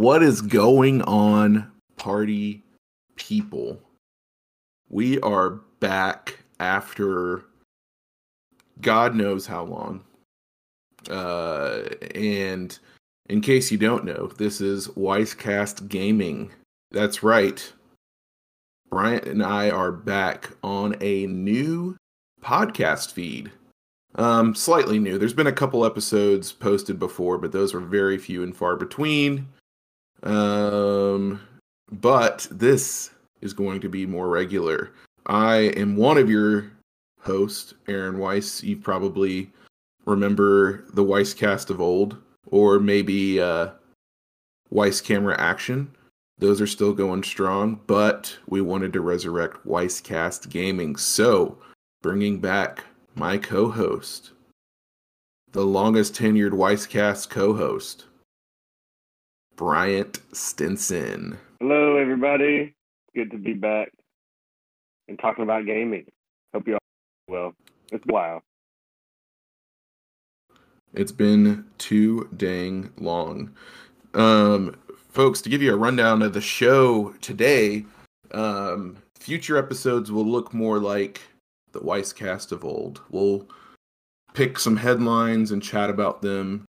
What 0.00 0.22
is 0.22 0.40
going 0.40 1.02
on, 1.02 1.70
party 1.98 2.64
people? 3.16 3.82
We 4.88 5.20
are 5.20 5.60
back 5.78 6.38
after 6.58 7.44
God 8.80 9.14
knows 9.14 9.46
how 9.46 9.64
long. 9.64 10.02
Uh, 11.10 11.82
and 12.14 12.78
in 13.28 13.42
case 13.42 13.70
you 13.70 13.76
don't 13.76 14.06
know, 14.06 14.28
this 14.38 14.62
is 14.62 14.88
Weisscast 14.88 15.86
Gaming. 15.88 16.50
That's 16.90 17.22
right. 17.22 17.70
Bryant 18.88 19.26
and 19.26 19.42
I 19.42 19.68
are 19.68 19.92
back 19.92 20.48
on 20.62 20.96
a 21.02 21.26
new 21.26 21.94
podcast 22.42 23.12
feed. 23.12 23.52
Um, 24.14 24.54
slightly 24.54 24.98
new. 24.98 25.18
There's 25.18 25.34
been 25.34 25.46
a 25.46 25.52
couple 25.52 25.84
episodes 25.84 26.52
posted 26.52 26.98
before, 26.98 27.36
but 27.36 27.52
those 27.52 27.74
were 27.74 27.80
very 27.80 28.16
few 28.16 28.42
and 28.42 28.56
far 28.56 28.76
between. 28.76 29.46
Um, 30.22 31.40
but 31.90 32.46
this 32.50 33.10
is 33.40 33.52
going 33.52 33.80
to 33.80 33.88
be 33.88 34.06
more 34.06 34.28
regular. 34.28 34.92
I 35.26 35.72
am 35.76 35.96
one 35.96 36.18
of 36.18 36.30
your 36.30 36.72
hosts, 37.20 37.74
Aaron 37.88 38.18
Weiss. 38.18 38.62
You 38.62 38.76
probably 38.76 39.50
remember 40.04 40.84
the 40.92 41.04
Weiss 41.04 41.34
cast 41.34 41.70
of 41.70 41.80
old, 41.80 42.16
or 42.46 42.78
maybe 42.78 43.40
uh, 43.40 43.70
Weiss 44.70 45.00
Camera 45.00 45.38
Action. 45.40 45.94
Those 46.38 46.60
are 46.60 46.66
still 46.66 46.94
going 46.94 47.22
strong, 47.22 47.80
but 47.86 48.36
we 48.46 48.62
wanted 48.62 48.94
to 48.94 49.00
resurrect 49.02 49.66
Weisscast 49.66 50.48
Gaming. 50.48 50.96
So, 50.96 51.58
bringing 52.02 52.40
back 52.40 52.84
my 53.14 53.36
co 53.36 53.70
host, 53.70 54.30
the 55.52 55.66
longest 55.66 56.14
tenured 56.14 56.52
Weisscast 56.52 57.28
co 57.28 57.54
host, 57.54 58.06
Bryant 59.60 60.20
Stinson. 60.32 61.36
Hello, 61.60 61.98
everybody. 61.98 62.74
Good 63.14 63.30
to 63.32 63.36
be 63.36 63.52
back 63.52 63.90
and 65.06 65.18
talking 65.18 65.44
about 65.44 65.66
gaming. 65.66 66.06
Hope 66.54 66.66
you 66.66 66.72
all 66.72 66.80
well. 67.28 67.54
It's 67.92 68.02
a 68.08 68.10
while. 68.10 68.40
It's 70.94 71.12
been 71.12 71.66
too 71.76 72.30
dang 72.38 72.90
long. 72.96 73.54
Um, 74.14 74.76
folks, 75.10 75.42
to 75.42 75.50
give 75.50 75.60
you 75.60 75.74
a 75.74 75.76
rundown 75.76 76.22
of 76.22 76.32
the 76.32 76.40
show 76.40 77.12
today, 77.20 77.84
um, 78.30 78.96
future 79.18 79.58
episodes 79.58 80.10
will 80.10 80.24
look 80.24 80.54
more 80.54 80.78
like 80.78 81.20
the 81.72 81.82
Weiss 81.82 82.14
cast 82.14 82.50
of 82.50 82.64
old. 82.64 83.02
We'll 83.10 83.46
pick 84.32 84.58
some 84.58 84.78
headlines 84.78 85.50
and 85.50 85.62
chat 85.62 85.90
about 85.90 86.22
them 86.22 86.64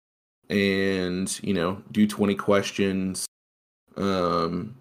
and, 0.49 1.39
you 1.43 1.55
know, 1.55 1.83
do 1.93 2.07
20 2.07 2.35
questions. 2.35 3.27
Um, 3.97 4.77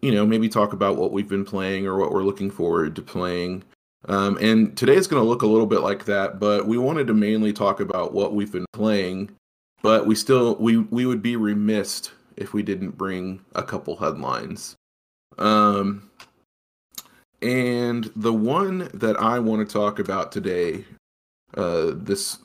you 0.00 0.12
know, 0.12 0.26
maybe 0.26 0.48
talk 0.48 0.72
about 0.72 0.96
what 0.96 1.12
we've 1.12 1.28
been 1.28 1.44
playing 1.44 1.86
or 1.86 1.96
what 1.96 2.12
we're 2.12 2.22
looking 2.22 2.50
forward 2.50 2.94
to 2.96 3.02
playing. 3.02 3.64
Um, 4.06 4.36
and 4.40 4.76
today 4.76 4.94
is 4.94 5.06
going 5.06 5.22
to 5.22 5.28
look 5.28 5.42
a 5.42 5.46
little 5.46 5.66
bit 5.66 5.80
like 5.80 6.04
that, 6.04 6.38
but 6.38 6.66
we 6.66 6.76
wanted 6.76 7.06
to 7.06 7.14
mainly 7.14 7.52
talk 7.52 7.80
about 7.80 8.12
what 8.12 8.34
we've 8.34 8.52
been 8.52 8.66
playing. 8.72 9.30
But 9.82 10.06
we 10.06 10.14
still 10.14 10.56
we 10.56 10.78
we 10.78 11.06
would 11.06 11.22
be 11.22 11.36
remiss 11.36 12.10
if 12.36 12.52
we 12.52 12.62
didn't 12.62 12.98
bring 12.98 13.44
a 13.54 13.62
couple 13.62 13.96
headlines. 13.96 14.76
Um, 15.38 16.10
and 17.42 18.10
the 18.16 18.32
one 18.32 18.88
that 18.94 19.20
I 19.20 19.38
want 19.38 19.66
to 19.66 19.72
talk 19.72 19.98
about 19.98 20.32
today, 20.32 20.86
uh, 21.56 21.92
this 21.94 22.38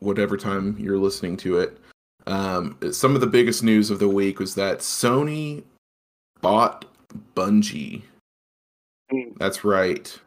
whatever 0.00 0.36
time 0.36 0.76
you're 0.78 0.98
listening 0.98 1.36
to 1.38 1.58
it, 1.58 1.78
um, 2.26 2.76
some 2.92 3.14
of 3.14 3.20
the 3.20 3.26
biggest 3.26 3.62
news 3.62 3.90
of 3.90 3.98
the 3.98 4.08
week 4.08 4.38
was 4.38 4.54
that 4.54 4.78
Sony 4.80 5.62
bought 6.40 6.84
Bungie. 7.34 8.02
That's 9.38 9.64
right. 9.64 10.18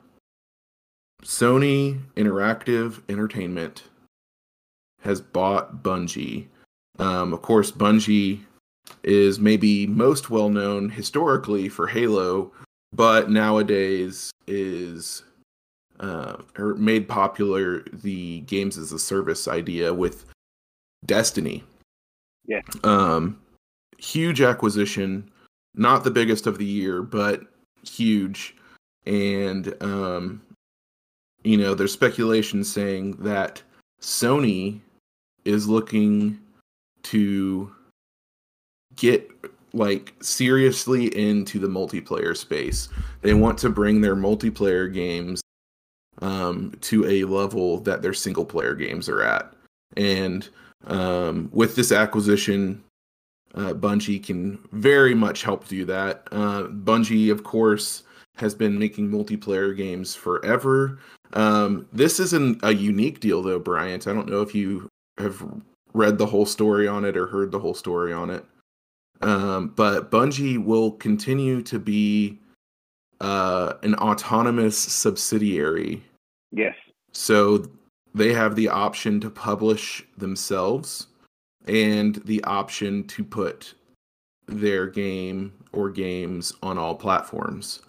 Sony 1.23 2.01
Interactive 2.15 3.01
Entertainment 3.09 3.83
has 5.01 5.21
bought 5.21 5.83
Bungie. 5.83 6.47
Um, 6.99 7.33
of 7.33 7.41
course, 7.41 7.71
Bungie 7.71 8.41
is 9.03 9.39
maybe 9.39 9.87
most 9.87 10.29
well 10.29 10.49
known 10.49 10.89
historically 10.89 11.69
for 11.69 11.87
Halo, 11.87 12.51
but 12.91 13.29
nowadays 13.29 14.31
is 14.47 15.23
uh, 16.03 16.35
or 16.57 16.75
made 16.75 17.07
popular 17.07 17.83
the 17.93 18.41
games 18.41 18.77
as 18.77 18.91
a 18.91 18.99
service 18.99 19.47
idea 19.47 19.93
with 19.93 20.25
Destiny. 21.05 21.63
Yeah. 22.45 22.61
Um, 22.83 23.39
huge 23.97 24.41
acquisition, 24.41 25.31
not 25.75 26.03
the 26.03 26.11
biggest 26.11 26.45
of 26.45 26.57
the 26.57 26.65
year, 26.65 27.01
but 27.01 27.43
huge. 27.87 28.55
And 29.05 29.73
um, 29.81 30.41
you 31.43 31.57
know, 31.57 31.73
there's 31.73 31.93
speculation 31.93 32.65
saying 32.65 33.13
that 33.19 33.61
Sony 34.01 34.81
is 35.45 35.69
looking 35.69 36.37
to 37.03 37.73
get 38.97 39.29
like 39.73 40.13
seriously 40.21 41.07
into 41.17 41.59
the 41.59 41.67
multiplayer 41.67 42.35
space. 42.35 42.89
They 43.21 43.33
want 43.33 43.57
to 43.59 43.69
bring 43.69 44.01
their 44.01 44.15
multiplayer 44.15 44.93
games 44.93 45.42
um, 46.21 46.73
to 46.81 47.05
a 47.05 47.23
level 47.25 47.79
that 47.79 48.01
their 48.01 48.13
single 48.13 48.45
player 48.45 48.75
games 48.75 49.09
are 49.09 49.23
at. 49.23 49.53
And 49.97 50.47
um, 50.87 51.49
with 51.51 51.75
this 51.75 51.91
acquisition, 51.91 52.83
uh, 53.55 53.73
Bungie 53.73 54.23
can 54.23 54.59
very 54.71 55.13
much 55.13 55.43
help 55.43 55.67
do 55.67 55.85
that. 55.85 56.27
Uh, 56.31 56.63
Bungie, 56.63 57.31
of 57.31 57.43
course, 57.43 58.03
has 58.35 58.55
been 58.55 58.79
making 58.79 59.09
multiplayer 59.09 59.75
games 59.75 60.15
forever. 60.15 60.99
Um, 61.33 61.87
this 61.93 62.19
isn't 62.19 62.59
a 62.63 62.73
unique 62.73 63.19
deal, 63.19 63.41
though, 63.41 63.59
Bryant. 63.59 64.07
I 64.07 64.13
don't 64.13 64.29
know 64.29 64.41
if 64.41 64.55
you 64.55 64.89
have 65.19 65.43
read 65.93 66.17
the 66.17 66.25
whole 66.25 66.45
story 66.45 66.87
on 66.87 67.05
it 67.05 67.15
or 67.15 67.27
heard 67.27 67.51
the 67.51 67.59
whole 67.59 67.75
story 67.75 68.11
on 68.11 68.29
it. 68.29 68.43
Um, 69.21 69.69
but 69.75 70.11
Bungie 70.11 70.63
will 70.63 70.91
continue 70.91 71.61
to 71.63 71.79
be 71.79 72.39
uh, 73.23 73.77
an 73.83 73.95
autonomous 73.95 74.77
subsidiary. 74.77 76.03
Yes. 76.51 76.75
So 77.13 77.65
they 78.13 78.33
have 78.33 78.55
the 78.55 78.67
option 78.67 79.21
to 79.21 79.29
publish 79.29 80.05
themselves 80.17 81.07
and 81.65 82.15
the 82.25 82.43
option 82.43 83.05
to 83.05 83.23
put 83.23 83.73
their 84.47 84.87
game 84.87 85.53
or 85.71 85.89
games 85.89 86.51
on 86.61 86.77
all 86.77 86.95
platforms, 86.95 87.81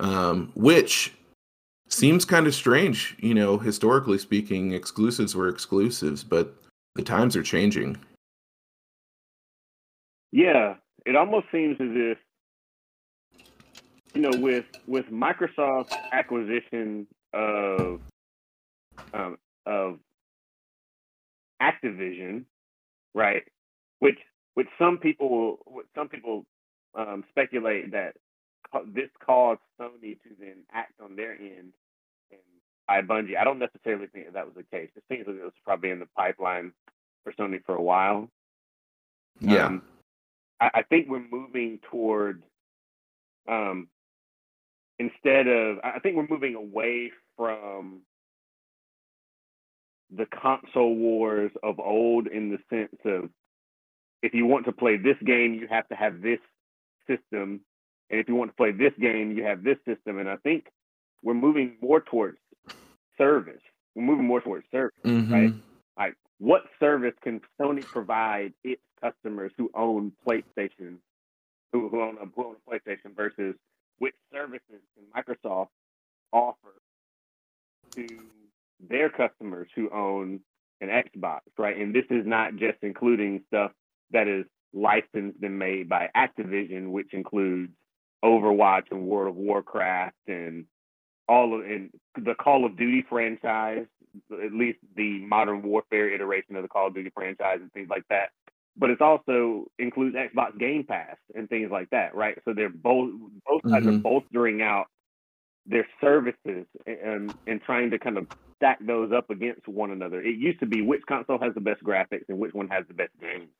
um, 0.00 0.50
which 0.54 1.12
seems 1.88 2.24
kind 2.24 2.46
of 2.46 2.54
strange. 2.54 3.16
You 3.20 3.34
know, 3.34 3.58
historically 3.58 4.16
speaking, 4.16 4.72
exclusives 4.72 5.36
were 5.36 5.48
exclusives, 5.48 6.24
but 6.24 6.54
the 6.94 7.02
times 7.02 7.36
are 7.36 7.42
changing. 7.42 7.98
Yeah, 10.32 10.76
it 11.04 11.16
almost 11.16 11.48
seems 11.52 11.76
as 11.80 11.90
if 11.92 12.18
you 14.14 14.20
know 14.22 14.38
with 14.40 14.66
with 14.86 15.06
Microsoft's 15.06 15.94
acquisition 16.12 17.06
of 17.32 18.00
um, 19.14 19.36
of 19.66 19.98
Activision, 21.62 22.44
right? 23.14 23.42
Which 23.98 24.18
which 24.54 24.68
some 24.78 24.98
people 24.98 25.58
some 25.94 26.08
people 26.08 26.44
um, 26.94 27.24
speculate 27.30 27.92
that 27.92 28.14
this 28.92 29.08
caused 29.24 29.60
Sony 29.80 30.20
to 30.22 30.28
then 30.38 30.64
act 30.72 30.94
on 31.02 31.16
their 31.16 31.32
end 31.32 31.72
and 32.30 32.40
buy 32.86 33.02
Bungie. 33.02 33.36
I 33.36 33.44
don't 33.44 33.58
necessarily 33.58 34.06
think 34.06 34.26
that, 34.26 34.34
that 34.34 34.46
was 34.46 34.54
the 34.56 34.76
case. 34.76 34.90
It 34.96 35.04
seems 35.08 35.26
like 35.26 35.36
it 35.36 35.44
was 35.44 35.52
probably 35.64 35.90
in 35.90 35.98
the 35.98 36.08
pipeline 36.16 36.72
for 37.24 37.32
Sony 37.32 37.64
for 37.64 37.74
a 37.74 37.82
while. 37.82 38.28
Yeah. 39.40 39.66
Um, 39.66 39.82
I, 40.60 40.70
I 40.74 40.82
think 40.82 41.08
we're 41.08 41.26
moving 41.30 41.80
toward 41.90 42.42
um, 43.48 43.88
instead 45.00 45.48
of 45.48 45.78
I 45.82 45.98
think 45.98 46.16
we're 46.16 46.28
moving 46.28 46.54
away 46.54 47.10
from 47.36 48.02
the 50.10 50.26
console 50.26 50.94
wars 50.94 51.50
of 51.62 51.80
old 51.80 52.26
in 52.26 52.50
the 52.50 52.58
sense 52.68 53.00
of 53.04 53.30
if 54.22 54.34
you 54.34 54.44
want 54.44 54.66
to 54.66 54.72
play 54.72 54.98
this 54.98 55.16
game, 55.24 55.54
you 55.54 55.66
have 55.68 55.88
to 55.88 55.94
have 55.94 56.20
this 56.20 56.40
system, 57.06 57.60
and 58.10 58.20
if 58.20 58.28
you 58.28 58.34
want 58.34 58.50
to 58.50 58.56
play 58.56 58.72
this 58.72 58.92
game, 59.00 59.32
you 59.36 59.44
have 59.44 59.62
this 59.62 59.78
system. 59.88 60.18
And 60.18 60.28
I 60.28 60.36
think 60.36 60.66
we're 61.22 61.34
moving 61.34 61.76
more 61.80 62.00
towards 62.02 62.38
service. 63.16 63.62
We're 63.94 64.04
moving 64.04 64.26
more 64.26 64.42
towards 64.42 64.66
service, 64.70 64.94
Mhm. 65.04 65.30
right? 65.32 65.52
Like, 65.96 66.16
what 66.38 66.64
service 66.78 67.14
can 67.22 67.40
Sony 67.58 67.84
provide 67.90 68.52
its 68.62 68.82
customers 69.00 69.52
who 69.56 69.70
own 69.74 70.12
PlayStation, 70.26 70.98
who, 71.72 71.88
who 71.88 72.02
own 72.02 72.18
a 72.18 72.26
who 72.26 72.44
own 72.44 72.56
a 72.56 72.70
PlayStation, 72.70 73.14
versus 73.14 73.54
services 74.40 74.80
can 74.94 75.04
Microsoft 75.14 75.68
offer 76.32 76.74
to 77.94 78.06
their 78.88 79.10
customers 79.10 79.68
who 79.74 79.90
own 79.90 80.40
an 80.80 80.88
Xbox, 80.88 81.40
right? 81.58 81.76
And 81.76 81.94
this 81.94 82.06
is 82.10 82.26
not 82.26 82.56
just 82.56 82.78
including 82.82 83.42
stuff 83.48 83.72
that 84.12 84.28
is 84.28 84.46
licensed 84.72 85.42
and 85.42 85.58
made 85.58 85.88
by 85.88 86.08
Activision, 86.16 86.90
which 86.90 87.12
includes 87.12 87.72
Overwatch 88.24 88.90
and 88.90 89.06
World 89.06 89.30
of 89.30 89.36
Warcraft 89.36 90.16
and 90.28 90.64
all 91.28 91.54
of 91.54 91.64
and 91.64 91.90
the 92.16 92.34
Call 92.34 92.64
of 92.64 92.76
Duty 92.76 93.04
franchise, 93.08 93.86
at 94.32 94.52
least 94.52 94.78
the 94.96 95.20
Modern 95.20 95.62
Warfare 95.62 96.12
iteration 96.12 96.56
of 96.56 96.62
the 96.62 96.68
Call 96.68 96.88
of 96.88 96.94
Duty 96.94 97.10
franchise 97.14 97.58
and 97.60 97.72
things 97.72 97.88
like 97.88 98.04
that. 98.08 98.30
But 98.76 98.90
it 98.90 99.00
also 99.00 99.66
includes 99.78 100.16
Xbox 100.16 100.58
Game 100.58 100.84
Pass 100.84 101.16
and 101.34 101.48
things 101.48 101.70
like 101.70 101.90
that, 101.90 102.14
right? 102.14 102.38
So 102.44 102.54
they're 102.54 102.70
both 102.70 103.12
both 103.46 103.62
sides 103.72 103.86
Mhm. 103.86 103.88
are 103.88 104.00
bolstering 104.02 104.62
out 104.62 104.86
their 105.66 105.86
services 106.00 106.66
and 106.86 107.34
and 107.46 107.62
trying 107.62 107.90
to 107.90 107.98
kind 107.98 108.18
of 108.18 108.26
stack 108.56 108.78
those 108.84 109.12
up 109.12 109.30
against 109.30 109.68
one 109.68 109.90
another. 109.90 110.22
It 110.22 110.36
used 110.36 110.60
to 110.60 110.66
be 110.66 110.82
which 110.82 111.02
console 111.08 111.38
has 111.38 111.54
the 111.54 111.60
best 111.60 111.82
graphics 111.84 112.24
and 112.28 112.38
which 112.38 112.54
one 112.54 112.68
has 112.68 112.86
the 112.88 112.94
best 112.94 113.12
games. 113.20 113.50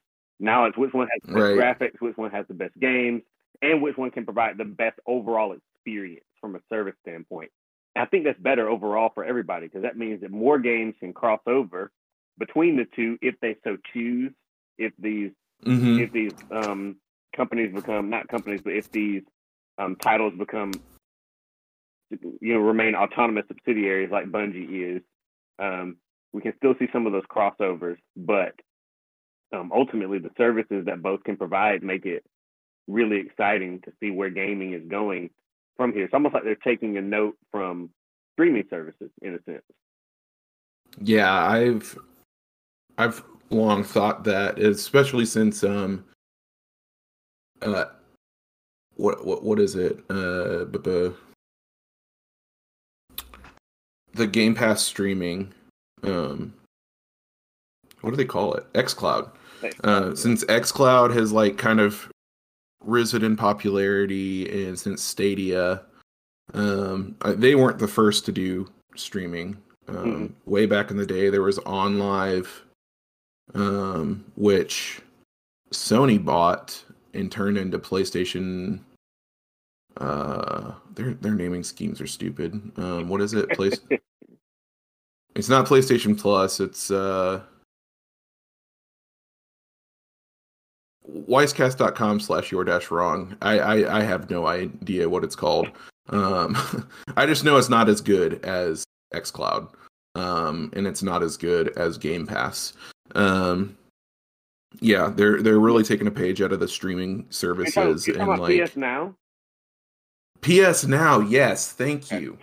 Now 0.40 0.64
it's 0.66 0.76
which 0.78 0.92
one 0.94 1.08
has 1.12 1.20
the 1.26 1.40
best 1.40 1.48
Right. 1.48 1.54
graphics, 1.54 2.00
which 2.00 2.16
one 2.16 2.30
has 2.30 2.46
the 2.48 2.54
best 2.54 2.78
games, 2.80 3.22
and 3.62 3.82
which 3.82 3.96
one 3.96 4.10
can 4.10 4.24
provide 4.24 4.58
the 4.58 4.64
best 4.64 4.98
overall 5.06 5.54
experience 5.54 6.26
from 6.40 6.56
a 6.56 6.60
service 6.70 6.96
standpoint. 7.02 7.50
And 7.94 8.02
I 8.02 8.06
think 8.06 8.24
that's 8.24 8.40
better 8.40 8.68
overall 8.68 9.10
for 9.14 9.24
everybody 9.24 9.66
because 9.66 9.82
that 9.82 9.96
means 9.98 10.20
that 10.22 10.30
more 10.30 10.58
games 10.58 10.94
can 11.00 11.12
cross 11.12 11.40
over 11.46 11.92
between 12.38 12.76
the 12.76 12.86
two 12.96 13.18
if 13.22 13.34
they 13.40 13.56
so 13.64 13.76
choose. 13.92 14.32
If 14.80 14.92
these 14.98 15.30
hmm 15.64 16.00
if 16.00 16.10
these 16.10 16.32
um, 16.50 16.96
companies 17.36 17.74
become 17.74 18.10
not 18.10 18.28
companies, 18.28 18.62
but 18.64 18.72
if 18.72 18.90
these 18.90 19.22
um, 19.78 19.96
titles 19.96 20.32
become 20.38 20.72
you 22.40 22.54
know 22.54 22.60
remain 22.60 22.94
autonomous 22.94 23.44
subsidiaries 23.48 24.10
like 24.10 24.26
Bungie 24.26 24.96
is, 24.96 25.02
um, 25.58 25.96
we 26.32 26.40
can 26.40 26.54
still 26.56 26.74
see 26.78 26.88
some 26.92 27.06
of 27.06 27.12
those 27.12 27.24
crossovers. 27.30 27.98
But 28.16 28.54
um, 29.52 29.70
ultimately, 29.74 30.18
the 30.18 30.30
services 30.36 30.86
that 30.86 31.02
both 31.02 31.22
can 31.24 31.36
provide 31.36 31.82
make 31.82 32.06
it 32.06 32.24
really 32.88 33.20
exciting 33.20 33.80
to 33.84 33.92
see 34.00 34.10
where 34.10 34.30
gaming 34.30 34.72
is 34.72 34.82
going 34.88 35.30
from 35.76 35.92
here. 35.92 36.04
It's 36.04 36.14
almost 36.14 36.34
like 36.34 36.44
they're 36.44 36.56
taking 36.56 36.96
a 36.96 37.02
note 37.02 37.36
from 37.50 37.90
streaming 38.34 38.64
services 38.70 39.10
in 39.22 39.34
a 39.34 39.42
sense. 39.44 39.62
Yeah, 40.98 41.32
I've 41.32 41.96
I've 42.98 43.22
long 43.50 43.84
thought 43.84 44.24
that, 44.24 44.58
especially 44.58 45.26
since 45.26 45.62
um 45.64 46.04
uh 47.62 47.84
what 48.96 49.24
what 49.26 49.42
what 49.42 49.58
is 49.58 49.74
it? 49.74 49.98
Uh 50.08 50.64
the 54.12 54.26
Game 54.26 54.54
Pass 54.54 54.82
streaming 54.82 55.52
um 56.02 56.52
what 58.00 58.10
do 58.10 58.16
they 58.16 58.24
call 58.24 58.54
it? 58.54 58.72
xCloud. 58.72 59.30
Uh 59.84 60.14
since 60.14 60.44
xCloud 60.44 61.14
has 61.14 61.32
like 61.32 61.58
kind 61.58 61.80
of 61.80 62.10
risen 62.82 63.22
in 63.22 63.36
popularity 63.36 64.66
and 64.66 64.78
since 64.78 65.02
Stadia 65.02 65.82
um 66.54 67.14
they 67.24 67.54
weren't 67.54 67.78
the 67.78 67.86
first 67.88 68.24
to 68.24 68.32
do 68.32 68.66
streaming 68.96 69.56
um, 69.88 70.34
way 70.46 70.66
back 70.66 70.90
in 70.90 70.96
the 70.96 71.06
day 71.06 71.28
there 71.30 71.42
was 71.42 71.58
OnLive 71.60 72.46
um, 73.54 74.24
which 74.36 75.00
sony 75.72 76.22
bought 76.22 76.82
and 77.14 77.30
turned 77.30 77.58
into 77.58 77.78
playstation 77.78 78.80
uh 79.96 80.72
their 80.94 81.14
their 81.14 81.34
naming 81.34 81.64
schemes 81.64 82.00
are 82.00 82.06
stupid. 82.06 82.54
Um 82.76 83.08
what 83.08 83.20
is 83.20 83.34
it? 83.34 83.48
Place 83.50 83.80
it's 85.34 85.48
not 85.48 85.66
playstation 85.66 86.18
plus 86.18 86.60
it's 86.60 86.90
uh 86.90 87.40
weisscast.com 91.08 92.20
slash 92.20 92.52
your 92.52 92.64
dash 92.64 92.90
wrong. 92.90 93.36
I, 93.42 93.58
I 93.58 93.98
i 93.98 94.02
have 94.02 94.30
no 94.30 94.46
idea 94.46 95.08
what 95.08 95.24
it's 95.24 95.36
called. 95.36 95.68
Um 96.08 96.56
i 97.16 97.26
just 97.26 97.44
know 97.44 97.56
it's 97.56 97.68
not 97.68 97.88
as 97.88 98.00
good 98.00 98.44
as 98.44 98.84
xcloud 99.12 99.68
um 100.14 100.70
and 100.74 100.86
it's 100.86 101.02
not 101.02 101.22
as 101.22 101.36
good 101.36 101.76
as 101.76 101.98
game 101.98 102.26
pass 102.26 102.74
um 103.14 103.76
yeah 104.80 105.10
they're 105.14 105.42
they're 105.42 105.58
really 105.58 105.82
taking 105.82 106.06
a 106.06 106.10
page 106.10 106.40
out 106.42 106.52
of 106.52 106.60
the 106.60 106.68
streaming 106.68 107.10
You're 107.10 107.16
talking, 107.16 107.32
services 107.32 108.06
you're 108.06 108.16
talking 108.16 108.32
and 108.32 108.42
like 108.42 108.68
PS 108.70 108.76
now. 108.76 109.14
ps 110.42 110.84
now 110.86 111.20
yes 111.20 111.72
thank 111.72 112.10
you. 112.10 112.38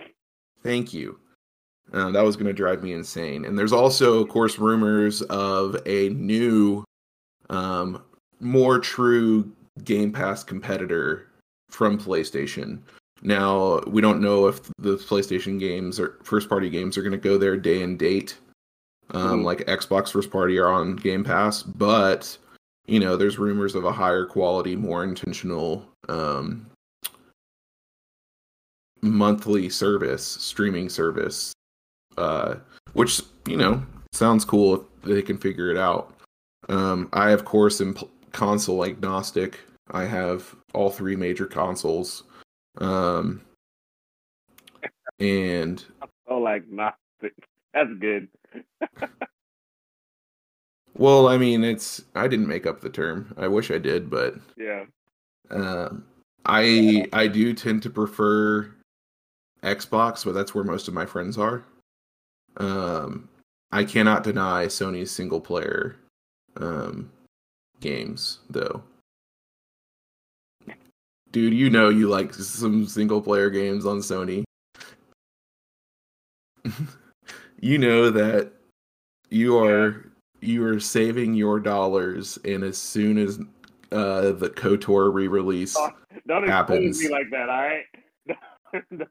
Thank 0.63 0.93
you. 0.93 1.19
Um, 1.93 2.11
that 2.11 2.23
was 2.23 2.35
going 2.35 2.47
to 2.47 2.53
drive 2.53 2.83
me 2.83 2.91
insane. 2.91 3.45
And 3.45 3.57
there's 3.57 3.71
also 3.71 4.19
of 4.21 4.27
course 4.27 4.59
rumors 4.59 5.21
of 5.23 5.77
a 5.85 6.09
new 6.09 6.83
um 7.49 8.03
more 8.41 8.77
true 8.79 9.49
game 9.85 10.11
pass 10.11 10.43
competitor 10.43 11.27
from 11.69 11.97
playstation. 11.97 12.79
Now 13.21 13.79
we 13.87 14.01
don't 14.01 14.21
know 14.21 14.47
if 14.47 14.61
the 14.77 14.97
playstation 14.97 15.59
games 15.59 15.99
or 15.99 16.17
first 16.23 16.49
party 16.49 16.69
games 16.69 16.97
are 16.97 17.01
going 17.01 17.11
to 17.13 17.17
go 17.17 17.37
there 17.37 17.55
day 17.55 17.81
and 17.83 17.97
date 17.97 18.37
um, 19.11 19.41
Mhm. 19.41 19.43
like 19.45 19.59
xbox 19.67 20.11
first 20.11 20.29
party 20.31 20.57
are 20.57 20.67
on 20.71 20.95
game 20.95 21.23
pass 21.23 21.63
but 21.63 22.37
you 22.87 22.99
know 22.99 23.15
there's 23.17 23.37
rumors 23.39 23.75
of 23.75 23.83
a 23.85 23.91
higher 23.91 24.25
quality 24.25 24.75
more 24.75 25.03
intentional 25.03 25.85
um, 26.09 26.65
monthly 29.01 29.69
service 29.69 30.25
streaming 30.25 30.89
service 30.89 31.53
uh, 32.17 32.55
which 32.93 33.21
you 33.47 33.55
know 33.57 33.81
sounds 34.11 34.43
cool 34.43 34.75
if 34.75 34.81
they 35.03 35.21
can 35.21 35.37
figure 35.37 35.69
it 35.69 35.77
out 35.77 36.13
um, 36.69 37.07
i 37.13 37.29
of 37.31 37.45
course 37.45 37.79
am 37.81 37.95
console 38.31 38.83
agnostic 38.83 39.59
i 39.91 40.03
have 40.03 40.55
all 40.73 40.89
three 40.89 41.15
major 41.15 41.45
consoles 41.45 42.23
um, 42.79 43.41
and 45.19 45.85
Oh, 46.29 46.39
like 46.39 46.67
Gnostic. 46.67 47.33
That's 47.73 47.93
good. 47.99 48.27
well 50.97 51.27
i 51.27 51.37
mean 51.37 51.63
it's 51.63 52.01
i 52.15 52.27
didn't 52.27 52.47
make 52.47 52.65
up 52.65 52.81
the 52.81 52.89
term 52.89 53.31
i 53.37 53.47
wish 53.47 53.69
i 53.69 53.77
did 53.77 54.09
but 54.09 54.33
Yeah. 54.55 54.85
Um, 55.49 56.05
I 56.45 57.05
I 57.13 57.27
do 57.27 57.53
tend 57.53 57.83
to 57.83 57.89
prefer 57.89 58.73
Xbox, 59.63 60.23
but 60.23 60.33
that's 60.33 60.55
where 60.55 60.63
most 60.63 60.87
of 60.87 60.93
my 60.93 61.05
friends 61.05 61.37
are. 61.37 61.63
Um, 62.57 63.29
I 63.71 63.83
cannot 63.83 64.23
deny 64.23 64.65
Sony's 64.67 65.11
single 65.11 65.41
player 65.41 65.97
um, 66.57 67.11
games, 67.79 68.39
though. 68.49 68.83
Dude, 71.31 71.53
you 71.53 71.69
know 71.69 71.89
you 71.89 72.07
like 72.07 72.33
some 72.33 72.87
single 72.87 73.21
player 73.21 73.49
games 73.49 73.85
on 73.85 73.99
Sony. 73.99 74.43
you 77.59 77.77
know 77.77 78.09
that 78.09 78.51
you 79.29 79.57
are 79.57 80.11
you 80.41 80.65
are 80.65 80.79
saving 80.79 81.33
your 81.33 81.59
dollars, 81.59 82.37
and 82.45 82.63
as 82.63 82.77
soon 82.77 83.17
as 83.17 83.39
uh, 83.91 84.31
the 84.33 84.49
KOTOR 84.49 85.13
re-release, 85.13 85.75
Oh, 85.77 85.89
Don't 86.27 86.43
expose 86.43 86.49
Happens. 86.49 86.99
me 87.01 87.09
like 87.09 87.29
that, 87.31 87.49
all 87.49 87.61
right? 87.61 87.85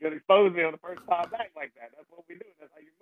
You're 0.00 0.12
expose 0.14 0.52
me 0.54 0.62
on 0.62 0.72
the 0.72 0.78
first 0.78 1.00
time 1.08 1.28
back 1.30 1.50
like 1.56 1.72
that. 1.74 1.90
That's 1.96 2.08
what 2.10 2.24
we 2.28 2.36
do. 2.36 2.44
That's 2.60 2.70
how 2.72 2.80
you 2.80 2.92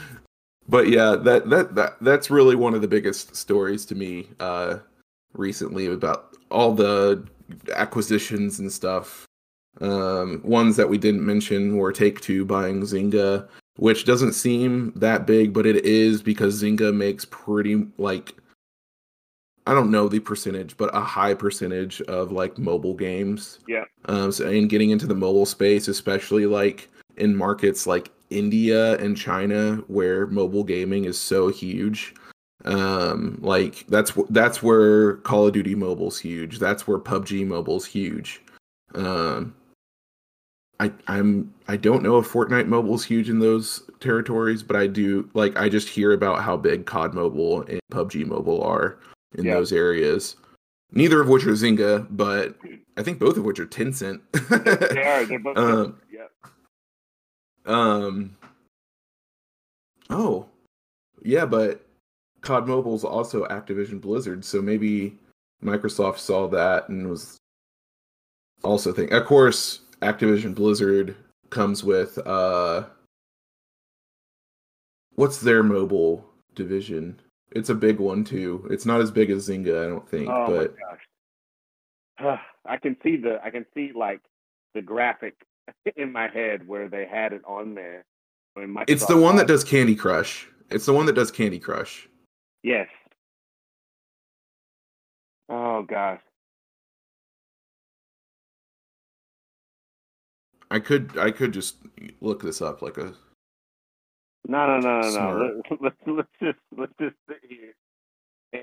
but 0.68 0.88
yeah, 0.88 1.14
that 1.16 1.48
that 1.50 1.74
that 1.74 1.96
that's 2.00 2.30
really 2.30 2.56
one 2.56 2.74
of 2.74 2.80
the 2.80 2.88
biggest 2.88 3.36
stories 3.36 3.84
to 3.86 3.94
me 3.94 4.28
uh 4.40 4.78
recently 5.34 5.86
about 5.86 6.36
all 6.50 6.72
the 6.74 7.24
acquisitions 7.74 8.58
and 8.58 8.72
stuff. 8.72 9.26
Um 9.80 10.40
ones 10.44 10.76
that 10.76 10.88
we 10.88 10.98
didn't 10.98 11.24
mention 11.24 11.76
were 11.76 11.92
Take 11.92 12.20
Two 12.20 12.44
buying 12.44 12.82
Zynga, 12.82 13.48
which 13.76 14.04
doesn't 14.04 14.32
seem 14.32 14.92
that 14.96 15.26
big, 15.26 15.52
but 15.52 15.66
it 15.66 15.84
is 15.84 16.22
because 16.22 16.62
Zynga 16.62 16.94
makes 16.94 17.24
pretty 17.24 17.86
like 17.98 18.34
I 19.66 19.74
don't 19.74 19.90
know 19.90 20.08
the 20.08 20.20
percentage, 20.20 20.76
but 20.76 20.94
a 20.94 21.00
high 21.00 21.34
percentage 21.34 22.00
of 22.02 22.32
like 22.32 22.58
mobile 22.58 22.94
games. 22.94 23.60
Yeah. 23.68 23.84
Um, 24.06 24.32
so 24.32 24.48
and 24.48 24.68
getting 24.68 24.90
into 24.90 25.06
the 25.06 25.14
mobile 25.14 25.46
space, 25.46 25.86
especially 25.88 26.46
like 26.46 26.88
in 27.16 27.36
markets 27.36 27.86
like 27.86 28.10
India 28.30 28.96
and 28.98 29.16
China, 29.16 29.76
where 29.88 30.26
mobile 30.26 30.64
gaming 30.64 31.04
is 31.04 31.20
so 31.20 31.48
huge. 31.48 32.14
Um, 32.64 33.38
like 33.40 33.86
that's 33.88 34.12
that's 34.30 34.62
where 34.62 35.16
Call 35.18 35.46
of 35.46 35.52
Duty 35.52 35.74
Mobile's 35.74 36.18
huge. 36.18 36.58
That's 36.58 36.86
where 36.86 36.98
PUBG 36.98 37.46
Mobile's 37.46 37.86
huge. 37.86 38.42
Um, 38.94 39.54
I 40.80 40.90
I'm 41.06 41.52
I 41.68 41.76
don't 41.76 42.02
know 42.02 42.18
if 42.18 42.26
Fortnite 42.32 42.66
Mobile's 42.66 43.04
huge 43.04 43.28
in 43.28 43.38
those 43.38 43.82
territories, 44.00 44.62
but 44.62 44.76
I 44.76 44.86
do 44.86 45.28
like 45.34 45.56
I 45.58 45.68
just 45.68 45.88
hear 45.88 46.12
about 46.12 46.42
how 46.42 46.56
big 46.56 46.86
COD 46.86 47.14
Mobile 47.14 47.62
and 47.62 47.80
PUBG 47.92 48.26
Mobile 48.26 48.62
are 48.64 48.98
in 49.36 49.44
Yeah. 49.44 49.54
those 49.54 49.72
areas. 49.72 50.36
Neither 50.92 51.20
of 51.20 51.28
which 51.28 51.44
are 51.46 51.50
Zynga, 51.52 52.06
but 52.10 52.56
I 52.96 53.02
think 53.02 53.18
both 53.20 53.36
of 53.36 53.44
which 53.44 53.60
are 53.60 53.66
Tencent. 53.66 54.20
They 54.32 55.02
are. 55.02 55.24
They're 55.26 55.38
both. 55.38 55.56
Um, 55.58 56.00
yeah. 56.10 56.26
um. 57.66 58.36
Oh, 60.08 60.46
Yeah, 61.22 61.44
but 61.46 61.86
COD 62.40 62.66
Mobile 62.66 62.96
is 62.96 63.04
also 63.04 63.44
Activision 63.46 64.00
Blizzard, 64.00 64.44
so 64.44 64.60
maybe 64.62 65.16
Microsoft 65.62 66.18
saw 66.18 66.48
that 66.48 66.88
and 66.88 67.08
was 67.08 67.36
also 68.64 68.92
thinking. 68.92 69.14
Of 69.16 69.26
course, 69.26 69.80
Activision 70.02 70.54
Blizzard 70.54 71.16
comes 71.50 71.84
with 71.84 72.18
uh, 72.26 72.84
what's 75.14 75.38
their 75.38 75.62
mobile 75.62 76.24
division? 76.54 77.20
It's 77.52 77.68
a 77.68 77.74
big 77.74 77.98
one 77.98 78.24
too. 78.24 78.66
It's 78.70 78.86
not 78.86 79.00
as 79.00 79.10
big 79.10 79.30
as 79.30 79.48
Zynga, 79.48 79.84
I 79.84 79.88
don't 79.88 80.08
think, 80.08 80.28
Oh 80.28 80.46
but 80.46 80.74
my 82.18 82.28
gosh. 82.28 82.40
I 82.66 82.76
can 82.76 82.96
see 83.02 83.16
the 83.16 83.40
I 83.44 83.50
can 83.50 83.66
see 83.74 83.92
like 83.94 84.20
the 84.74 84.82
graphic 84.82 85.34
in 85.96 86.12
my 86.12 86.28
head 86.28 86.66
where 86.66 86.88
they 86.88 87.06
had 87.06 87.32
it 87.32 87.42
on 87.46 87.74
there. 87.74 88.04
It's 88.88 89.06
the 89.06 89.16
one 89.16 89.36
that 89.36 89.46
does 89.46 89.64
Candy 89.64 89.94
Crush. 89.94 90.48
It's 90.70 90.86
the 90.86 90.92
one 90.92 91.06
that 91.06 91.14
does 91.14 91.30
Candy 91.30 91.58
Crush. 91.58 92.08
Yes. 92.62 92.88
Oh 95.48 95.82
gosh. 95.82 96.20
I 100.70 100.78
could 100.78 101.18
I 101.18 101.30
could 101.30 101.52
just 101.52 101.76
look 102.20 102.42
this 102.42 102.62
up 102.62 102.82
like 102.82 102.98
a 102.98 103.14
No, 104.46 104.66
no, 104.66 104.78
no, 104.78 105.00
no, 105.00 105.00
no. 105.00 105.10
Smart. 105.10 105.40
Let, 105.40 105.82
let's 105.82 105.96
let's 106.06 106.28
just 106.42 106.58
let's 106.76 106.92
just 107.00 107.16
sit 107.28 107.40
here 107.48 107.74
and 108.52 108.62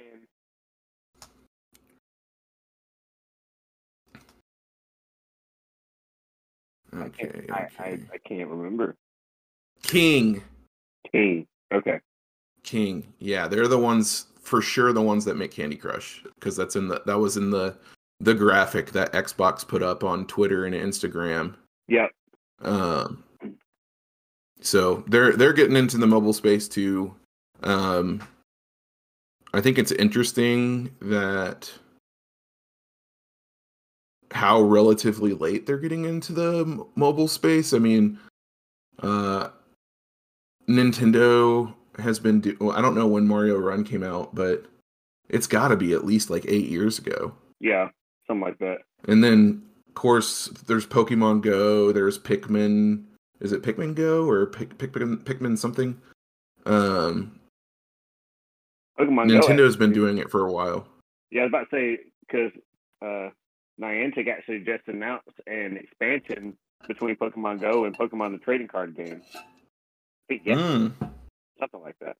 I 6.94 7.06
okay, 7.06 7.28
can't, 7.28 7.52
I, 7.52 7.56
I, 7.56 7.88
okay. 7.90 8.02
I 8.14 8.18
can't 8.28 8.50
remember. 8.50 8.96
King 9.84 10.42
King. 11.12 11.48
Okay. 11.74 12.00
King. 12.64 13.14
Yeah, 13.20 13.48
they're 13.48 13.68
the 13.68 13.78
ones 13.78 14.28
for 14.42 14.62
sure 14.62 14.94
the 14.94 15.02
ones 15.02 15.26
that 15.26 15.36
make 15.36 15.52
Candy 15.52 15.76
Crush 15.76 16.24
because 16.36 16.56
that's 16.56 16.76
in 16.76 16.88
the 16.88 17.02
that 17.06 17.20
was 17.20 17.38
in 17.38 17.50
the 17.50 17.78
the 18.20 18.34
graphic 18.34 18.92
that 18.92 19.14
Xbox 19.14 19.68
put 19.68 19.84
up 19.84 20.04
on 20.04 20.26
Twitter 20.26 20.66
and 20.66 20.74
Instagram. 20.74 21.56
Yep. 21.88 22.10
Um 22.62 23.24
so 24.60 25.03
they're 25.08 25.34
they're 25.34 25.53
getting 25.53 25.75
into 25.75 25.98
the 25.98 26.08
mobile 26.08 26.34
space 26.34 26.67
too. 26.67 27.15
Um 27.63 28.22
I 29.53 29.62
think 29.62 29.77
it's 29.77 29.91
interesting 29.91 30.94
that 31.01 31.72
how 34.32 34.62
relatively 34.62 35.34
late 35.34 35.65
they're 35.65 35.77
getting 35.77 36.06
into 36.06 36.34
the 36.34 36.86
mobile 36.96 37.27
space. 37.27 37.74
I 37.74 37.79
mean, 37.79 38.20
uh 39.00 39.50
Nintendo 40.67 41.74
has 41.98 42.20
been 42.20 42.41
do- 42.41 42.58
well, 42.60 42.77
I 42.77 42.82
don't 42.82 42.96
know 42.96 43.08
when 43.08 43.25
Mario 43.27 43.58
Run 43.58 43.84
came 43.84 44.03
out, 44.03 44.36
but 44.36 44.65
it's 45.29 45.48
got 45.48 45.70
to 45.70 45.77
be 45.77 45.94
at 45.94 46.06
least 46.06 46.29
like 46.29 46.46
8 46.48 46.67
years 46.67 47.00
ago. 47.00 47.34
Yeah. 47.60 47.89
Something 48.27 48.41
like 48.41 48.60
that. 48.60 48.79
And 49.08 49.24
then 49.24 49.63
course 49.98 50.48
there's 50.68 50.86
Pokemon 50.86 51.42
Go, 51.42 51.92
there's 51.92 52.20
Pikmin, 52.20 53.04
is 53.42 53.51
it 53.51 53.63
Pikmin 53.63 53.96
Go 53.96 54.30
or 54.30 54.46
Pik- 54.48 54.75
Pikmin 54.75 55.24
Pikmin 55.24 55.58
something? 55.58 56.00
Um 56.66 57.39
Pokemon 59.00 59.30
Go. 59.30 59.39
Nintendo's 59.48 59.75
been 59.75 59.94
doing 59.94 60.18
it 60.18 60.30
for 60.30 60.46
a 60.46 60.51
while. 60.51 60.88
Yeah, 61.32 61.42
I 61.42 61.44
was 61.46 61.50
about 61.51 61.70
to 61.70 61.75
say 61.75 62.00
because 62.22 62.51
uh, 63.01 63.30
Niantic 63.80 64.27
actually 64.27 64.60
just 64.60 64.88
announced 64.88 65.39
an 65.46 65.77
expansion 65.77 66.58
between 66.88 67.16
Pokemon 67.16 67.62
Go 67.62 67.86
and 67.86 67.98
Pokemon 67.98 68.32
the 68.32 68.39
trading 68.39 68.68
card 68.68 68.96
game. 68.96 69.22
Yeah, 70.30 70.56
Mm, 70.56 70.94
something 71.60 71.82
like 71.82 71.96
that. 72.01 72.18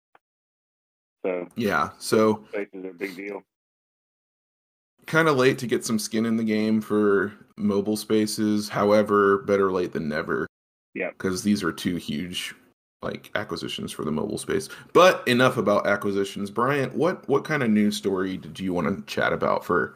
So 1.24 1.48
yeah, 1.55 1.89
so 2.00 2.46
spaces 2.50 2.86
are 2.86 2.91
a 2.91 2.93
big 2.93 3.15
deal. 3.15 3.43
Kind 5.07 5.27
of 5.27 5.37
late 5.37 5.57
to 5.59 5.67
get 5.67 5.83
some 5.85 5.97
skin 5.97 6.25
in 6.25 6.37
the 6.37 6.43
game 6.43 6.81
for 6.81 7.33
mobile 7.57 7.97
spaces. 7.97 8.69
However, 8.69 9.39
better 9.39 9.71
late 9.71 9.93
than 9.93 10.07
never. 10.07 10.47
Yeah. 10.93 11.09
Because 11.09 11.43
these 11.43 11.63
are 11.63 11.71
two 11.71 11.95
huge 11.95 12.53
like 13.01 13.31
acquisitions 13.35 13.91
for 13.91 14.03
the 14.03 14.11
mobile 14.11 14.37
space. 14.37 14.69
But 14.93 15.27
enough 15.27 15.57
about 15.57 15.87
acquisitions. 15.87 16.51
Bryant, 16.51 16.95
what 16.95 17.27
what 17.27 17.43
kind 17.43 17.63
of 17.63 17.69
news 17.69 17.95
story 17.95 18.37
did 18.37 18.59
you 18.59 18.73
want 18.73 18.87
to 18.87 19.03
chat 19.11 19.33
about 19.33 19.63
for 19.65 19.95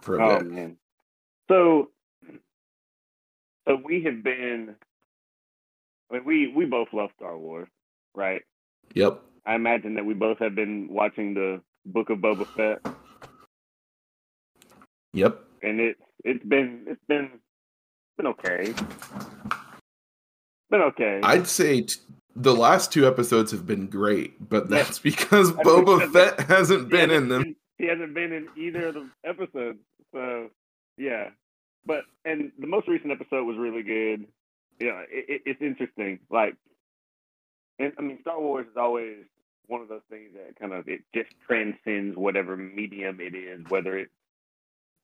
for 0.00 0.18
a 0.18 0.26
Oh 0.26 0.38
bit? 0.38 0.50
man. 0.50 0.76
So, 1.48 1.90
so 3.68 3.80
we 3.84 4.02
have 4.04 4.22
been. 4.22 4.74
I 6.10 6.14
mean, 6.14 6.24
we 6.24 6.46
we 6.48 6.64
both 6.64 6.88
love 6.92 7.10
Star 7.16 7.36
Wars, 7.38 7.68
right? 8.14 8.42
Yep. 8.94 9.20
I 9.46 9.54
imagine 9.54 9.94
that 9.94 10.06
we 10.06 10.14
both 10.14 10.38
have 10.38 10.54
been 10.54 10.88
watching 10.90 11.34
the 11.34 11.60
Book 11.86 12.08
of 12.08 12.18
Boba 12.18 12.46
Fett, 12.56 12.94
Yep. 15.14 15.38
and 15.62 15.80
it's 15.80 16.00
it's 16.24 16.44
been 16.44 16.84
it's 16.88 17.00
been 17.08 17.30
been 18.18 18.26
okay. 18.28 18.74
Been 20.70 20.80
okay. 20.82 21.20
I'd 21.22 21.46
say 21.46 21.82
t- 21.82 21.94
the 22.36 22.54
last 22.54 22.92
two 22.92 23.06
episodes 23.06 23.50
have 23.52 23.66
been 23.66 23.86
great, 23.86 24.48
but 24.48 24.68
that's 24.68 24.98
because 25.10 25.52
Boba 25.52 26.12
Fett 26.12 26.40
hasn't 26.48 26.88
been 26.90 27.10
hasn't 27.10 27.22
in 27.24 27.28
them. 27.28 27.42
been- 27.42 27.56
He 27.78 27.86
hasn't 27.86 28.14
been 28.14 28.32
in 28.32 28.48
either 28.56 28.88
of 28.88 28.94
the 28.94 29.08
episodes. 29.24 29.78
So 30.12 30.50
yeah, 30.96 31.30
but 31.86 32.04
and 32.24 32.52
the 32.58 32.66
most 32.66 32.88
recent 32.88 33.12
episode 33.12 33.44
was 33.44 33.56
really 33.56 33.82
good. 33.82 34.26
Yeah, 34.80 35.02
it, 35.08 35.24
it, 35.28 35.42
it's 35.46 35.62
interesting. 35.62 36.18
Like, 36.30 36.56
and 37.78 37.92
I 37.98 38.02
mean, 38.02 38.18
Star 38.22 38.40
Wars 38.40 38.66
is 38.66 38.76
always 38.76 39.18
one 39.66 39.80
of 39.80 39.88
those 39.88 40.02
things 40.10 40.30
that 40.34 40.58
kind 40.58 40.72
of 40.72 40.88
it 40.88 41.02
just 41.14 41.30
transcends 41.46 42.16
whatever 42.16 42.56
medium 42.56 43.20
it 43.20 43.34
is, 43.34 43.60
whether 43.68 43.96
it's 43.96 44.12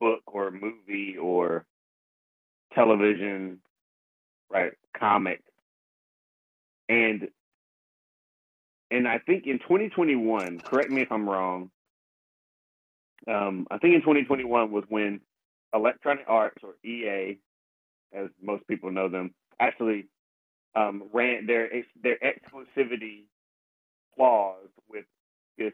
book 0.00 0.23
or 0.26 0.50
movie 0.50 1.16
or 1.21 1.64
television, 2.75 3.59
right? 4.50 4.73
Comic, 4.99 5.42
and 6.88 7.28
and 8.90 9.07
I 9.07 9.19
think 9.19 9.47
in 9.47 9.59
2021, 9.61 10.62
correct 10.64 10.90
me 10.90 11.02
if 11.02 11.12
I'm 11.12 11.28
wrong. 11.28 11.71
Um, 13.28 13.66
I 13.71 13.78
think 13.78 13.95
in 13.95 14.00
2021 14.00 14.73
was 14.73 14.85
when 14.88 15.21
Electronic 15.73 16.25
Arts 16.26 16.62
or 16.64 16.75
EA, 16.88 17.38
as 18.12 18.28
most 18.42 18.66
people 18.66 18.90
know 18.90 19.09
them, 19.09 19.35
actually 19.61 20.09
um, 20.75 21.04
ran 21.12 21.47
their 21.47 21.69
their 22.02 22.19
exclusivity 22.19 23.25
clause 24.16 24.69
with 24.88 25.04
this 25.59 25.73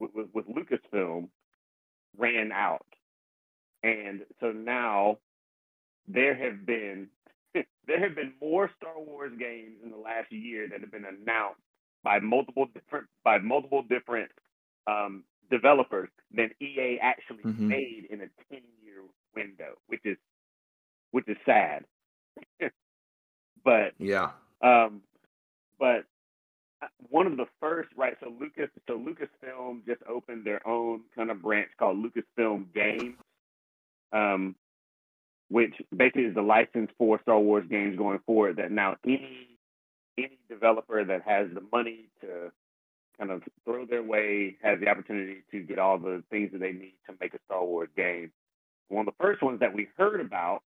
with, 0.00 0.10
with 0.32 0.46
Lucasfilm 0.48 1.28
ran 2.16 2.52
out, 2.52 2.86
and 3.82 4.22
so 4.40 4.52
now 4.52 5.18
there 6.06 6.34
have 6.34 6.66
been 6.66 7.08
there 7.86 8.00
have 8.00 8.14
been 8.14 8.32
more 8.40 8.70
Star 8.76 8.98
Wars 8.98 9.32
games 9.38 9.76
in 9.82 9.90
the 9.90 9.96
last 9.96 10.30
year 10.32 10.68
that 10.68 10.80
have 10.80 10.90
been 10.92 11.04
announced 11.04 11.60
by 12.02 12.18
multiple 12.20 12.66
different 12.74 13.06
by 13.24 13.38
multiple 13.38 13.82
different 13.88 14.30
um, 14.86 15.24
developers 15.50 16.08
than 16.34 16.50
EA 16.60 16.98
actually 17.00 17.44
Mhm. 17.44 17.68
made 17.68 18.06
in 18.10 18.20
a 18.22 18.28
ten 18.50 18.62
year 18.82 19.02
window, 19.34 19.74
which 19.88 20.00
is 20.04 20.16
which 21.10 21.28
is 21.28 21.36
sad. 21.46 21.84
but 23.64 23.94
Yeah. 23.98 24.32
um, 24.62 25.02
but 25.78 26.04
uh, 26.82 26.86
one 27.10 27.26
of 27.26 27.36
the 27.36 27.46
first, 27.60 27.90
right? 27.96 28.16
So 28.20 28.30
Lucas, 28.38 28.70
so 28.86 28.98
Lucasfilm 28.98 29.84
just 29.86 30.02
opened 30.08 30.44
their 30.44 30.66
own 30.66 31.02
kind 31.14 31.30
of 31.30 31.42
branch 31.42 31.70
called 31.78 31.98
Lucasfilm 31.98 32.72
Games, 32.74 33.16
um, 34.12 34.54
which 35.48 35.74
basically 35.94 36.24
is 36.24 36.34
the 36.34 36.42
license 36.42 36.90
for 36.98 37.20
Star 37.22 37.38
Wars 37.38 37.64
games 37.68 37.96
going 37.96 38.20
forward. 38.26 38.56
That 38.56 38.70
now 38.70 38.96
any 39.04 39.58
any 40.16 40.38
developer 40.48 41.04
that 41.04 41.22
has 41.22 41.48
the 41.54 41.62
money 41.72 42.06
to 42.20 42.50
kind 43.18 43.30
of 43.30 43.42
throw 43.64 43.84
their 43.86 44.02
way 44.02 44.56
has 44.62 44.80
the 44.80 44.88
opportunity 44.88 45.42
to 45.50 45.60
get 45.60 45.78
all 45.78 45.98
the 45.98 46.22
things 46.30 46.52
that 46.52 46.60
they 46.60 46.72
need 46.72 46.94
to 47.08 47.14
make 47.20 47.34
a 47.34 47.38
Star 47.46 47.64
Wars 47.64 47.88
game. 47.96 48.30
One 48.88 49.06
of 49.06 49.14
the 49.14 49.22
first 49.24 49.42
ones 49.42 49.60
that 49.60 49.74
we 49.74 49.88
heard 49.96 50.20
about 50.20 50.62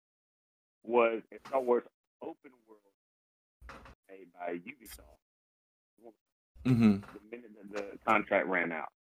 was 0.85 1.23
a 1.33 1.49
Star 1.49 1.61
Wars 1.61 1.85
open 2.23 2.53
world 2.69 2.81
made 4.09 4.29
by 4.39 4.55
Ubisoft 4.55 5.23
hmm 6.65 6.97
the 6.97 7.21
minute 7.31 7.51
that 7.73 7.77
the 7.77 7.99
contract 8.07 8.47
ran 8.47 8.73
out. 8.73 8.93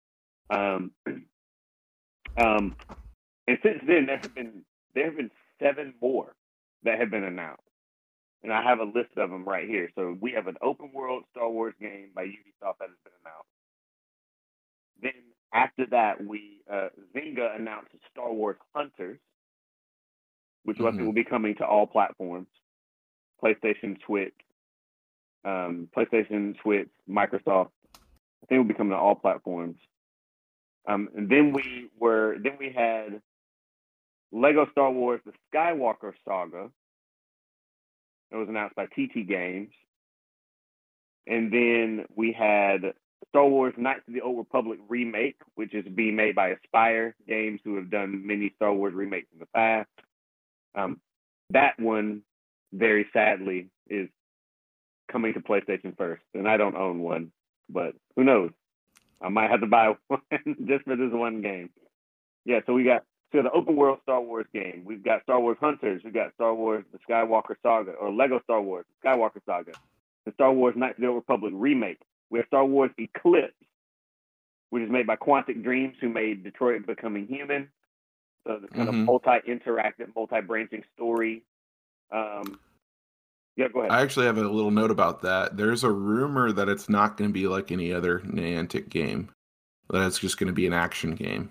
Um, 0.50 0.92
um, 2.42 2.76
and 3.50 3.58
since 3.64 3.80
then, 3.84 4.06
there 4.06 4.18
have 4.18 4.34
been 4.34 4.62
there 4.94 5.06
have 5.06 5.16
been 5.16 5.32
seven 5.60 5.94
more 6.00 6.36
that 6.84 7.00
have 7.00 7.10
been 7.10 7.24
announced, 7.24 7.62
and 8.44 8.52
I 8.52 8.62
have 8.62 8.78
a 8.78 8.84
list 8.84 9.10
of 9.16 9.30
them 9.30 9.44
right 9.44 9.68
here. 9.68 9.90
So 9.96 10.16
we 10.20 10.32
have 10.32 10.46
an 10.46 10.56
open 10.62 10.92
world 10.94 11.24
Star 11.32 11.50
Wars 11.50 11.74
game 11.80 12.10
by 12.14 12.26
Ubisoft 12.26 12.78
that 12.78 12.88
has 12.90 12.98
been 13.04 13.12
announced. 13.24 13.50
Then 15.02 15.12
after 15.52 15.86
that, 15.86 16.24
we 16.24 16.60
uh, 16.72 16.90
Zynga 17.14 17.56
announced 17.56 17.90
Star 18.12 18.32
Wars 18.32 18.56
Hunters, 18.74 19.18
which 20.64 20.78
I 20.80 20.84
think 20.92 21.00
Mhm. 21.00 21.06
will 21.06 21.12
be 21.12 21.24
coming 21.24 21.56
to 21.56 21.66
all 21.66 21.88
platforms, 21.88 22.48
PlayStation, 23.42 24.00
Switch, 24.06 24.34
um, 25.44 25.88
PlayStation, 25.96 26.56
Switch, 26.62 26.88
Microsoft, 27.08 27.72
I 28.42 28.46
think 28.46 28.56
it 28.56 28.58
will 28.58 28.64
be 28.68 28.74
coming 28.74 28.92
to 28.92 28.98
all 28.98 29.16
platforms. 29.16 29.78
Um, 30.86 31.08
and 31.16 31.28
then 31.28 31.52
we 31.52 31.90
were 31.98 32.38
then 32.42 32.56
we 32.58 32.70
had 32.70 33.22
Lego 34.32 34.66
Star 34.70 34.90
Wars: 34.90 35.20
The 35.24 35.32
Skywalker 35.52 36.12
Saga. 36.26 36.70
It 38.30 38.36
was 38.36 38.48
announced 38.48 38.76
by 38.76 38.86
TT 38.86 39.26
Games. 39.28 39.70
And 41.26 41.52
then 41.52 42.06
we 42.14 42.32
had 42.32 42.94
Star 43.28 43.46
Wars 43.46 43.74
Knights 43.76 44.02
of 44.08 44.14
the 44.14 44.20
Old 44.20 44.38
Republic 44.38 44.78
remake, 44.88 45.36
which 45.54 45.74
is 45.74 45.84
being 45.94 46.16
made 46.16 46.34
by 46.34 46.54
Aspyr 46.54 47.12
Games, 47.28 47.60
who 47.64 47.76
have 47.76 47.90
done 47.90 48.26
many 48.26 48.52
Star 48.56 48.72
Wars 48.72 48.94
remakes 48.94 49.28
in 49.32 49.38
the 49.38 49.46
past. 49.54 49.88
Um, 50.74 51.00
that 51.50 51.78
one, 51.78 52.22
very 52.72 53.06
sadly, 53.12 53.68
is 53.88 54.08
coming 55.10 55.34
to 55.34 55.40
PlayStation 55.40 55.96
first, 55.96 56.22
and 56.34 56.48
I 56.48 56.56
don't 56.56 56.76
own 56.76 57.00
one, 57.00 57.32
but 57.68 57.94
who 58.16 58.24
knows? 58.24 58.50
I 59.20 59.28
might 59.28 59.50
have 59.50 59.60
to 59.60 59.66
buy 59.66 59.94
one 60.08 60.20
just 60.66 60.84
for 60.84 60.96
this 60.96 61.12
one 61.12 61.42
game. 61.42 61.70
Yeah, 62.44 62.60
so 62.66 62.72
we 62.72 62.84
got 62.84 63.04
so 63.32 63.42
the 63.42 63.50
open 63.52 63.76
world 63.76 63.98
Star 64.02 64.20
Wars 64.20 64.46
game. 64.52 64.82
We've 64.84 65.02
got 65.04 65.22
Star 65.22 65.40
Wars 65.40 65.56
Hunters. 65.60 66.02
We've 66.04 66.14
got 66.14 66.34
Star 66.34 66.54
Wars 66.54 66.84
The 66.92 66.98
Skywalker 67.08 67.54
Saga 67.62 67.92
or 67.92 68.12
Lego 68.12 68.40
Star 68.44 68.60
Wars 68.60 68.84
Skywalker 69.04 69.40
Saga. 69.46 69.72
The 70.26 70.32
Star 70.32 70.52
Wars 70.52 70.74
Knights 70.76 70.98
of 70.98 71.02
the 71.02 71.06
Old 71.08 71.16
Republic 71.16 71.52
remake. 71.54 72.00
We 72.30 72.38
have 72.38 72.46
Star 72.46 72.64
Wars 72.64 72.90
Eclipse, 72.98 73.54
which 74.70 74.82
is 74.82 74.90
made 74.90 75.06
by 75.06 75.16
Quantic 75.16 75.62
Dreams, 75.62 75.96
who 76.00 76.08
made 76.08 76.44
Detroit 76.44 76.86
Becoming 76.86 77.26
Human. 77.26 77.68
So 78.46 78.58
the 78.58 78.68
kind 78.68 78.88
Mhm. 78.88 79.00
of 79.00 79.06
multi-interactive, 79.06 80.14
multi-branching 80.14 80.84
story. 80.94 81.42
Um, 82.10 82.58
yeah, 83.56 83.68
go 83.68 83.80
ahead. 83.80 83.92
I 83.92 84.00
actually 84.02 84.26
have 84.26 84.38
a 84.38 84.42
little 84.42 84.70
note 84.70 84.90
about 84.90 85.22
that. 85.22 85.56
There's 85.56 85.84
a 85.84 85.90
rumor 85.90 86.50
that 86.52 86.68
it's 86.68 86.88
not 86.88 87.16
going 87.16 87.28
to 87.30 87.34
be 87.34 87.46
like 87.46 87.70
any 87.70 87.92
other 87.92 88.20
Quantic 88.20 88.88
game. 88.88 89.30
That 89.90 90.06
it's 90.06 90.18
just 90.20 90.38
going 90.38 90.46
to 90.46 90.52
be 90.54 90.66
an 90.66 90.72
action 90.72 91.14
game, 91.16 91.50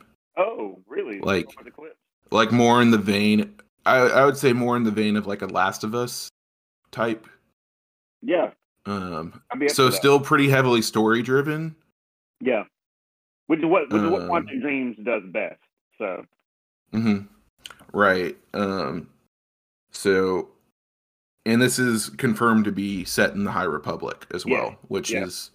like- 1.22 1.52
Star 1.52 1.64
Wars 1.64 1.68
Eclipse? 1.68 1.96
like 2.32 2.52
more 2.52 2.82
in 2.82 2.92
the 2.92 2.98
vein. 2.98 3.56
I 3.86 3.98
I 3.98 4.26
would 4.26 4.38
say 4.38 4.54
more 4.54 4.76
in 4.78 4.84
the 4.84 4.92
vein 4.92 5.16
of 5.18 5.26
like 5.28 5.42
a 5.42 5.48
Last 5.48 5.84
of 5.84 5.96
Us 5.96 6.30
type. 6.92 7.28
Yeah. 8.22 8.52
Um, 8.86 9.42
I'd 9.52 9.60
be 9.60 9.66
up 9.68 9.72
so 9.72 9.90
still 9.90 10.20
pretty 10.20 10.50
heavily 10.50 10.82
story 10.82 11.22
driven. 11.22 11.76
Yeah. 12.42 12.64
Which 13.48 13.60
is 13.60 13.66
what 13.66 13.92
which 13.92 14.02
is 14.02 14.10
what 14.10 14.22
Um, 14.24 14.30
Quantic 14.30 14.62
Dreams 14.62 14.98
does 15.04 15.24
best. 15.28 15.60
So 15.98 16.24
hmm 16.92 17.20
Right. 17.94 18.38
Um, 18.54 19.10
so, 19.92 20.50
and 21.46 21.60
this 21.62 21.80
is 21.80 22.10
confirmed 22.10 22.66
to 22.66 22.72
be 22.72 23.04
set 23.06 23.34
in 23.34 23.44
the 23.44 23.52
High 23.52 23.64
Republic 23.64 24.28
as 24.34 24.46
Yeah, 24.46 24.54
well, 24.54 24.80
which 24.90 25.12
yeah. 25.12 25.24
is, 25.24 25.50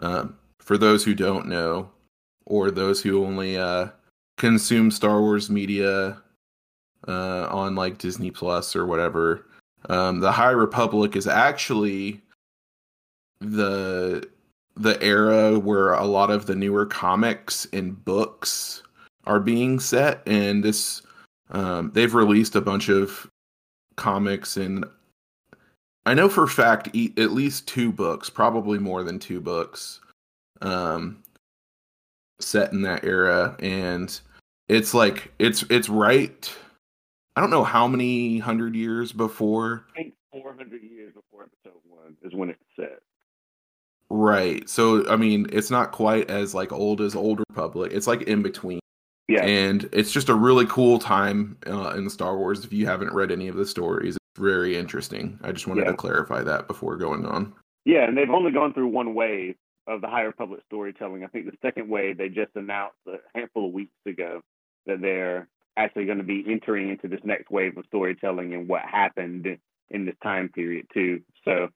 um, 0.00 0.36
for 0.58 0.76
those 0.76 1.04
who 1.04 1.14
don't 1.14 1.46
know, 1.46 1.90
or 2.46 2.72
those 2.72 3.00
who 3.02 3.24
only 3.24 3.56
uh, 3.56 3.88
consume 4.38 4.90
Star 4.90 5.20
Wars 5.20 5.50
media 5.50 6.16
uh, 7.06 7.48
on 7.50 7.74
like 7.74 7.98
Disney 7.98 8.30
Plus 8.30 8.74
or 8.74 8.86
whatever, 8.86 9.46
um, 9.88 10.20
the 10.20 10.32
High 10.32 10.50
Republic 10.50 11.14
is 11.16 11.26
actually 11.26 12.22
the 13.40 14.26
the 14.76 15.02
era 15.02 15.58
where 15.58 15.92
a 15.92 16.04
lot 16.04 16.30
of 16.30 16.46
the 16.46 16.54
newer 16.54 16.86
comics 16.86 17.66
and 17.72 18.04
books 18.04 18.82
are 19.24 19.40
being 19.40 19.80
set 19.80 20.22
and 20.26 20.62
this 20.62 21.02
um, 21.50 21.90
they've 21.94 22.14
released 22.14 22.54
a 22.54 22.60
bunch 22.60 22.88
of 22.88 23.28
comics 23.96 24.56
and 24.56 24.84
i 26.06 26.14
know 26.14 26.28
for 26.28 26.44
a 26.44 26.48
fact 26.48 26.88
e- 26.92 27.12
at 27.16 27.32
least 27.32 27.66
two 27.66 27.90
books 27.90 28.30
probably 28.30 28.78
more 28.78 29.02
than 29.02 29.18
two 29.18 29.40
books 29.40 30.00
um, 30.62 31.22
set 32.40 32.72
in 32.72 32.82
that 32.82 33.04
era 33.04 33.56
and 33.60 34.20
it's 34.68 34.94
like 34.94 35.32
it's 35.38 35.64
it's 35.70 35.88
right 35.88 36.54
i 37.36 37.40
don't 37.40 37.50
know 37.50 37.64
how 37.64 37.86
many 37.88 38.38
hundred 38.38 38.74
years 38.74 39.12
before 39.12 39.84
I 39.94 40.02
think 40.02 40.14
four 40.32 40.54
hundred 40.54 40.82
years 40.82 41.14
before 41.14 41.44
episode 41.44 41.80
one 41.88 42.16
is 42.22 42.34
when 42.34 42.50
it's 42.50 42.62
set. 42.76 43.00
right 44.10 44.68
so 44.68 45.08
i 45.10 45.16
mean 45.16 45.46
it's 45.52 45.70
not 45.70 45.92
quite 45.92 46.30
as 46.30 46.54
like 46.54 46.72
old 46.72 47.00
as 47.00 47.14
old 47.14 47.40
republic 47.50 47.92
it's 47.94 48.06
like 48.06 48.22
in 48.22 48.42
between 48.42 48.80
Yeah. 49.28 49.44
and 49.44 49.88
it's 49.92 50.10
just 50.12 50.28
a 50.30 50.34
really 50.34 50.66
cool 50.66 50.98
time 50.98 51.58
uh, 51.66 51.90
in 51.96 52.08
Star 52.08 52.36
Wars. 52.38 52.64
If 52.64 52.72
you 52.72 52.86
haven't 52.86 53.12
read 53.12 53.30
any 53.30 53.48
of 53.48 53.56
the 53.56 53.66
stories, 53.66 54.16
it's 54.16 54.40
very 54.40 54.74
interesting. 54.74 55.38
I 55.42 55.52
just 55.52 55.66
wanted 55.66 55.84
Yeah. 55.84 55.90
to 55.90 55.96
clarify 55.98 56.42
that 56.44 56.66
before 56.66 56.96
going 56.96 57.26
on. 57.26 57.52
Yeah, 57.84 58.08
and 58.08 58.16
they've 58.16 58.30
only 58.30 58.52
gone 58.52 58.72
through 58.72 58.88
one 58.88 59.12
wave 59.14 59.54
of 59.86 60.00
the 60.00 60.08
High 60.08 60.22
Republic 60.22 60.62
storytelling. 60.64 61.24
I 61.24 61.26
think 61.26 61.44
the 61.44 61.56
second 61.60 61.90
wave 61.90 62.16
they 62.16 62.30
just 62.30 62.52
announced 62.56 62.96
a 63.06 63.16
handful 63.34 63.66
of 63.66 63.74
weeks 63.74 63.92
ago 64.06 64.40
that 64.88 65.00
they're 65.00 65.48
actually 65.76 66.06
going 66.06 66.18
to 66.18 66.24
be 66.24 66.44
entering 66.48 66.90
into 66.90 67.06
this 67.06 67.20
next 67.22 67.50
wave 67.50 67.76
of 67.78 67.84
storytelling 67.86 68.52
and 68.52 68.68
what 68.68 68.82
happened 68.82 69.46
in 69.90 70.04
this 70.04 70.16
time 70.22 70.48
period 70.48 70.86
too. 70.92 71.20
So 71.44 71.68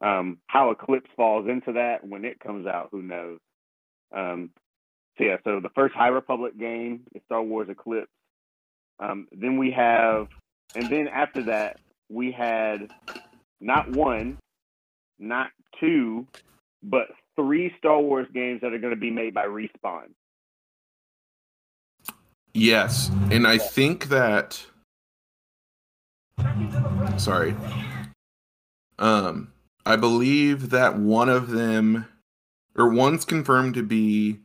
um, 0.00 0.38
how 0.46 0.70
Eclipse 0.70 1.10
falls 1.14 1.46
into 1.48 1.74
that 1.74 2.06
when 2.06 2.24
it 2.24 2.40
comes 2.40 2.66
out, 2.66 2.88
who 2.90 3.02
knows? 3.02 3.38
Um, 4.14 4.50
so 5.18 5.24
yeah, 5.24 5.36
so 5.44 5.60
the 5.60 5.68
first 5.74 5.94
High 5.94 6.08
Republic 6.08 6.58
game 6.58 7.02
is 7.14 7.22
Star 7.26 7.42
Wars 7.42 7.68
Eclipse. 7.70 8.10
Um, 8.98 9.28
then 9.32 9.58
we 9.58 9.70
have, 9.72 10.28
and 10.74 10.88
then 10.88 11.08
after 11.08 11.44
that 11.44 11.78
we 12.08 12.32
had 12.32 12.90
not 13.60 13.90
one, 13.90 14.38
not 15.18 15.48
two, 15.78 16.26
but 16.82 17.08
three 17.36 17.72
Star 17.78 18.00
Wars 18.00 18.26
games 18.32 18.60
that 18.62 18.72
are 18.72 18.78
going 18.78 18.94
to 18.94 19.00
be 19.00 19.10
made 19.10 19.34
by 19.34 19.46
Respawn. 19.46 20.08
Yes, 22.54 23.10
and 23.30 23.46
I 23.46 23.58
think 23.58 24.08
that. 24.08 24.64
Sorry. 27.16 27.54
Um, 28.98 29.52
I 29.86 29.96
believe 29.96 30.70
that 30.70 30.98
one 30.98 31.28
of 31.28 31.50
them, 31.50 32.06
or 32.76 32.88
one's 32.88 33.24
confirmed 33.24 33.74
to 33.74 33.82
be, 33.82 34.38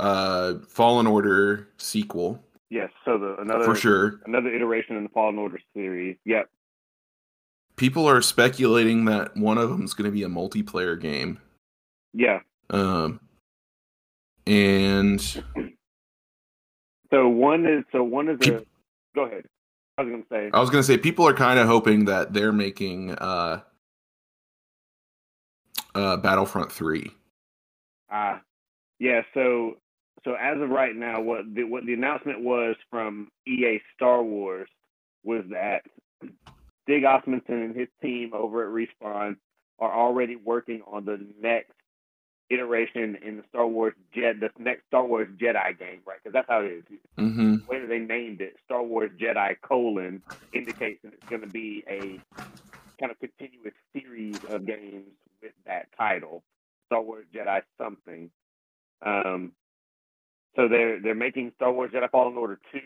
uh, 0.00 0.54
Fallen 0.68 1.06
Order 1.06 1.68
sequel 1.78 2.42
Yes, 2.70 2.90
so 3.04 3.16
the 3.16 3.36
another 3.40 3.64
for 3.64 3.74
sure. 3.74 4.20
another 4.26 4.54
iteration 4.54 4.96
in 4.96 5.04
the 5.04 5.08
Fallen 5.08 5.38
Order 5.38 5.58
series. 5.74 6.16
Yep. 6.24 6.50
People 7.76 8.08
are 8.08 8.20
speculating 8.20 9.06
that 9.06 9.36
one 9.36 9.56
of 9.56 9.70
them 9.70 9.84
is 9.84 9.94
going 9.94 10.10
to 10.10 10.14
be 10.14 10.22
a 10.22 10.28
multiplayer 10.28 11.00
game. 11.00 11.38
Yeah. 12.12 12.40
Um, 12.70 13.20
and 14.46 15.44
So 17.10 17.28
one 17.28 17.66
is 17.66 17.84
so 17.92 18.02
one 18.02 18.28
is 18.28 18.38
a. 18.46 18.64
Go 19.14 19.24
ahead. 19.24 19.44
I 19.96 20.02
was 20.02 20.10
going 20.10 20.22
to 20.22 20.28
say. 20.30 20.50
I 20.52 20.60
was 20.60 20.70
gonna 20.70 20.82
say 20.82 20.96
people 20.96 21.26
are 21.26 21.34
kind 21.34 21.58
of 21.58 21.66
hoping 21.66 22.04
that 22.04 22.32
they're 22.32 22.52
making 22.52 23.12
uh, 23.12 23.62
uh, 25.94 26.16
Battlefront 26.18 26.70
three. 26.70 27.10
Uh, 28.10 28.38
yeah, 28.98 29.22
so 29.34 29.74
so 30.24 30.34
as 30.34 30.60
of 30.60 30.70
right 30.70 30.94
now, 30.94 31.20
what 31.20 31.52
the 31.52 31.64
what 31.64 31.84
the 31.86 31.94
announcement 31.94 32.42
was 32.42 32.76
from 32.90 33.28
EA 33.46 33.80
Star 33.94 34.22
Wars 34.22 34.68
was 35.24 35.44
that 35.50 35.82
Stig 36.82 37.04
Osmondson 37.04 37.62
and 37.62 37.76
his 37.76 37.88
team 38.02 38.32
over 38.34 38.64
at 38.64 38.72
Respawn 38.72 39.36
are 39.78 39.92
already 39.92 40.36
working 40.36 40.82
on 40.90 41.04
the 41.04 41.18
next 41.40 41.72
iteration 42.50 43.16
in 43.24 43.36
the 43.38 43.44
Star 43.48 43.66
Wars 43.66 43.94
Jedi, 44.16 44.40
the 44.40 44.50
next 44.58 44.86
Star 44.86 45.04
Wars 45.04 45.28
Jedi 45.40 45.78
game, 45.78 46.00
right? 46.06 46.18
Because 46.22 46.32
that's 46.34 46.48
how 46.48 46.60
it 46.60 46.84
is. 46.90 46.98
Mm-hmm. 47.18 47.56
The 47.56 47.64
way 47.68 47.86
they 47.86 47.98
named 47.98 48.40
it, 48.40 48.56
Star 48.64 48.82
Wars 48.82 49.10
Jedi 49.20 49.56
colon, 49.62 50.22
indicates 50.52 51.00
that 51.02 51.12
it's 51.12 51.26
going 51.28 51.42
to 51.42 51.48
be 51.48 51.84
a 51.88 52.22
kind 53.00 53.12
of 53.12 53.18
continuous 53.20 53.74
series 53.92 54.40
of 54.48 54.66
games 54.66 55.12
with 55.42 55.52
that 55.66 55.88
title, 55.96 56.42
Star 56.86 57.02
Wars 57.02 57.26
Jedi 57.34 57.62
something. 57.80 58.30
Um, 59.04 59.52
so 60.56 60.68
they're 60.68 61.00
they're 61.00 61.14
making 61.14 61.52
Star 61.56 61.72
Wars 61.72 61.90
Jedi 61.92 62.10
Fallen 62.10 62.36
Order 62.36 62.58
two. 62.72 62.80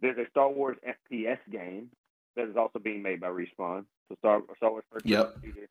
There's 0.00 0.18
a 0.18 0.28
Star 0.30 0.50
Wars 0.50 0.76
FPS 0.86 1.38
game 1.50 1.90
that 2.36 2.48
is 2.48 2.56
also 2.56 2.78
being 2.78 3.02
made 3.02 3.20
by 3.20 3.28
Respawn. 3.28 3.84
So 4.08 4.16
Star 4.18 4.42
Star 4.56 4.70
Wars 4.70 4.84
first 4.90 5.06
Yep. 5.06 5.36
shooter. 5.44 5.68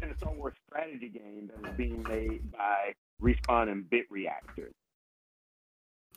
And 0.00 0.10
then 0.10 0.10
a 0.10 0.18
Star 0.18 0.34
Wars 0.34 0.54
strategy 0.68 1.08
game 1.08 1.50
that 1.54 1.70
is 1.70 1.76
being 1.76 2.02
made 2.02 2.52
by 2.52 2.94
Respawn 3.22 3.70
and 3.70 3.88
Bit 3.88 4.06
Reactor. 4.10 4.70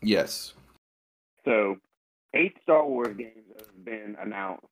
Yes. 0.02 0.54
So, 1.46 1.78
eight 2.34 2.58
Star 2.64 2.86
Wars 2.86 3.16
games 3.18 3.46
have 3.58 3.86
been 3.86 4.18
announced 4.22 4.66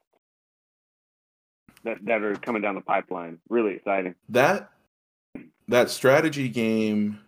that 1.83 1.97
that 2.05 2.21
are 2.21 2.35
coming 2.35 2.61
down 2.61 2.75
the 2.75 2.81
pipeline. 2.81 3.39
Really 3.49 3.75
exciting. 3.75 4.15
That 4.29 4.69
that 5.67 5.89
strategy 5.89 6.49
game. 6.49 7.19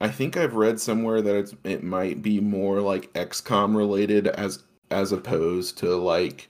I 0.00 0.08
think 0.08 0.36
I've 0.36 0.54
read 0.54 0.80
somewhere 0.80 1.20
that 1.22 1.34
it's 1.34 1.54
it 1.64 1.82
might 1.82 2.22
be 2.22 2.40
more 2.40 2.80
like 2.80 3.12
XCOM 3.14 3.74
related 3.74 4.28
as 4.28 4.62
as 4.90 5.12
opposed 5.12 5.78
to 5.78 5.96
like 5.96 6.48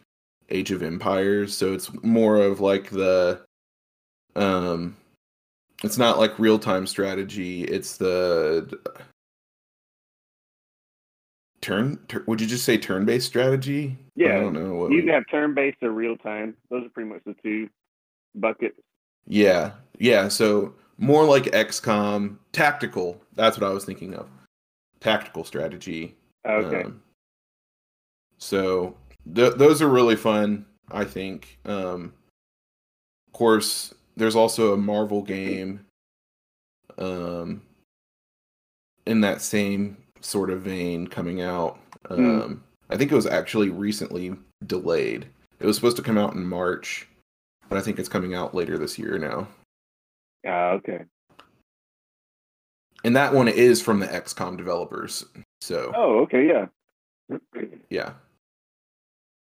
Age 0.50 0.70
of 0.70 0.82
Empires. 0.82 1.56
So 1.56 1.72
it's 1.72 1.90
more 2.02 2.36
of 2.38 2.60
like 2.60 2.90
the 2.90 3.44
um 4.38 4.96
it's 5.84 5.98
not 5.98 6.18
like 6.18 6.38
real 6.38 6.58
time 6.58 6.86
strategy. 6.86 7.64
It's 7.64 7.96
the 7.96 8.78
turn. 11.60 11.98
Tur- 12.08 12.24
would 12.26 12.40
you 12.40 12.46
just 12.46 12.64
say 12.64 12.78
turn 12.78 13.04
based 13.04 13.26
strategy? 13.26 13.96
Yeah, 14.16 14.36
I 14.36 14.40
don't 14.40 14.54
know. 14.54 14.74
What 14.74 14.92
You 14.92 15.02
can 15.02 15.10
have 15.10 15.24
turn 15.30 15.54
based 15.54 15.82
or 15.82 15.90
real 15.90 16.16
time. 16.16 16.56
Those 16.70 16.86
are 16.86 16.90
pretty 16.90 17.10
much 17.10 17.22
the 17.24 17.34
two 17.42 17.68
buckets. 18.34 18.78
Yeah, 19.26 19.72
yeah. 19.98 20.28
So 20.28 20.74
more 20.96 21.24
like 21.24 21.44
XCOM 21.44 22.38
tactical. 22.52 23.20
That's 23.34 23.58
what 23.58 23.68
I 23.68 23.72
was 23.72 23.84
thinking 23.84 24.14
of. 24.14 24.28
Tactical 25.00 25.44
strategy. 25.44 26.16
Okay. 26.44 26.82
Um, 26.82 27.02
so 28.38 28.96
th- 29.32 29.54
those 29.54 29.80
are 29.80 29.88
really 29.88 30.16
fun. 30.16 30.66
I 30.90 31.04
think. 31.04 31.58
Um, 31.64 32.14
of 33.28 33.32
course, 33.34 33.94
there's 34.18 34.36
also 34.36 34.74
a 34.74 34.76
Marvel 34.76 35.22
game. 35.22 35.86
Um, 36.98 37.62
in 39.06 39.22
that 39.22 39.40
same 39.40 39.96
sort 40.20 40.50
of 40.50 40.62
vein, 40.62 41.06
coming 41.06 41.40
out. 41.40 41.78
Hmm. 42.06 42.40
Um, 42.40 42.64
I 42.90 42.96
think 42.96 43.10
it 43.10 43.14
was 43.14 43.26
actually 43.26 43.70
recently 43.70 44.34
delayed. 44.66 45.26
It 45.60 45.66
was 45.66 45.76
supposed 45.76 45.96
to 45.96 46.02
come 46.02 46.18
out 46.18 46.34
in 46.34 46.44
March, 46.44 47.08
but 47.68 47.78
I 47.78 47.80
think 47.80 47.98
it's 47.98 48.08
coming 48.08 48.34
out 48.34 48.54
later 48.54 48.76
this 48.76 48.98
year 48.98 49.18
now. 49.18 49.48
Ah, 50.46 50.70
okay. 50.72 51.04
And 53.04 53.16
that 53.16 53.32
one 53.32 53.48
is 53.48 53.80
from 53.80 54.00
the 54.00 54.06
XCOM 54.06 54.56
developers. 54.56 55.24
So 55.60 55.92
Oh, 55.96 56.18
okay, 56.20 56.46
yeah. 56.46 56.66
yeah, 57.90 58.12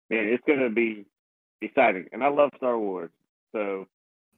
Man, 0.09 0.27
it's 0.27 0.43
gonna 0.47 0.69
be 0.69 1.05
exciting, 1.62 2.07
and 2.12 2.23
I 2.23 2.29
love 2.29 2.51
Star 2.57 2.77
Wars. 2.77 3.09
So 3.53 3.88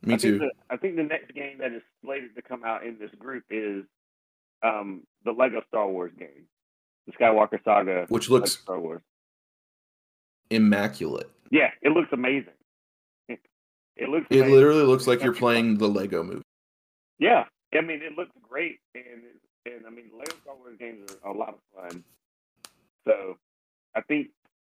me 0.06 0.15
I 0.15 0.18
too. 0.18 0.39
Think 0.39 0.52
the, 0.52 0.74
I 0.74 0.78
think 0.78 0.96
the 0.96 1.04
next 1.04 1.34
game 1.34 1.58
that 1.60 1.72
is 1.74 1.82
slated 2.04 2.36
to 2.36 2.41
come 2.41 2.63
out 2.63 2.86
in 2.86 2.98
this 3.00 3.12
group 3.20 3.44
is 3.50 3.84
um, 4.63 5.04
the 5.24 5.32
Lego 5.32 5.62
Star 5.68 5.88
Wars 5.89 6.12
game, 6.18 6.48
the 7.08 7.13
Skywalker 7.13 7.63
Saga. 7.63 8.06
Which 8.10 8.30
Lego 8.30 8.41
looks 8.41 8.52
Star 8.54 8.80
Wars. 8.80 9.02
immaculate. 10.50 11.30
Yeah, 11.52 11.70
it 11.82 11.89
looks 11.89 12.10
amazing. 12.12 12.54
It 13.98 14.10
looks. 14.10 14.26
It 14.30 14.39
amazing. 14.39 14.54
literally 14.54 14.84
looks 14.84 15.08
like 15.08 15.24
you're 15.24 15.34
playing 15.34 15.78
the 15.78 15.88
Lego 15.88 16.22
movie. 16.22 16.41
Yeah, 17.18 17.46
I 17.74 17.80
mean, 17.80 18.02
it 18.02 18.18
looks 18.18 18.32
great, 18.41 18.80
and 18.94 19.24
and 19.65 19.86
I 19.88 19.89
mean, 19.89 20.06
Lego 20.12 20.36
Star 20.44 20.56
Wars 20.56 20.76
games 20.78 21.10
are 21.24 21.32
a 21.32 21.34
lot 21.38 21.50
of 21.50 21.60
fun. 21.89 22.04
So, 23.08 23.38
I 23.96 24.02
think 24.02 24.28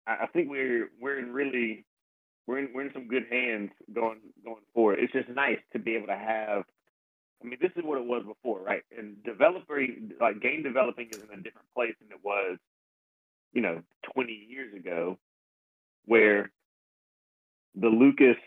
I 0.06 0.28
think 0.28 0.50
we're 0.52 0.92
we're 1.02 1.18
in 1.18 1.34
really 1.34 1.84
we're 2.48 2.60
in 2.60 2.70
we're 2.74 2.84
in 2.88 2.94
some 2.94 3.08
good 3.08 3.26
hands 3.30 3.72
going 3.94 4.20
going 4.44 4.64
forward. 4.74 5.00
It's 5.00 5.14
just 5.14 5.30
nice 5.30 5.60
to 5.74 5.80
be 5.80 5.96
able 5.96 6.08
to 6.08 6.18
have. 6.18 6.64
I 7.44 7.46
mean, 7.48 7.60
this 7.62 7.72
is 7.76 7.84
what 7.84 8.00
it 8.00 8.06
was 8.06 8.24
before, 8.26 8.62
right? 8.62 8.84
And 8.98 9.22
developing 9.24 10.12
like 10.20 10.42
game 10.42 10.64
developing 10.64 11.08
is 11.12 11.20
in 11.32 11.40
a 11.40 11.42
different 11.44 11.68
place 11.76 11.94
than 12.02 12.12
it 12.12 12.24
was, 12.24 12.58
you 13.54 13.62
know, 13.62 13.84
20 14.16 14.34
years 14.50 14.74
ago, 14.74 15.20
where 16.06 16.50
the 17.76 17.90
Lucas 17.90 18.38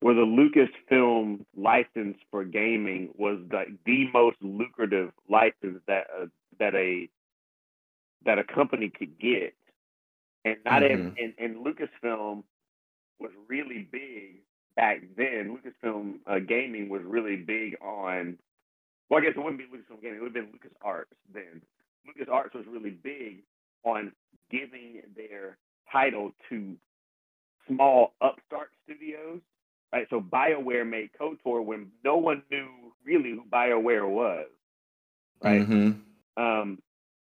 where 0.00 0.14
the 0.14 0.22
Lucasfilm 0.22 1.44
license 1.56 2.16
for 2.30 2.44
gaming 2.44 3.10
was 3.18 3.38
like 3.52 3.68
the 3.84 4.06
most 4.12 4.36
lucrative 4.40 5.12
license 5.28 5.80
that 5.86 6.06
uh, 6.18 6.26
that 6.58 6.74
a 6.74 7.08
that 8.24 8.38
a 8.38 8.44
company 8.44 8.90
could 8.90 9.18
get, 9.18 9.54
and 10.44 10.56
not 10.64 10.82
ev- 10.82 10.98
Mhm. 10.98 11.14
and, 11.22 11.34
and 11.38 11.64
Lucasfilm 11.66 12.44
was 13.20 13.32
really 13.48 13.88
big 13.90 14.42
back 14.76 15.02
then. 15.16 15.56
Lucasfilm 15.56 16.18
uh, 16.26 16.38
gaming 16.38 16.88
was 16.88 17.02
really 17.04 17.36
big 17.36 17.76
on. 17.82 18.38
Well, 19.08 19.20
I 19.20 19.24
guess 19.24 19.34
it 19.36 19.40
wouldn't 19.40 19.58
be 19.58 19.64
Lucasfilm 19.64 20.02
gaming; 20.02 20.18
it 20.18 20.22
would 20.22 20.34
have 20.34 20.50
been 20.50 20.58
LucasArts 20.58 21.04
then. 21.32 21.62
LucasArts 22.06 22.54
was 22.54 22.64
really 22.66 22.90
big 22.90 23.42
on 23.84 24.12
giving 24.50 25.02
their 25.16 25.58
title 25.92 26.32
to 26.48 26.76
small 27.66 28.14
upstart 28.20 28.70
studios 28.84 29.40
right? 29.92 30.06
So 30.10 30.20
BioWare 30.20 30.88
made 30.88 31.10
KOTOR 31.20 31.64
when 31.64 31.90
no 32.04 32.16
one 32.16 32.42
knew 32.50 32.68
really 33.04 33.30
who 33.30 33.42
BioWare 33.50 34.08
was, 34.08 34.46
right? 35.42 35.62
Mhm. 35.62 36.00
Um, 36.36 36.82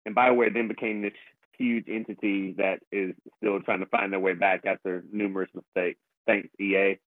and 0.05 0.15
BioWare 0.15 0.53
then 0.53 0.67
became 0.67 1.01
this 1.01 1.13
huge 1.57 1.85
entity 1.87 2.53
that 2.57 2.79
is 2.91 3.13
still 3.37 3.59
trying 3.61 3.79
to 3.79 3.85
find 3.87 4.11
their 4.11 4.19
way 4.19 4.33
back 4.33 4.65
after 4.65 5.03
numerous 5.11 5.49
mistakes. 5.53 5.99
Thanks, 6.27 6.49
EA. 6.59 6.97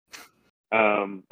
Um, 0.72 1.24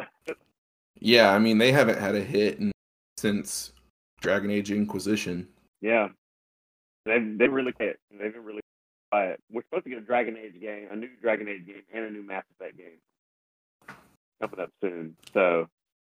Yeah, 0.99 1.33
I 1.33 1.39
mean 1.39 1.59
they 1.59 1.73
haven't 1.73 1.99
had 1.99 2.15
a 2.15 2.21
hit 2.21 2.59
in, 2.59 2.73
since 3.17 3.73
Dragon 4.21 4.51
Age 4.51 4.71
Inquisition. 4.71 5.49
yeah, 5.81 6.09
they 7.05 7.19
they 7.19 7.49
really 7.49 7.73
can't. 7.73 7.97
They've 8.11 8.33
been 8.33 8.45
really 8.45 8.61
quiet. 9.11 9.41
We're 9.51 9.63
supposed 9.63 9.85
to 9.85 9.91
get 9.91 9.99
a 9.99 10.03
Dragon 10.03 10.37
Age 10.37 10.61
game, 10.61 10.89
a 10.91 10.97
new 10.97 11.09
Dragon 11.21 11.49
Age 11.49 11.67
game, 11.67 11.83
and 11.93 12.05
a 12.05 12.11
new 12.11 12.23
Mass 12.23 12.45
Effect 12.55 12.77
game 12.79 13.97
coming 14.41 14.61
up 14.61 14.71
soon. 14.81 15.17
So, 15.35 15.69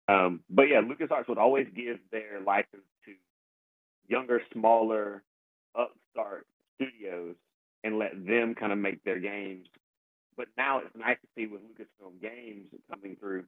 um, 0.08 0.40
but 0.50 0.64
yeah, 0.68 0.80
LucasArts 0.80 1.28
would 1.28 1.38
always 1.38 1.68
give 1.74 1.98
their 2.10 2.40
license 2.44 2.82
to 3.04 3.12
younger, 4.08 4.42
smaller, 4.52 5.22
upstart 5.78 6.46
studios 6.80 7.36
and 7.84 7.98
let 7.98 8.12
them 8.26 8.54
kind 8.54 8.72
of 8.72 8.78
make 8.78 9.02
their 9.04 9.18
games. 9.18 9.66
But 10.36 10.48
now 10.56 10.78
it's 10.78 10.94
nice 10.96 11.16
to 11.20 11.28
see 11.36 11.46
with 11.46 11.60
Lucasfilm 11.62 12.20
Games 12.20 12.66
coming 12.90 13.16
through 13.18 13.44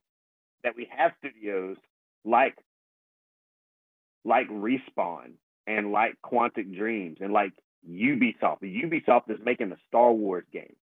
that 0.64 0.76
we 0.76 0.88
have 0.96 1.12
studios 1.18 1.76
like 2.24 2.56
like 4.24 4.48
Respawn 4.48 5.32
and 5.66 5.90
like 5.90 6.14
Quantic 6.24 6.76
Dreams 6.76 7.18
and 7.20 7.32
like 7.32 7.52
Ubisoft. 7.88 8.60
The 8.60 8.82
Ubisoft 8.82 9.30
is 9.30 9.40
making 9.44 9.72
a 9.72 9.76
Star 9.88 10.12
Wars 10.12 10.44
game. 10.52 10.76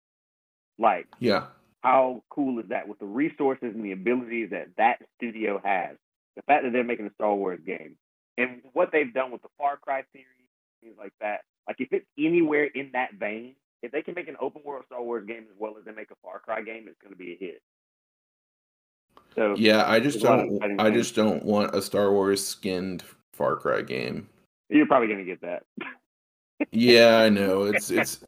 Like 0.78 1.06
Yeah, 1.20 1.46
how 1.82 2.22
cool 2.30 2.58
is 2.58 2.66
that 2.70 2.88
with 2.88 2.98
the 2.98 3.06
resources 3.06 3.74
and 3.74 3.84
the 3.84 3.92
abilities 3.92 4.50
that 4.50 4.68
that 4.78 4.98
studio 5.16 5.60
has? 5.62 5.96
The 6.36 6.42
fact 6.42 6.64
that 6.64 6.72
they're 6.72 6.84
making 6.84 7.06
a 7.06 7.14
Star 7.14 7.34
Wars 7.34 7.60
game 7.64 7.96
and 8.36 8.62
what 8.72 8.90
they've 8.92 9.12
done 9.12 9.32
with 9.32 9.42
the 9.42 9.48
Far 9.58 9.76
Cry 9.76 10.04
series, 10.12 10.48
things 10.80 10.94
like 10.96 11.12
that. 11.20 11.40
Like 11.68 11.76
if 11.80 11.88
it's 11.92 12.06
anywhere 12.18 12.64
in 12.64 12.90
that 12.94 13.14
vein, 13.14 13.54
if 13.82 13.92
they 13.92 14.02
can 14.02 14.14
make 14.14 14.26
an 14.28 14.36
open 14.40 14.62
world 14.64 14.84
Star 14.86 15.02
Wars 15.02 15.26
game 15.26 15.44
as 15.48 15.56
well 15.58 15.76
as 15.78 15.84
they 15.84 15.92
make 15.92 16.10
a 16.10 16.16
Far 16.22 16.40
Cry 16.40 16.62
game, 16.62 16.86
it's 16.88 16.98
going 17.00 17.12
to 17.12 17.18
be 17.18 17.32
a 17.34 17.36
hit. 17.38 17.62
So 19.36 19.54
yeah. 19.56 19.88
I 19.88 20.00
just 20.00 20.20
There's 20.20 20.24
a 20.24 20.36
lot 20.36 20.40
of 20.40 20.60
don't. 20.60 20.80
I 20.80 20.84
things. 20.84 20.96
just 20.96 21.14
don't 21.14 21.44
want 21.44 21.74
a 21.74 21.82
Star 21.82 22.10
Wars 22.10 22.44
skinned 22.44 23.04
Far 23.34 23.56
Cry 23.56 23.82
game. 23.82 24.28
you're 24.68 24.86
probably 24.86 25.08
going 25.08 25.20
to 25.20 25.24
get 25.24 25.40
that. 25.42 25.62
Yeah, 26.72 27.18
I 27.18 27.28
know. 27.28 27.66
It's 27.66 27.88
it's. 27.88 28.18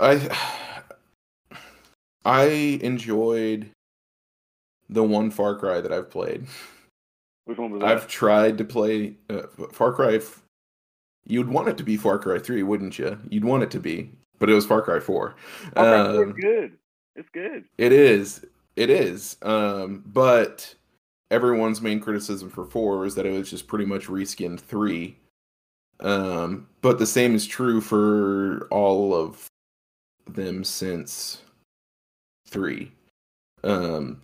I 0.00 0.34
I 2.24 2.44
enjoyed 2.82 3.70
the 4.88 5.04
one 5.04 5.30
Far 5.30 5.54
Cry 5.56 5.82
that 5.82 5.92
I've 5.92 6.10
played. 6.10 6.46
Which 7.44 7.58
one 7.58 7.72
was 7.72 7.80
that? 7.82 7.90
I've 7.90 8.08
tried 8.08 8.56
to 8.56 8.64
play 8.64 9.16
uh, 9.28 9.42
Far 9.72 9.92
Cry. 9.92 10.20
You'd 11.28 11.48
want 11.48 11.68
it 11.68 11.76
to 11.78 11.84
be 11.84 11.96
Far 11.96 12.18
Cry 12.18 12.38
Three, 12.38 12.62
wouldn't 12.62 12.98
you? 12.98 13.18
You'd 13.28 13.44
want 13.44 13.62
it 13.62 13.70
to 13.72 13.80
be, 13.80 14.10
but 14.38 14.50
it 14.50 14.54
was 14.54 14.66
Far 14.66 14.82
Cry 14.82 14.98
Four. 14.98 15.36
Far 15.74 15.84
Cry 15.84 16.14
4 16.14 16.24
Um, 16.24 16.32
good. 16.32 16.72
It's 17.14 17.28
good. 17.30 17.64
It 17.78 17.92
is. 17.92 18.44
It 18.76 18.90
is. 18.90 19.36
Um, 19.42 20.02
but 20.06 20.74
everyone's 21.30 21.80
main 21.80 22.00
criticism 22.00 22.48
for 22.48 22.64
four 22.64 23.04
is 23.04 23.14
that 23.16 23.26
it 23.26 23.32
was 23.32 23.50
just 23.50 23.66
pretty 23.66 23.84
much 23.84 24.06
reskinned 24.06 24.60
three. 24.60 25.16
Um, 26.00 26.68
but 26.80 26.98
the 26.98 27.06
same 27.06 27.34
is 27.34 27.46
true 27.46 27.80
for 27.80 28.68
all 28.70 29.14
of 29.14 29.48
them 30.28 30.62
since 30.62 31.42
three. 32.46 32.92
Um, 33.64 34.22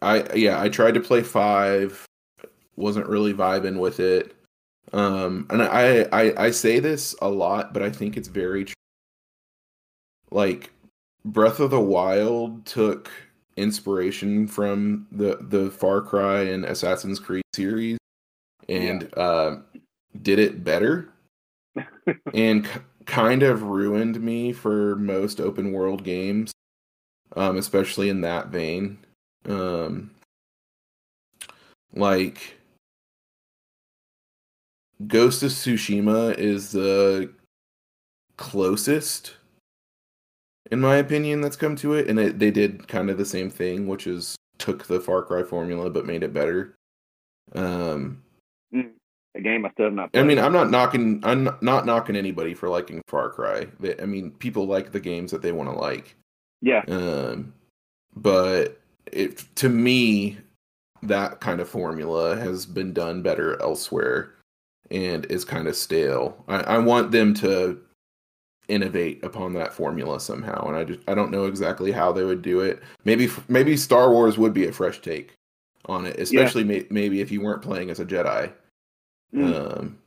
I 0.00 0.32
yeah, 0.34 0.60
I 0.60 0.68
tried 0.68 0.94
to 0.94 1.00
play 1.00 1.22
five, 1.22 2.06
wasn't 2.76 3.08
really 3.08 3.34
vibing 3.34 3.78
with 3.78 4.00
it. 4.00 4.35
Um, 4.92 5.46
and 5.50 5.62
I, 5.62 6.02
I 6.12 6.46
I 6.46 6.50
say 6.50 6.78
this 6.78 7.14
a 7.20 7.28
lot, 7.28 7.72
but 7.72 7.82
I 7.82 7.90
think 7.90 8.16
it's 8.16 8.28
very 8.28 8.64
true. 8.64 8.74
Like 10.30 10.70
Breath 11.24 11.60
of 11.60 11.70
the 11.70 11.80
Wild 11.80 12.64
took 12.66 13.10
inspiration 13.56 14.46
from 14.46 15.06
the 15.10 15.38
the 15.40 15.70
Far 15.70 16.00
Cry 16.02 16.42
and 16.42 16.64
Assassin's 16.64 17.18
Creed 17.18 17.42
series 17.54 17.98
and 18.68 19.08
uh, 19.16 19.56
did 20.22 20.38
it 20.38 20.64
better 20.64 21.08
and 22.34 22.64
k- 22.64 22.80
kind 23.06 23.42
of 23.42 23.62
ruined 23.62 24.20
me 24.20 24.52
for 24.52 24.96
most 24.96 25.40
open 25.40 25.72
world 25.72 26.04
games 26.04 26.52
um, 27.36 27.56
especially 27.56 28.08
in 28.08 28.20
that 28.20 28.48
vein 28.48 28.98
um, 29.48 30.10
like 31.94 32.56
Ghost 35.06 35.42
of 35.42 35.50
Tsushima 35.50 36.36
is 36.38 36.72
the 36.72 37.30
closest 38.36 39.34
in 40.70 40.80
my 40.80 40.96
opinion 40.96 41.40
that's 41.40 41.56
come 41.56 41.74
to 41.76 41.94
it 41.94 42.08
and 42.08 42.18
it, 42.18 42.38
they 42.38 42.50
did 42.50 42.86
kind 42.88 43.08
of 43.08 43.16
the 43.16 43.24
same 43.24 43.50
thing 43.50 43.86
which 43.86 44.06
is 44.06 44.36
took 44.58 44.86
the 44.86 45.00
Far 45.00 45.22
Cry 45.22 45.42
formula 45.42 45.90
but 45.90 46.06
made 46.06 46.22
it 46.22 46.32
better. 46.32 46.74
Um, 47.54 48.22
a 49.36 49.40
game 49.40 49.66
I 49.66 49.70
still 49.70 49.86
have 49.86 49.94
not. 49.94 50.10
I 50.14 50.22
mean, 50.22 50.38
I'm 50.38 50.52
not 50.52 50.70
knocking. 50.70 51.20
I'm 51.22 51.50
not 51.60 51.84
knocking 51.84 52.16
anybody 52.16 52.54
for 52.54 52.68
liking 52.68 53.02
Far 53.06 53.28
Cry. 53.28 53.66
They, 53.78 53.98
I 54.00 54.06
mean, 54.06 54.30
people 54.32 54.66
like 54.66 54.92
the 54.92 55.00
games 55.00 55.30
that 55.30 55.42
they 55.42 55.52
want 55.52 55.68
to 55.70 55.76
like. 55.76 56.16
yeah, 56.62 56.82
Um, 56.88 57.52
but 58.16 58.80
it 59.12 59.44
to 59.56 59.68
me, 59.68 60.38
that 61.02 61.40
kind 61.40 61.60
of 61.60 61.68
formula 61.68 62.36
has 62.36 62.64
been 62.64 62.92
done 62.92 63.22
better 63.22 63.60
elsewhere, 63.60 64.32
and 64.90 65.24
is 65.26 65.44
kind 65.44 65.68
of 65.68 65.76
stale. 65.76 66.44
I, 66.48 66.60
I 66.60 66.78
want 66.78 67.10
them 67.10 67.34
to 67.34 67.80
innovate 68.68 69.22
upon 69.24 69.52
that 69.54 69.72
formula 69.72 70.20
somehow, 70.20 70.66
and 70.66 70.76
I 70.76 70.84
just 70.84 71.00
I 71.08 71.14
don't 71.14 71.30
know 71.30 71.46
exactly 71.46 71.92
how 71.92 72.12
they 72.12 72.24
would 72.24 72.42
do 72.42 72.60
it. 72.60 72.82
Maybe 73.04 73.28
maybe 73.48 73.76
Star 73.76 74.10
Wars 74.10 74.38
would 74.38 74.52
be 74.52 74.66
a 74.66 74.72
fresh 74.72 75.00
take 75.00 75.32
on 75.86 76.06
it, 76.06 76.18
especially 76.18 76.64
may, 76.64 76.86
maybe 76.90 77.20
if 77.20 77.30
you 77.30 77.40
weren't 77.40 77.62
playing 77.62 77.90
as 77.90 78.00
a 78.00 78.04
Jedi. 78.06 78.52
Mm. 79.34 79.78
Um, 79.78 79.98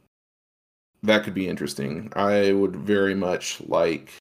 that 1.04 1.24
could 1.24 1.34
be 1.34 1.48
interesting. 1.48 2.12
I 2.16 2.52
would 2.52 2.76
very 2.76 3.16
much 3.16 3.62
like 3.68 4.12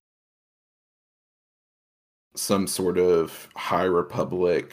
some 2.34 2.66
sort 2.66 2.98
of 2.98 3.48
High 3.56 3.84
Republic 3.84 4.72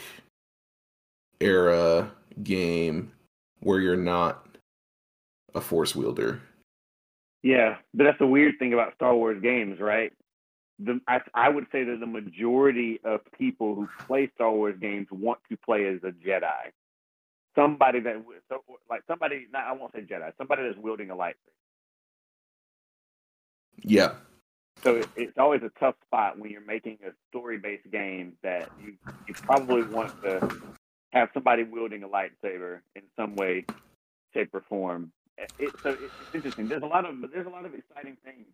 era 1.40 2.12
game 2.44 3.12
where 3.62 3.80
you're 3.80 3.96
not 3.96 4.45
a 5.56 5.62
force 5.62 5.96
wielder. 5.96 6.42
yeah. 7.42 7.78
But 7.94 8.04
that's 8.04 8.20
the 8.20 8.28
weird 8.28 8.60
thing 8.60 8.74
about 8.74 8.94
Star 8.96 9.16
Wars 9.16 9.42
games, 9.42 9.80
right? 9.80 10.12
The 10.80 11.00
I, 11.08 11.22
I 11.34 11.50
would 11.50 11.68
say 11.72 11.84
that 11.86 12.00
the 12.00 12.06
majority 12.06 13.00
of 13.06 13.22
people 13.38 13.76
who 13.76 13.88
play 14.06 14.30
Star 14.36 14.52
Wars 14.52 14.76
games 14.80 15.08
want 15.10 15.40
to 15.50 15.58
play 15.58 15.86
as 15.88 16.04
a 16.04 16.12
Jedi. 16.12 16.72
Somebody 17.56 18.02
that 18.02 18.22
so, 18.50 18.64
like 18.90 19.04
somebody. 19.08 19.48
Not, 19.54 19.64
I 19.64 19.72
won't 19.72 19.94
say 19.94 20.02
Jedi. 20.02 20.32
Somebody 20.38 20.64
that's 20.64 20.78
wielding 20.78 21.10
a 21.12 21.16
lightsaber. 21.16 21.56
Yeah. 23.82 24.16
So 24.84 24.98
it, 24.98 25.08
it's 25.16 25.38
always 25.38 25.62
a 25.64 25.72
tough 25.80 25.96
spot 26.06 26.38
when 26.38 26.52
you're 26.52 26.66
making 26.66 26.98
a 27.08 27.12
story-based 27.30 27.90
game 27.92 28.34
that 28.44 28.70
you 28.84 28.96
you 29.28 29.34
probably 29.34 29.84
want 29.84 30.22
to 30.24 30.52
have 31.14 31.30
somebody 31.34 31.64
wielding 31.64 32.04
a 32.04 32.10
lightsaber 32.10 32.82
in 32.98 33.04
some 33.16 33.38
way, 33.38 33.66
shape, 34.34 34.54
or 34.54 34.64
form. 34.68 35.14
It, 35.38 35.72
so 35.84 35.90
it, 35.90 36.00
it's 36.02 36.36
interesting. 36.36 36.68
There's 36.68 36.84
a 36.84 36.88
lot 36.88 37.06
of 37.06 37.16
there's 37.34 37.48
a 37.48 37.50
lot 37.50 37.66
of 37.66 37.74
exciting 37.74 38.18
things 38.24 38.48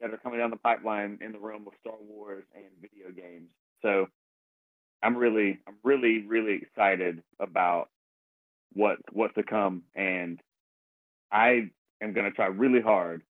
that 0.00 0.12
are 0.12 0.16
coming 0.18 0.38
down 0.38 0.50
the 0.50 0.56
pipeline 0.56 1.18
in 1.20 1.32
the 1.32 1.38
realm 1.38 1.66
of 1.66 1.72
Star 1.80 1.96
Wars 2.00 2.44
and 2.54 2.64
video 2.80 3.10
games. 3.10 3.50
So 3.82 4.06
I'm 5.02 5.16
really 5.16 5.58
I'm 5.66 5.76
really 5.82 6.24
really 6.26 6.54
excited 6.54 7.22
about 7.38 7.88
what 8.72 8.98
what's 9.12 9.34
to 9.34 9.42
come, 9.42 9.82
and 9.94 10.40
I 11.32 11.70
am 12.00 12.12
going 12.12 12.24
to 12.26 12.30
try 12.30 12.46
really 12.46 12.80
hard 12.80 13.22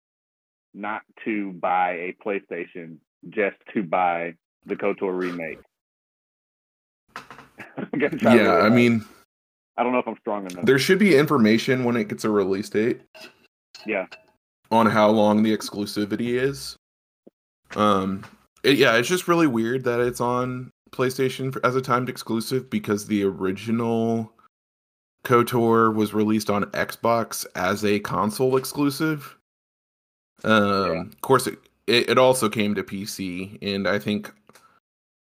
not 0.73 1.01
to 1.25 1.53
buy 1.53 1.91
a 1.91 2.15
PlayStation 2.25 2.97
just 3.29 3.57
to 3.73 3.83
buy 3.83 4.35
the 4.65 4.75
KOTOR 4.75 5.17
remake. 5.17 5.59
I'm 7.77 7.99
gonna 7.99 8.17
try 8.17 8.35
Yeah, 8.35 8.51
really 8.53 8.65
I 8.65 8.69
mean, 8.69 9.05
I 9.79 9.83
don't 9.83 9.93
know 9.93 9.99
if 9.99 10.07
I'm 10.07 10.17
strong 10.19 10.45
enough. 10.51 10.65
there 10.65 10.77
should 10.77 10.99
be 10.99 11.15
information 11.15 11.85
when 11.85 11.95
it 11.95 12.09
gets 12.09 12.25
a 12.25 12.29
release 12.29 12.69
date 12.69 12.99
yeah, 13.85 14.07
on 14.71 14.85
how 14.85 15.09
long 15.09 15.41
the 15.41 15.55
exclusivity 15.55 16.39
is. 16.39 16.75
Um, 17.77 18.25
it, 18.63 18.77
yeah, 18.77 18.97
it's 18.97 19.07
just 19.07 19.29
really 19.29 19.47
weird 19.47 19.85
that 19.85 20.01
it's 20.01 20.19
on 20.19 20.69
PlayStation 20.91 21.53
for, 21.53 21.65
as 21.65 21.77
a 21.77 21.81
timed 21.81 22.09
exclusive 22.09 22.69
because 22.69 23.07
the 23.07 23.23
original 23.23 24.33
KOTOR 25.23 25.93
was 25.95 26.13
released 26.13 26.49
on 26.49 26.65
Xbox 26.71 27.45
as 27.55 27.85
a 27.85 27.99
console 27.99 28.57
exclusive. 28.57 29.37
Um, 30.43 30.91
Yeah. 30.91 31.01
of 31.03 31.21
course, 31.21 31.47
it, 31.47 31.57
it 31.87 32.09
it 32.09 32.17
also 32.17 32.49
came 32.49 32.75
to 32.75 32.83
PC, 32.83 33.57
and 33.61 33.87
I 33.87 33.97
think 33.97 34.33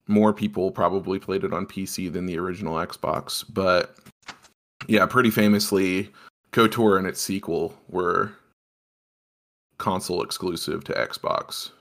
more 0.08 0.34
people 0.34 0.72
probably 0.72 1.20
played 1.20 1.46
it 1.46 1.54
on 1.54 1.66
PC 1.66 2.12
than 2.12 2.26
the 2.26 2.38
original 2.38 2.76
Xbox. 2.76 3.46
But 3.48 3.96
yeah, 4.88 5.06
pretty 5.06 5.30
famously, 5.30 6.10
KOTOR 6.52 6.98
and 6.98 7.08
its 7.08 7.22
sequel 7.22 7.78
were 7.90 8.34
console 9.78 10.22
exclusive 10.22 10.84
to 10.84 10.94
Xbox. 10.94 11.72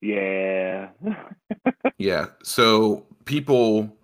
yeah, 0.00 0.88
Yeah. 1.98 2.26
So 2.42 3.06
people 3.24 3.96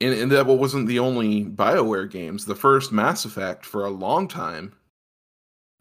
and, 0.00 0.14
and 0.14 0.32
that 0.32 0.46
wasn't 0.46 0.88
the 0.88 0.98
only 0.98 1.44
BioWare 1.44 2.10
games. 2.10 2.44
The 2.44 2.54
first 2.54 2.92
Mass 2.92 3.24
Effect 3.24 3.64
for 3.64 3.84
a 3.84 3.90
long 3.90 4.28
time 4.28 4.74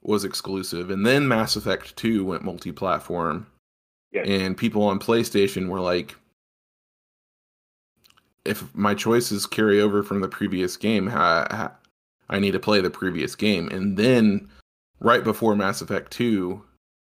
was 0.01 0.23
exclusive, 0.23 0.89
and 0.89 1.05
then 1.05 1.27
Mass 1.27 1.55
Effect 1.55 1.95
2 1.97 2.23
went 2.23 2.43
multi-platform. 2.43 3.47
Yeah. 4.11 4.23
And 4.23 4.55
people 4.55 4.83
on 4.83 4.99
PlayStation 4.99 5.67
were 5.67 5.81
like 5.81 6.15
if 8.45 8.73
my 8.75 8.93
choices 8.93 9.45
carry 9.45 9.81
over 9.81 10.03
from 10.03 10.21
the 10.21 10.27
previous 10.27 10.77
game, 10.77 11.07
ha, 11.07 11.71
I 12.29 12.39
need 12.39 12.51
to 12.51 12.59
play 12.59 12.81
the 12.81 12.89
previous 12.89 13.35
game. 13.35 13.69
And 13.69 13.97
then 13.97 14.49
right 14.99 15.23
before 15.23 15.55
Mass 15.55 15.81
Effect 15.81 16.11
2 16.11 16.63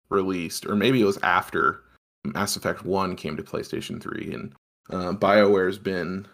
released, 0.09 0.65
or 0.65 0.75
maybe 0.75 1.01
it 1.01 1.05
was 1.05 1.19
after 1.23 1.83
Mass 2.23 2.55
Effect 2.55 2.85
1 2.85 3.15
came 3.15 3.37
to 3.37 3.43
PlayStation 3.43 4.01
3 4.01 4.33
and 4.33 4.53
uh, 4.91 5.13
BioWare's 5.13 5.77
been 5.77 6.27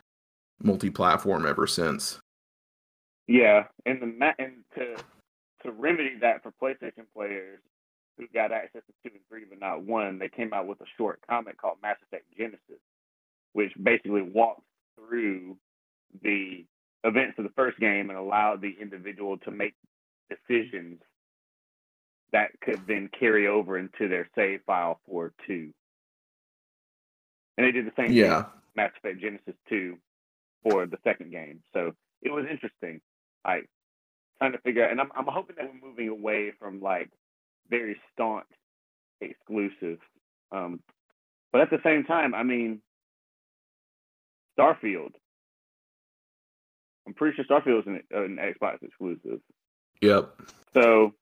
multi-platform 0.61 1.45
ever 1.45 1.67
since. 1.67 2.19
yeah. 3.27 3.65
And 3.85 4.01
the 4.01 4.07
ma- 4.07 4.33
and 4.39 4.63
to 4.75 4.95
to 5.63 5.71
remedy 5.71 6.17
that 6.21 6.43
for 6.43 6.51
PlayStation 6.61 7.05
players 7.15 7.59
who 8.17 8.27
got 8.33 8.51
access 8.51 8.81
to 8.85 8.93
two 9.03 9.13
and 9.13 9.23
three 9.27 9.43
but 9.49 9.59
not 9.59 9.83
one, 9.83 10.19
they 10.19 10.29
came 10.29 10.53
out 10.53 10.67
with 10.67 10.79
a 10.81 10.85
short 10.97 11.19
comic 11.29 11.57
called 11.57 11.77
Mass 11.81 11.97
Effect 12.03 12.25
Genesis, 12.37 12.79
which 13.53 13.71
basically 13.81 14.21
walks 14.21 14.61
through 14.95 15.57
the 16.23 16.65
events 17.03 17.37
of 17.37 17.43
the 17.45 17.51
first 17.55 17.79
game 17.79 18.09
and 18.09 18.17
allow 18.19 18.55
the 18.55 18.75
individual 18.81 19.37
to 19.39 19.51
make 19.51 19.75
decisions 20.29 20.99
that 22.31 22.51
could 22.61 22.81
then 22.87 23.09
carry 23.19 23.47
over 23.47 23.77
into 23.77 24.07
their 24.09 24.27
save 24.35 24.61
file 24.65 24.99
for 25.07 25.33
two. 25.47 25.73
And 27.57 27.65
they 27.67 27.71
did 27.71 27.85
the 27.87 27.93
same 27.97 28.17
thing 28.17 28.17
Yeah. 28.17 28.45
Mass 28.75 28.91
Effect 28.97 29.21
Genesis 29.21 29.55
2 29.69 29.97
for 30.63 30.85
the 30.87 30.97
second 31.03 31.31
game. 31.31 31.61
So 31.73 31.93
it 32.21 32.31
was 32.31 32.45
interesting. 32.49 33.01
Like 33.45 33.69
trying 34.39 34.53
to 34.53 34.59
figure 34.59 34.85
out, 34.85 34.91
and 34.91 35.01
I'm, 35.01 35.11
I'm 35.15 35.27
hoping 35.27 35.55
that 35.57 35.67
we're 35.73 35.89
moving 35.89 36.09
away 36.09 36.51
from 36.59 36.81
like 36.81 37.09
very 37.69 37.97
staunch 38.13 38.47
exclusive. 39.21 39.99
Um, 40.51 40.81
but 41.51 41.61
at 41.61 41.69
the 41.69 41.79
same 41.83 42.03
time, 42.05 42.35
I 42.35 42.43
mean, 42.43 42.81
Starfield. 44.57 45.11
I'm 47.07 47.13
pretty 47.13 47.35
sure 47.35 47.45
Starfield 47.45 47.81
is 47.81 47.87
an, 47.87 48.01
an 48.11 48.37
Xbox 48.37 48.81
exclusive. 48.81 49.39
Yep. 50.01 50.29
So 50.73 51.13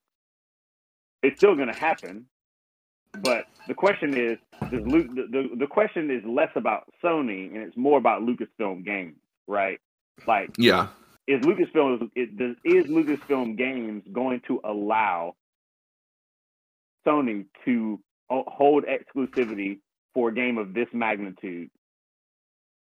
it's 1.21 1.37
still 1.37 1.55
going 1.55 1.71
to 1.71 1.77
happen. 1.79 2.25
But 3.21 3.45
the 3.67 3.73
question 3.75 4.17
is, 4.17 4.37
does 4.71 4.81
Luke, 4.85 5.07
the, 5.13 5.27
the, 5.29 5.49
the 5.59 5.67
question 5.67 6.09
is 6.09 6.23
less 6.25 6.49
about 6.55 6.85
Sony 7.03 7.47
and 7.53 7.57
it's 7.57 7.77
more 7.77 7.97
about 7.99 8.23
Lucasfilm 8.23 8.83
Games, 8.83 9.17
right? 9.47 9.79
Like, 10.25 10.49
Yeah. 10.57 10.87
is 11.27 11.41
Lucasfilm 11.41 12.09
is, 12.15 12.29
does, 12.35 12.55
is 12.63 12.85
Lucasfilm 12.85 13.55
Games 13.57 14.03
going 14.11 14.41
to 14.47 14.61
allow 14.63 15.35
Sony 17.05 17.45
to 17.65 17.99
hold 18.31 18.85
exclusivity 18.85 19.79
for 20.15 20.29
a 20.29 20.33
game 20.33 20.57
of 20.57 20.73
this 20.73 20.87
magnitude 20.93 21.69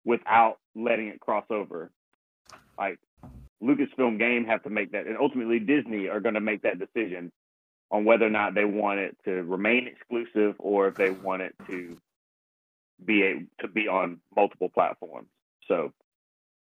without 0.05 0.59
letting 0.75 1.09
it 1.09 1.21
cross 1.21 1.45
over? 1.51 1.91
Like 2.79 2.99
Lucasfilm 3.63 4.19
Game 4.19 4.45
have 4.45 4.63
to 4.65 4.71
make 4.71 4.93
that, 4.93 5.07
and 5.07 5.17
ultimately 5.19 5.59
Disney 5.59 6.09
are 6.09 6.21
going 6.21 6.35
to 6.35 6.41
make 6.41 6.63
that 6.63 6.79
decision 6.79 7.33
on 7.91 8.05
whether 8.05 8.27
or 8.27 8.31
not 8.31 8.55
they 8.55 8.65
want 8.65 8.99
it 8.99 9.17
to 9.25 9.31
remain 9.43 9.87
exclusive 9.87 10.57
or 10.59 10.89
if 10.89 10.97
they 10.97 11.11
want 11.11 11.43
it 11.43 11.55
to 11.67 11.97
be 13.05 13.23
a, 13.23 13.47
to 13.61 13.69
be 13.69 13.89
on 13.89 14.21
multiple 14.35 14.69
platforms. 14.69 15.29
So, 15.69 15.93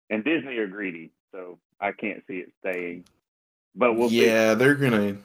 and 0.08 0.24
Disney 0.24 0.56
are 0.56 0.66
greedy, 0.66 1.10
so 1.32 1.58
I 1.80 1.92
can't 1.92 2.22
see 2.26 2.38
it 2.38 2.52
staying. 2.60 3.04
But 3.74 3.94
we'll 3.94 4.08
see. 4.10 4.26
yeah, 4.26 4.54
they're 4.54 4.74
gonna. 4.74 5.16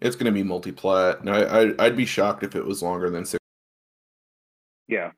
It's 0.00 0.16
gonna 0.16 0.32
be 0.32 0.42
multi-plat. 0.42 1.24
No, 1.24 1.32
I, 1.32 1.64
I 1.64 1.74
I'd 1.86 1.96
be 1.96 2.06
shocked 2.06 2.42
if 2.42 2.54
it 2.54 2.64
was 2.64 2.82
longer 2.82 3.10
than 3.10 3.26
six. 3.26 3.40
Yeah, 4.88 5.10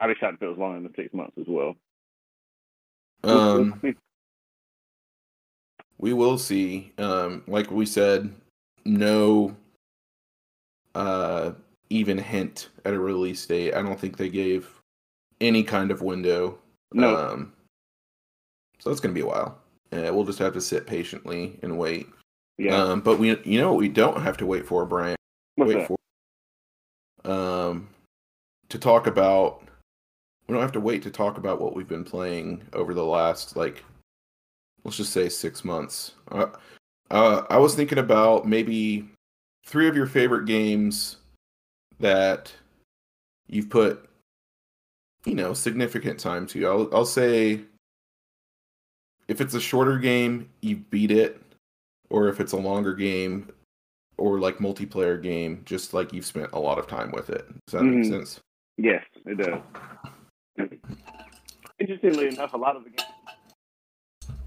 I'd 0.00 0.08
be 0.08 0.14
shocked 0.20 0.34
if 0.36 0.42
it 0.42 0.48
was 0.48 0.58
longer 0.58 0.80
than 0.80 0.94
six 0.94 1.12
months 1.12 1.36
as 1.38 1.46
well. 1.48 1.76
Um, 3.24 3.80
we 5.98 6.12
will 6.12 6.38
see. 6.38 6.92
Um, 6.98 7.42
like 7.46 7.70
we 7.70 7.86
said, 7.86 8.32
no. 8.84 9.56
Uh, 10.94 11.52
even 11.90 12.18
hint 12.18 12.68
at 12.84 12.94
a 12.94 12.98
release 12.98 13.44
date. 13.46 13.74
I 13.74 13.82
don't 13.82 13.98
think 13.98 14.16
they 14.16 14.28
gave 14.28 14.68
any 15.40 15.62
kind 15.62 15.90
of 15.90 16.02
window 16.02 16.58
No. 16.92 17.16
Um, 17.16 17.52
so 18.78 18.90
it's 18.90 19.00
gonna 19.00 19.14
be 19.14 19.20
a 19.20 19.26
while. 19.26 19.58
and 19.90 20.14
we'll 20.14 20.24
just 20.24 20.38
have 20.38 20.52
to 20.52 20.60
sit 20.60 20.86
patiently 20.86 21.58
and 21.62 21.78
wait. 21.78 22.08
Yeah. 22.58 22.76
Um, 22.76 23.00
but 23.00 23.18
we, 23.18 23.40
you 23.44 23.60
know, 23.60 23.72
what 23.72 23.78
we 23.78 23.88
don't 23.88 24.20
have 24.20 24.36
to 24.38 24.46
wait 24.46 24.66
for 24.66 24.84
Brian. 24.84 25.16
What's 25.56 25.74
wait 25.74 25.88
that? 25.88 25.98
for 27.24 27.30
um 27.30 27.88
to 28.68 28.78
talk 28.78 29.06
about. 29.06 29.62
We 30.48 30.54
don't 30.54 30.62
have 30.62 30.72
to 30.72 30.80
wait 30.80 31.02
to 31.02 31.10
talk 31.10 31.36
about 31.36 31.60
what 31.60 31.76
we've 31.76 31.88
been 31.88 32.04
playing 32.04 32.62
over 32.72 32.94
the 32.94 33.04
last 33.04 33.54
like, 33.54 33.84
let's 34.82 34.96
just 34.96 35.12
say 35.12 35.28
six 35.28 35.62
months. 35.62 36.12
Uh, 36.32 36.46
uh, 37.10 37.42
I 37.50 37.58
was 37.58 37.74
thinking 37.74 37.98
about 37.98 38.48
maybe 38.48 39.08
three 39.66 39.88
of 39.88 39.96
your 39.96 40.06
favorite 40.06 40.46
games 40.46 41.18
that 42.00 42.50
you've 43.46 43.68
put, 43.68 44.08
you 45.26 45.34
know, 45.34 45.52
significant 45.52 46.18
time 46.18 46.46
to. 46.48 46.66
I'll 46.66 46.88
I'll 46.94 47.04
say 47.04 47.60
if 49.28 49.42
it's 49.42 49.54
a 49.54 49.60
shorter 49.60 49.98
game, 49.98 50.48
you 50.62 50.76
beat 50.76 51.10
it, 51.10 51.42
or 52.08 52.28
if 52.28 52.40
it's 52.40 52.52
a 52.52 52.56
longer 52.58 52.94
game, 52.94 53.50
or 54.16 54.38
like 54.38 54.58
multiplayer 54.58 55.22
game, 55.22 55.60
just 55.66 55.92
like 55.92 56.14
you've 56.14 56.24
spent 56.24 56.52
a 56.52 56.58
lot 56.58 56.78
of 56.78 56.86
time 56.86 57.10
with 57.10 57.28
it. 57.28 57.46
Does 57.66 57.72
that 57.72 57.82
make 57.84 58.06
Mhm. 58.06 58.08
sense? 58.08 58.40
Yes, 58.78 59.04
it 59.26 59.36
does. 59.36 59.60
Interestingly 61.78 62.28
enough, 62.28 62.54
a 62.54 62.56
lot 62.56 62.76
of 62.76 62.84
the 62.84 62.90
games. 62.90 64.38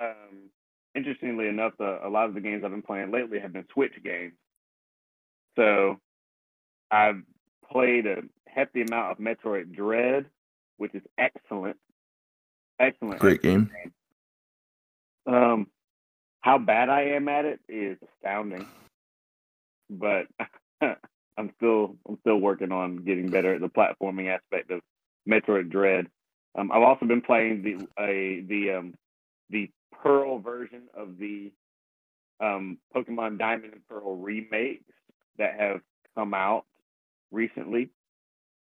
Um, 0.00 0.50
interestingly 0.94 1.48
enough, 1.48 1.72
the, 1.78 2.06
a 2.06 2.08
lot 2.08 2.28
of 2.28 2.34
the 2.34 2.40
games 2.40 2.62
I've 2.64 2.70
been 2.70 2.82
playing 2.82 3.10
lately 3.10 3.38
have 3.40 3.52
been 3.52 3.66
Switch 3.72 3.94
games. 4.04 4.34
So, 5.56 5.98
I've 6.90 7.22
played 7.70 8.06
a 8.06 8.22
hefty 8.46 8.82
amount 8.82 9.12
of 9.12 9.18
Metroid 9.18 9.74
Dread, 9.74 10.26
which 10.76 10.94
is 10.94 11.02
excellent. 11.18 11.76
Excellent. 12.78 13.18
Great 13.18 13.42
game. 13.42 13.70
Um, 15.26 15.66
how 16.40 16.58
bad 16.58 16.88
I 16.88 17.02
am 17.16 17.28
at 17.28 17.44
it 17.44 17.60
is 17.68 17.98
astounding, 18.14 18.66
but 19.90 20.26
I'm 20.80 21.50
still 21.56 21.96
I'm 22.08 22.18
still 22.20 22.36
working 22.36 22.72
on 22.72 22.98
getting 22.98 23.28
better 23.28 23.54
at 23.54 23.60
the 23.60 23.68
platforming 23.68 24.32
aspect 24.32 24.70
of 24.70 24.80
Metroid 25.28 25.70
Dread. 25.70 26.06
Um, 26.56 26.70
I've 26.72 26.82
also 26.82 27.06
been 27.06 27.20
playing 27.22 27.62
the 27.62 28.02
a 28.02 28.40
the 28.48 28.72
um, 28.78 28.94
the 29.50 29.70
Pearl 29.92 30.38
version 30.38 30.82
of 30.94 31.18
the 31.18 31.52
um, 32.40 32.78
Pokemon 32.94 33.38
Diamond 33.38 33.72
and 33.72 33.86
Pearl 33.88 34.16
remakes 34.16 34.92
that 35.38 35.58
have 35.58 35.80
come 36.14 36.34
out 36.34 36.64
recently. 37.30 37.90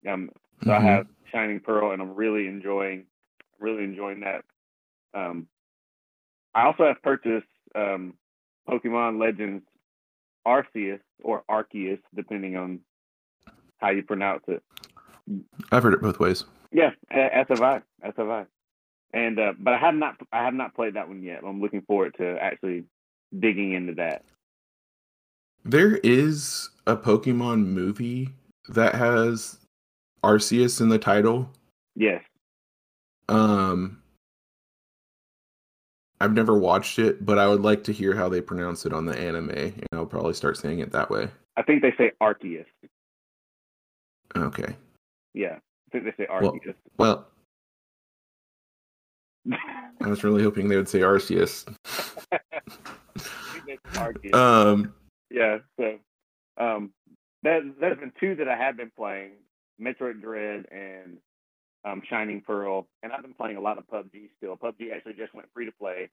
Um, 0.07 0.31
so 0.63 0.73
I 0.73 0.79
Mhm. 0.79 0.83
have 0.83 1.07
Shining 1.31 1.59
Pearl, 1.59 1.91
and 1.91 2.01
I'm 2.01 2.15
really 2.15 2.47
enjoying 2.47 3.05
really 3.59 3.83
enjoying 3.83 4.21
that. 4.21 4.43
Um, 5.13 5.47
I 6.55 6.63
also 6.65 6.85
have 6.85 7.01
purchased 7.01 7.47
um, 7.75 8.17
Pokemon 8.67 9.19
Legends 9.19 9.63
Arceus 10.45 10.99
or 11.23 11.43
Arceus, 11.49 12.01
depending 12.15 12.55
on 12.57 12.79
how 13.77 13.91
you 13.91 14.03
pronounce 14.03 14.43
it. 14.47 14.63
I've 15.71 15.83
heard 15.83 15.93
it 15.93 16.01
both 16.01 16.19
ways. 16.19 16.45
Yeah, 16.71 16.91
as 17.09 17.47
have 17.49 17.61
I. 17.61 17.81
As 18.03 18.13
have 18.17 18.29
I. 18.29 18.45
And 19.13 19.39
uh, 19.39 19.53
but 19.59 19.73
I 19.73 19.77
have 19.77 19.95
not 19.95 20.15
I 20.31 20.43
have 20.43 20.53
not 20.53 20.73
played 20.73 20.93
that 20.95 21.07
one 21.07 21.21
yet. 21.21 21.41
I'm 21.45 21.61
looking 21.61 21.81
forward 21.81 22.15
to 22.17 22.37
actually 22.41 22.85
digging 23.37 23.73
into 23.73 23.93
that. 23.95 24.23
There 25.63 25.97
is 25.97 26.69
a 26.87 26.95
Pokemon 26.95 27.65
movie 27.65 28.29
that 28.69 28.95
has 28.95 29.59
Arceus 30.23 30.81
in 30.81 30.89
the 30.89 30.97
title. 30.97 31.49
Yes. 31.95 32.23
Um, 33.29 34.01
I've 36.19 36.33
never 36.33 36.57
watched 36.57 36.99
it, 36.99 37.25
but 37.25 37.37
I 37.37 37.47
would 37.47 37.61
like 37.61 37.83
to 37.85 37.91
hear 37.91 38.15
how 38.15 38.29
they 38.29 38.41
pronounce 38.41 38.85
it 38.85 38.93
on 38.93 39.05
the 39.05 39.17
anime, 39.17 39.49
and 39.49 39.87
I'll 39.93 40.05
probably 40.05 40.33
start 40.33 40.57
saying 40.57 40.79
it 40.79 40.91
that 40.91 41.09
way. 41.09 41.29
I 41.57 41.63
think 41.63 41.81
they 41.81 41.93
say 41.97 42.11
Arceus. 42.21 42.65
Okay. 44.35 44.75
Yeah. 45.33 45.57
I 45.57 45.91
think 45.91 46.05
they 46.05 46.23
say 46.23 46.27
Well- 46.29 46.53
Arceus. 46.53 46.75
Well, 46.97 47.27
I 50.01 50.07
was 50.07 50.23
really 50.23 50.43
hoping 50.43 50.69
they 50.69 50.75
would 50.75 50.89
say 50.89 50.99
Arceus. 50.99 51.67
I 52.31 52.39
think 53.17 53.65
they 53.65 53.77
say 53.91 53.99
Arceus. 53.99 54.35
Um, 54.35 54.93
Yeah, 55.31 55.59
so 55.79 55.97
um, 56.57 56.91
that 57.43 57.61
there's 57.79 57.97
been 57.97 58.11
two 58.19 58.35
that 58.35 58.47
I 58.47 58.55
have 58.55 58.77
been 58.77 58.91
playing: 58.95 59.31
Metroid 59.81 60.21
Dread 60.21 60.65
and 60.71 61.17
um, 61.85 62.01
Shining 62.09 62.41
Pearl. 62.41 62.87
And 63.03 63.11
I've 63.11 63.21
been 63.21 63.33
playing 63.33 63.57
a 63.57 63.61
lot 63.61 63.77
of 63.77 63.87
PUBG 63.87 64.29
still. 64.37 64.57
PUBG 64.57 64.93
actually 64.93 65.13
just 65.13 65.33
went 65.33 65.47
free 65.53 65.65
to 65.65 65.71
play 65.71 66.09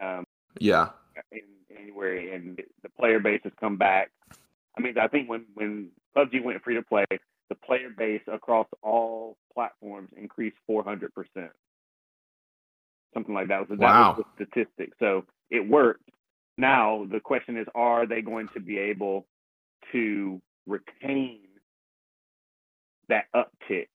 um, 0.00 0.24
yeah. 0.58 0.90
in 1.32 1.40
January, 1.74 2.34
and 2.34 2.60
the 2.82 2.88
player 2.90 3.20
base 3.20 3.40
has 3.44 3.52
come 3.58 3.76
back. 3.76 4.10
I 4.76 4.80
mean, 4.80 4.98
I 4.98 5.08
think 5.08 5.28
when 5.28 5.46
when 5.54 5.90
PUBG 6.16 6.42
went 6.42 6.62
free 6.62 6.74
to 6.74 6.82
play, 6.82 7.04
the 7.48 7.54
player 7.54 7.90
base 7.96 8.22
across 8.30 8.66
all 8.82 9.36
platforms 9.54 10.10
increased 10.16 10.56
400 10.66 11.14
percent, 11.14 11.50
something 13.14 13.34
like 13.34 13.48
that. 13.48 13.66
So 13.68 13.76
that 13.76 13.94
Wow. 13.94 14.14
was 14.16 14.26
the 14.38 14.44
statistic. 14.46 14.92
So 14.98 15.24
it 15.50 15.66
worked. 15.68 16.10
Now 16.56 17.06
the 17.10 17.20
question 17.20 17.56
is, 17.56 17.66
are 17.74 18.06
they 18.06 18.22
going 18.22 18.48
to 18.54 18.60
be 18.60 18.78
able 18.78 19.26
to 19.92 20.40
retain 20.66 21.40
that 23.08 23.24
uptick 23.34 23.88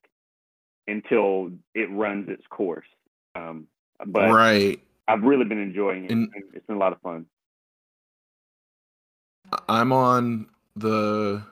until 0.88 1.52
it 1.76 1.90
runs 1.92 2.30
its 2.30 2.44
course? 2.50 2.88
Um, 3.36 3.68
but 4.06 4.32
right. 4.32 4.80
I've 5.08 5.24
really 5.24 5.46
been 5.46 5.62
enjoying 5.62 6.06
it. 6.06 6.12
And 6.12 6.30
it's 6.54 6.66
been 6.66 6.78
a 6.78 6.80
lot 6.80 6.94
of 6.94 7.02
fun. 7.02 7.26
I'm 9.68 9.92
on 9.92 10.48
the 10.76 11.44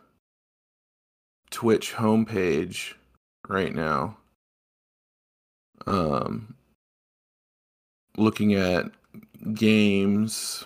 Twitch 1.51 1.93
homepage 1.93 2.95
right 3.47 3.73
now. 3.73 4.17
Um 5.85 6.55
looking 8.17 8.53
at 8.55 8.91
games. 9.53 10.65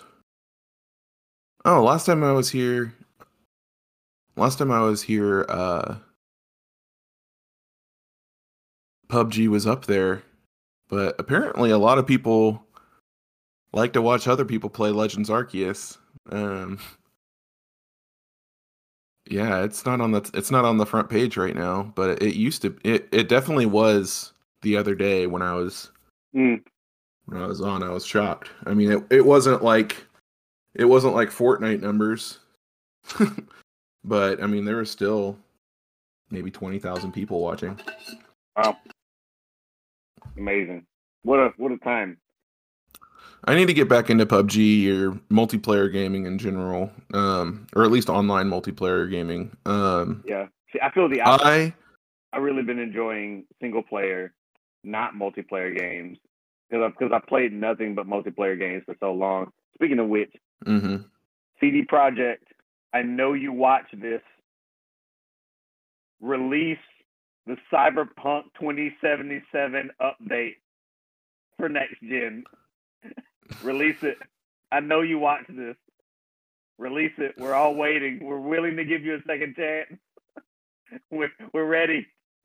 Oh, 1.64 1.82
last 1.82 2.06
time 2.06 2.22
I 2.24 2.32
was 2.32 2.50
here 2.50 2.94
last 4.36 4.58
time 4.58 4.70
I 4.70 4.80
was 4.80 5.02
here 5.02 5.46
uh 5.48 5.96
PUBG 9.08 9.48
was 9.48 9.66
up 9.66 9.86
there, 9.86 10.22
but 10.88 11.14
apparently 11.18 11.70
a 11.70 11.78
lot 11.78 11.98
of 11.98 12.06
people 12.06 12.66
like 13.72 13.92
to 13.92 14.02
watch 14.02 14.26
other 14.26 14.44
people 14.44 14.68
play 14.68 14.90
Legends 14.90 15.30
Arceus. 15.30 15.98
Um 16.30 16.78
yeah, 19.28 19.62
it's 19.62 19.84
not 19.84 20.00
on 20.00 20.12
the 20.12 20.30
it's 20.34 20.50
not 20.50 20.64
on 20.64 20.78
the 20.78 20.86
front 20.86 21.08
page 21.08 21.36
right 21.36 21.54
now, 21.54 21.92
but 21.94 22.22
it 22.22 22.36
used 22.36 22.62
to 22.62 22.76
it 22.84 23.08
it 23.12 23.28
definitely 23.28 23.66
was 23.66 24.32
the 24.62 24.76
other 24.76 24.94
day 24.94 25.26
when 25.26 25.42
I 25.42 25.54
was 25.54 25.90
Mm, 26.34 26.62
when 27.24 27.40
I 27.40 27.46
was 27.46 27.60
on, 27.60 27.82
I 27.82 27.90
was 27.90 28.04
shocked. 28.04 28.50
I 28.66 28.74
mean, 28.74 28.92
it 28.92 29.02
it 29.10 29.24
wasn't 29.24 29.62
like 29.62 30.06
it 30.74 30.84
wasn't 30.84 31.14
like 31.14 31.30
Fortnite 31.30 31.80
numbers. 31.80 32.38
but 34.04 34.42
I 34.42 34.46
mean, 34.46 34.64
there 34.64 34.76
were 34.76 34.84
still 34.84 35.38
maybe 36.30 36.50
20,000 36.50 37.12
people 37.12 37.40
watching. 37.40 37.78
wow, 38.56 38.76
amazing! 40.36 40.84
What 41.22 41.38
a 41.38 41.52
what 41.56 41.72
a 41.72 41.78
time! 41.78 42.18
I 43.44 43.54
need 43.54 43.66
to 43.66 43.74
get 43.74 43.88
back 43.88 44.10
into 44.10 44.26
PUBG 44.26 44.88
or 44.88 45.12
multiplayer 45.32 45.92
gaming 45.92 46.26
in 46.26 46.38
general, 46.38 46.90
um, 47.14 47.66
or 47.76 47.84
at 47.84 47.90
least 47.90 48.08
online 48.08 48.48
multiplayer 48.48 49.08
gaming. 49.10 49.56
Um, 49.66 50.24
Yeah, 50.26 50.46
see, 50.72 50.80
I 50.82 50.90
feel 50.90 51.08
the 51.08 51.20
opposite. 51.20 51.46
I 51.46 51.74
I've 52.32 52.42
really 52.42 52.62
been 52.62 52.78
enjoying 52.78 53.44
single 53.60 53.82
player, 53.82 54.34
not 54.84 55.14
multiplayer 55.14 55.76
games, 55.76 56.18
because 56.68 56.84
I've 56.84 56.98
because 56.98 57.12
I 57.12 57.26
played 57.26 57.52
nothing 57.52 57.94
but 57.94 58.06
multiplayer 58.06 58.58
games 58.58 58.82
for 58.84 58.96
so 59.00 59.12
long. 59.12 59.52
Speaking 59.74 59.98
of 59.98 60.08
which, 60.08 60.32
mhm. 60.64 61.04
CD 61.60 61.84
Projekt, 61.84 62.38
I 62.92 63.02
know 63.02 63.32
you 63.34 63.52
watch 63.52 63.86
this. 63.92 64.22
Release 66.20 66.78
the 67.46 67.56
Cyberpunk 67.72 68.44
2077 68.58 69.90
update 70.00 70.56
for 71.58 71.68
next 71.68 72.00
gen. 72.02 72.44
Release 73.62 74.02
it. 74.02 74.18
I 74.72 74.80
know 74.80 75.00
you 75.02 75.18
watch 75.18 75.44
this. 75.48 75.76
Release 76.78 77.12
it. 77.18 77.34
We're 77.38 77.54
all 77.54 77.74
waiting. 77.74 78.20
We're 78.22 78.40
willing 78.40 78.76
to 78.76 78.84
give 78.84 79.02
you 79.04 79.14
a 79.16 79.22
second 79.26 79.56
chance. 79.56 79.98
We're 81.10 81.32
we're 81.52 81.64
ready. 81.66 82.06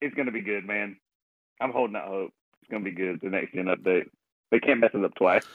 it's 0.00 0.14
gonna 0.14 0.32
be 0.32 0.42
good, 0.42 0.66
man. 0.66 0.96
I'm 1.60 1.72
holding 1.72 1.96
out 1.96 2.08
hope. 2.08 2.32
It's 2.60 2.70
gonna 2.70 2.84
be 2.84 2.90
good. 2.90 3.20
The 3.22 3.30
next 3.30 3.54
gen 3.54 3.66
update. 3.66 4.06
They 4.50 4.58
can't 4.60 4.80
mess 4.80 4.90
it 4.92 5.04
up 5.04 5.14
twice. 5.14 5.46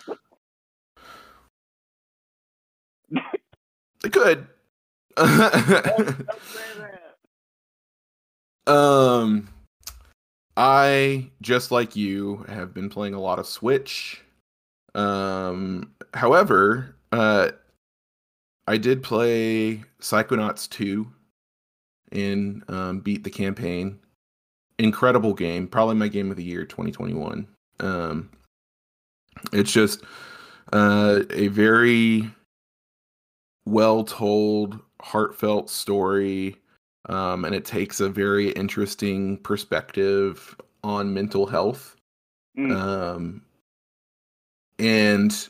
They 4.02 4.10
could. 4.10 4.48
Don't 5.18 5.30
say 5.30 6.62
that. 8.66 8.72
um 8.72 9.48
I 10.58 11.30
just 11.42 11.72
like 11.72 11.96
you 11.96 12.46
have 12.48 12.74
been 12.74 12.90
playing 12.90 13.14
a 13.14 13.20
lot 13.20 13.40
of 13.40 13.48
Switch. 13.48 14.22
Um, 14.94 15.92
however, 16.14 16.96
uh, 17.12 17.52
I 18.68 18.78
did 18.78 19.04
play 19.04 19.84
Psychonauts 20.02 20.70
2 20.70 21.08
and 22.12 22.64
um, 22.70 23.00
beat 23.02 23.24
the 23.24 23.30
campaign. 23.30 24.00
Incredible 24.80 25.34
game, 25.34 25.68
probably 25.68 25.96
my 25.96 26.08
game 26.08 26.32
of 26.32 26.38
the 26.38 26.44
year 26.44 26.66
2021. 26.66 27.48
Um, 27.80 28.30
it's 29.52 29.72
just 29.72 30.04
uh, 30.74 31.22
a 31.30 31.48
very 31.50 32.30
well 33.66 34.04
told, 34.04 34.80
heartfelt 35.02 35.70
story, 35.70 36.58
um, 37.08 37.46
and 37.46 37.54
it 37.54 37.66
takes 37.66 38.00
a 38.00 38.10
very 38.10 38.50
interesting 38.52 39.38
perspective 39.38 40.56
on 40.84 41.14
mental 41.14 41.46
health. 41.46 41.96
Mm. 42.58 42.76
Um, 42.76 43.42
and 44.80 45.48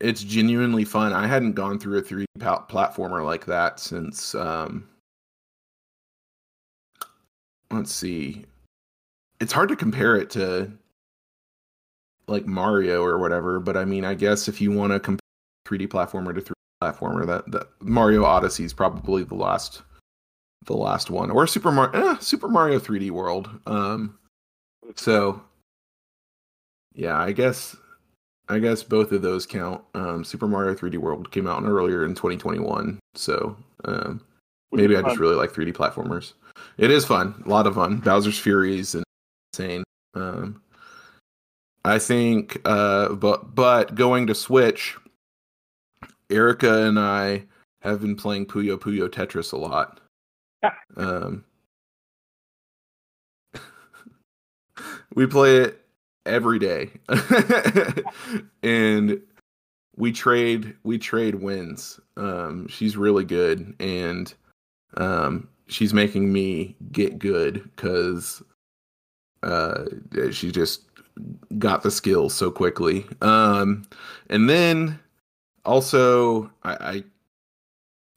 it's 0.00 0.22
genuinely 0.22 0.84
fun. 0.84 1.12
I 1.12 1.26
hadn't 1.26 1.52
gone 1.52 1.78
through 1.78 1.98
a 1.98 2.02
3D 2.02 2.24
pal- 2.38 2.66
platformer 2.68 3.24
like 3.24 3.46
that 3.46 3.78
since 3.78 4.34
um 4.34 4.88
let's 7.70 7.92
see. 7.92 8.44
It's 9.40 9.52
hard 9.52 9.68
to 9.70 9.76
compare 9.76 10.16
it 10.16 10.30
to 10.30 10.70
like 12.28 12.46
Mario 12.46 13.02
or 13.02 13.18
whatever, 13.18 13.58
but 13.60 13.76
I 13.76 13.84
mean, 13.84 14.04
I 14.04 14.14
guess 14.14 14.48
if 14.48 14.60
you 14.60 14.70
want 14.70 14.92
to 14.92 15.00
compare 15.00 15.20
3D 15.66 15.88
platformer 15.88 16.34
to 16.34 16.40
3D 16.40 16.52
platformer, 16.82 17.26
that, 17.26 17.50
that 17.50 17.68
Mario 17.80 18.24
Odyssey 18.24 18.64
is 18.64 18.72
probably 18.72 19.24
the 19.24 19.34
last 19.34 19.82
the 20.66 20.76
last 20.76 21.10
one 21.10 21.30
or 21.30 21.46
Super 21.46 21.72
Mario 21.72 22.12
eh, 22.12 22.16
Super 22.20 22.48
Mario 22.48 22.78
3D 22.78 23.10
World. 23.10 23.48
Um 23.66 24.18
so 24.96 25.42
yeah, 26.94 27.18
I 27.18 27.32
guess 27.32 27.76
I 28.48 28.58
guess 28.58 28.82
both 28.82 29.12
of 29.12 29.22
those 29.22 29.46
count. 29.46 29.82
Um, 29.94 30.24
Super 30.24 30.46
Mario 30.46 30.74
3D 30.74 30.98
World 30.98 31.30
came 31.30 31.46
out 31.46 31.62
earlier 31.64 32.04
in 32.04 32.14
2021, 32.14 32.98
so 33.14 33.56
um, 33.84 34.20
maybe 34.72 34.96
I 34.96 35.02
just 35.02 35.18
really 35.18 35.36
like 35.36 35.52
3D 35.52 35.72
platformers. 35.72 36.34
It 36.76 36.90
is 36.90 37.06
fun, 37.06 37.42
a 37.46 37.48
lot 37.48 37.66
of 37.66 37.76
fun. 37.76 37.98
Bowser's 38.00 38.38
Furies 38.38 38.94
is 38.94 39.04
insane. 39.54 39.84
Um, 40.14 40.60
I 41.84 41.98
think, 41.98 42.60
uh, 42.66 43.14
but 43.14 43.54
but 43.54 43.94
going 43.94 44.26
to 44.26 44.34
Switch, 44.34 44.96
Erica 46.28 46.84
and 46.84 46.98
I 46.98 47.44
have 47.80 48.02
been 48.02 48.16
playing 48.16 48.46
Puyo 48.46 48.76
Puyo 48.78 49.08
Tetris 49.08 49.52
a 49.52 49.56
lot. 49.56 50.01
Um, 50.96 51.44
we 55.14 55.26
play 55.26 55.58
it 55.58 55.82
every 56.26 56.58
day. 56.58 56.90
And 58.62 59.20
we 59.96 60.12
trade 60.12 60.76
we 60.84 60.98
trade 60.98 61.34
wins. 61.36 61.98
Um 62.16 62.68
she's 62.68 62.96
really 62.96 63.24
good 63.24 63.74
and 63.80 64.32
um 64.96 65.48
she's 65.66 65.92
making 65.92 66.32
me 66.32 66.76
get 66.92 67.18
good 67.18 67.68
because 67.74 68.42
uh 69.42 69.84
she 70.30 70.52
just 70.52 70.82
got 71.58 71.82
the 71.82 71.90
skills 71.90 72.34
so 72.34 72.50
quickly. 72.50 73.04
Um 73.20 73.82
and 74.30 74.48
then 74.48 74.98
also 75.64 76.50
i 76.62 76.72
i 76.74 77.04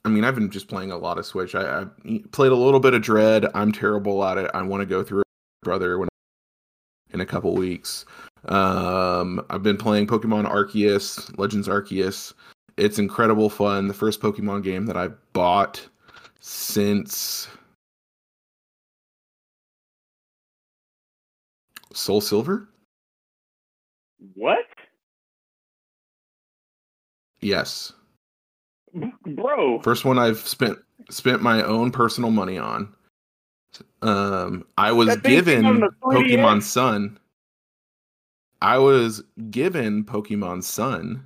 I 0.05 0.09
mean, 0.09 0.23
I've 0.23 0.35
been 0.35 0.51
just 0.51 0.67
playing 0.67 0.91
a 0.91 0.97
lot 0.97 1.17
of 1.17 1.25
Switch. 1.25 1.55
I, 1.55 1.81
I 1.81 2.19
played 2.31 2.51
a 2.51 2.55
little 2.55 2.79
bit 2.79 2.93
of 2.93 3.01
Dread. 3.01 3.47
I'm 3.55 3.71
terrible 3.71 4.23
at 4.23 4.37
it. 4.37 4.51
I 4.53 4.61
want 4.61 4.81
to 4.81 4.85
go 4.85 5.03
through 5.03 5.21
it, 5.21 5.27
brother 5.63 5.97
when 5.97 6.07
in 7.11 7.21
a 7.21 7.25
couple 7.25 7.55
weeks. 7.55 8.05
Um, 8.45 9.43
I've 9.49 9.63
been 9.63 9.77
playing 9.77 10.05
Pokemon 10.05 10.47
Arceus, 10.47 11.35
Legends 11.39 11.67
Arceus. 11.67 12.33
It's 12.77 12.99
incredible 12.99 13.49
fun. 13.49 13.87
The 13.87 13.95
first 13.95 14.21
Pokemon 14.21 14.63
game 14.63 14.85
that 14.85 14.95
I 14.95 15.07
bought 15.33 15.87
since 16.39 17.47
Soul 21.93 22.21
Silver. 22.21 22.69
What? 24.35 24.65
Yes. 27.41 27.91
Bro. 28.95 29.81
First 29.81 30.05
one 30.05 30.17
I've 30.17 30.39
spent 30.39 30.77
spent 31.09 31.41
my 31.41 31.61
own 31.63 31.91
personal 31.91 32.31
money 32.31 32.57
on. 32.57 32.93
Um, 34.01 34.65
I 34.77 34.91
was 34.91 35.15
given 35.17 35.81
Pokemon 36.01 36.63
Sun. 36.63 37.19
I 38.61 38.77
was 38.77 39.21
given 39.49 40.05
Pokemon 40.05 40.63
Sun. 40.63 41.25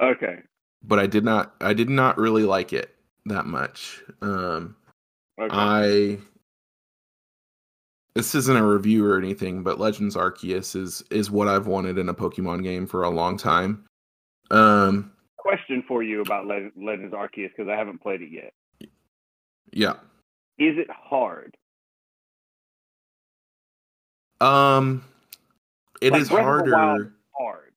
Okay. 0.00 0.38
But 0.82 0.98
I 0.98 1.06
did 1.06 1.24
not. 1.24 1.54
I 1.60 1.72
did 1.72 1.90
not 1.90 2.18
really 2.18 2.44
like 2.44 2.72
it 2.72 2.94
that 3.26 3.46
much. 3.46 4.02
Um, 4.22 4.76
okay. 5.40 5.50
I. 5.52 6.18
This 8.14 8.34
isn't 8.34 8.56
a 8.56 8.64
review 8.64 9.06
or 9.06 9.18
anything, 9.18 9.62
but 9.62 9.78
Legends 9.78 10.16
Arceus 10.16 10.74
is 10.76 11.02
is 11.10 11.30
what 11.30 11.48
I've 11.48 11.66
wanted 11.66 11.98
in 11.98 12.08
a 12.08 12.14
Pokemon 12.14 12.62
game 12.62 12.86
for 12.86 13.02
a 13.02 13.10
long 13.10 13.36
time. 13.36 13.84
Um, 14.50 15.12
Question 15.48 15.82
for 15.88 16.02
you 16.02 16.20
about 16.20 16.44
Le- 16.46 16.68
Legends 16.76 17.14
Arceus 17.14 17.48
because 17.56 17.68
I 17.70 17.74
haven't 17.74 18.02
played 18.02 18.20
it 18.20 18.30
yet. 18.30 18.52
Yeah. 19.72 19.94
Is 20.58 20.76
it 20.76 20.88
hard? 20.90 21.56
Um, 24.42 25.02
it 26.02 26.12
Like 26.12 26.20
is 26.20 26.28
Breath 26.28 26.46
of 26.46 26.64
the 26.66 26.70
Wild 26.72 26.74
harder. 26.74 27.14
hard. 27.32 27.72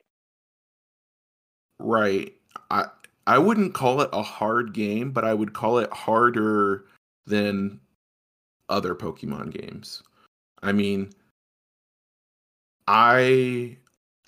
Right. 1.80 2.34
I 2.70 2.88
I 3.26 3.38
wouldn't 3.38 3.74
call 3.74 4.02
it 4.02 4.10
a 4.12 4.22
hard 4.22 4.74
game, 4.74 5.12
but 5.12 5.24
I 5.24 5.34
would 5.34 5.54
call 5.54 5.78
it 5.78 5.94
harder 5.94 6.84
than 7.26 7.80
other 8.68 8.96
Pokemon 8.96 9.52
games. 9.58 10.04
I 10.62 10.74
mean, 10.74 11.10
I 12.86 13.78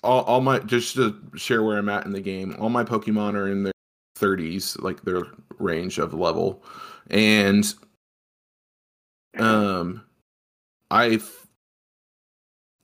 all, 0.04 0.22
all 0.24 0.40
my 0.40 0.58
just 0.60 0.94
to 0.96 1.20
share 1.34 1.62
where 1.62 1.78
I'm 1.78 1.88
at 1.88 2.06
in 2.06 2.12
the 2.12 2.20
game, 2.20 2.54
all 2.58 2.68
my 2.68 2.84
Pokemon 2.84 3.34
are 3.34 3.48
in 3.48 3.64
their 3.64 3.72
30s, 4.18 4.80
like 4.80 5.02
their 5.02 5.24
range 5.58 5.98
of 5.98 6.14
level. 6.14 6.62
And 7.10 7.72
um 9.38 10.04
I've 10.90 11.46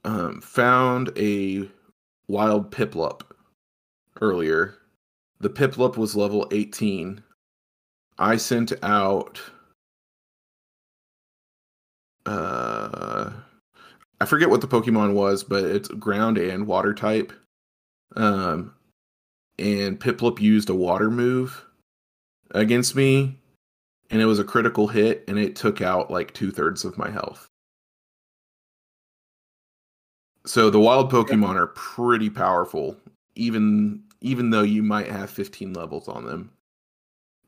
um 0.05 0.41
found 0.41 1.13
a 1.17 1.69
wild 2.29 2.73
Piplup 2.73 3.23
earlier. 4.21 4.75
The 5.41 5.51
Piplup 5.51 5.97
was 5.97 6.17
level 6.17 6.49
18. 6.51 7.23
I 8.19 8.37
sent 8.37 8.73
out 8.83 9.41
uh 12.27 13.31
I 14.21 14.27
forget 14.27 14.51
what 14.51 14.61
the 14.61 14.69
Pokemon 14.69 15.15
was, 15.15 15.43
but 15.43 15.65
it's 15.65 15.89
ground 15.89 16.39
and 16.39 16.67
water 16.67 16.95
type. 16.95 17.33
Um 18.17 18.75
and 19.59 20.01
Piplup 20.01 20.41
used 20.41 20.71
a 20.71 20.75
water 20.75 21.11
move 21.11 21.65
against 22.53 22.97
me 22.97 23.39
and 24.11 24.21
it 24.21 24.27
was 24.27 24.39
a 24.39 24.45
critical 24.45 24.89
hit 24.89 25.25
and 25.29 25.39
it 25.39 25.55
took 25.55 25.81
out 25.81 26.11
like 26.11 26.35
two 26.35 26.51
thirds 26.51 26.85
of 26.85 26.99
my 26.99 27.11
health. 27.11 27.49
So 30.47 30.71
the 30.71 30.81
wild 30.81 31.13
Pokemon 31.13 31.57
are 31.57 31.69
pretty 31.69 32.31
powerful, 32.31 32.97
even 33.35 34.03
even 34.23 34.51
though 34.51 34.63
you 34.63 34.83
might 34.83 35.09
have 35.09 35.31
15 35.31 35.73
levels 35.73 36.09
on 36.09 36.25
them. 36.27 36.51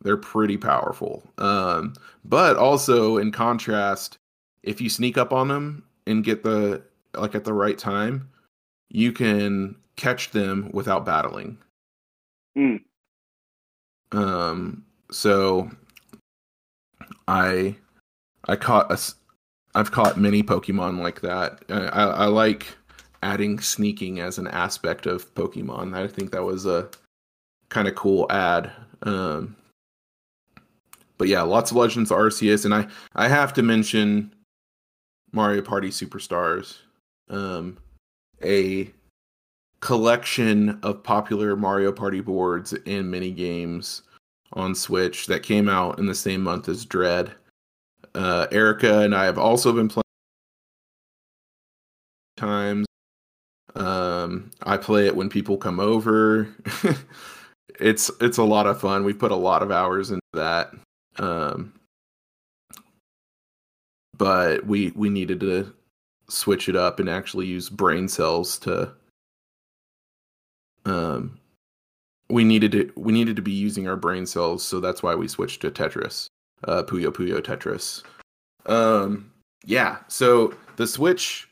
They're 0.02 0.16
pretty 0.16 0.56
powerful. 0.56 1.22
Um, 1.38 1.94
but 2.24 2.56
also 2.56 3.18
in 3.18 3.30
contrast, 3.30 4.18
if 4.62 4.80
you 4.80 4.88
sneak 4.88 5.18
up 5.18 5.32
on 5.32 5.48
them 5.48 5.84
and 6.06 6.24
get 6.24 6.42
the 6.42 6.82
like 7.14 7.34
at 7.34 7.44
the 7.44 7.52
right 7.52 7.78
time, 7.78 8.28
you 8.90 9.12
can 9.12 9.76
catch 9.96 10.30
them 10.30 10.70
without 10.72 11.04
battling. 11.04 11.58
Hmm. 12.56 12.76
Um, 14.12 14.84
so 15.10 15.70
I 17.28 17.76
I 18.46 18.56
caught 18.56 18.90
a 18.90 18.98
I've 19.74 19.90
caught 19.90 20.18
many 20.18 20.42
Pokemon 20.42 21.00
like 21.00 21.20
that. 21.22 21.64
I, 21.68 21.86
I, 21.86 22.04
I 22.04 22.26
like 22.26 22.66
adding 23.22 23.58
sneaking 23.60 24.20
as 24.20 24.38
an 24.38 24.48
aspect 24.48 25.06
of 25.06 25.32
Pokemon. 25.34 25.94
I 25.94 26.08
think 26.08 26.32
that 26.32 26.42
was 26.42 26.66
a 26.66 26.90
kind 27.68 27.88
of 27.88 27.94
cool 27.94 28.26
ad. 28.30 28.70
Um, 29.02 29.56
but 31.16 31.28
yeah, 31.28 31.42
lots 31.42 31.70
of 31.70 31.76
Legends 31.76 32.10
Arceus, 32.10 32.64
and 32.64 32.74
I 32.74 32.86
I 33.14 33.28
have 33.28 33.52
to 33.54 33.62
mention 33.62 34.34
Mario 35.32 35.62
Party 35.62 35.88
Superstars, 35.88 36.78
um, 37.30 37.78
a 38.42 38.90
collection 39.80 40.78
of 40.82 41.02
popular 41.02 41.56
Mario 41.56 41.92
Party 41.92 42.20
boards 42.20 42.72
and 42.86 43.10
mini 43.10 43.30
games 43.30 44.02
on 44.52 44.74
Switch 44.74 45.26
that 45.26 45.42
came 45.42 45.68
out 45.68 45.98
in 45.98 46.06
the 46.06 46.14
same 46.14 46.42
month 46.42 46.68
as 46.68 46.84
Dread. 46.84 47.32
Uh, 48.14 48.46
Erica 48.52 49.00
and 49.00 49.14
I 49.14 49.24
have 49.24 49.38
also 49.38 49.72
been 49.72 49.88
playing 49.88 50.02
times. 52.36 52.86
Um, 53.74 54.50
I 54.62 54.76
play 54.76 55.06
it 55.06 55.16
when 55.16 55.30
people 55.30 55.56
come 55.56 55.80
over. 55.80 56.48
it's 57.80 58.10
it's 58.20 58.38
a 58.38 58.42
lot 58.42 58.66
of 58.66 58.80
fun. 58.80 59.04
We 59.04 59.14
put 59.14 59.32
a 59.32 59.36
lot 59.36 59.62
of 59.62 59.70
hours 59.70 60.10
into 60.10 60.20
that. 60.34 60.72
Um, 61.18 61.72
but 64.16 64.64
we 64.66 64.92
we 64.94 65.08
needed 65.08 65.40
to 65.40 65.72
switch 66.28 66.68
it 66.68 66.76
up 66.76 67.00
and 67.00 67.08
actually 67.08 67.46
use 67.46 67.68
brain 67.68 68.08
cells 68.08 68.58
to 68.58 68.92
um 70.84 71.38
we 72.28 72.44
needed 72.44 72.72
to 72.72 72.92
we 72.96 73.12
needed 73.12 73.36
to 73.36 73.42
be 73.42 73.52
using 73.52 73.86
our 73.86 73.96
brain 73.96 74.26
cells 74.26 74.64
so 74.64 74.80
that's 74.80 75.02
why 75.02 75.14
we 75.14 75.28
switched 75.28 75.60
to 75.60 75.70
tetris 75.70 76.26
uh 76.64 76.82
puyo 76.82 77.10
puyo 77.12 77.40
tetris. 77.40 78.02
Um 78.66 79.30
yeah 79.64 79.98
so 80.08 80.54
the 80.76 80.86
switch 80.86 81.48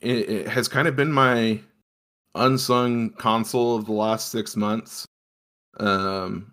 it, 0.00 0.28
it 0.28 0.48
has 0.48 0.68
kind 0.68 0.88
of 0.88 0.96
been 0.96 1.12
my 1.12 1.60
unsung 2.34 3.10
console 3.10 3.76
of 3.76 3.84
the 3.86 3.92
last 3.92 4.30
six 4.30 4.56
months. 4.56 5.04
Um 5.78 6.52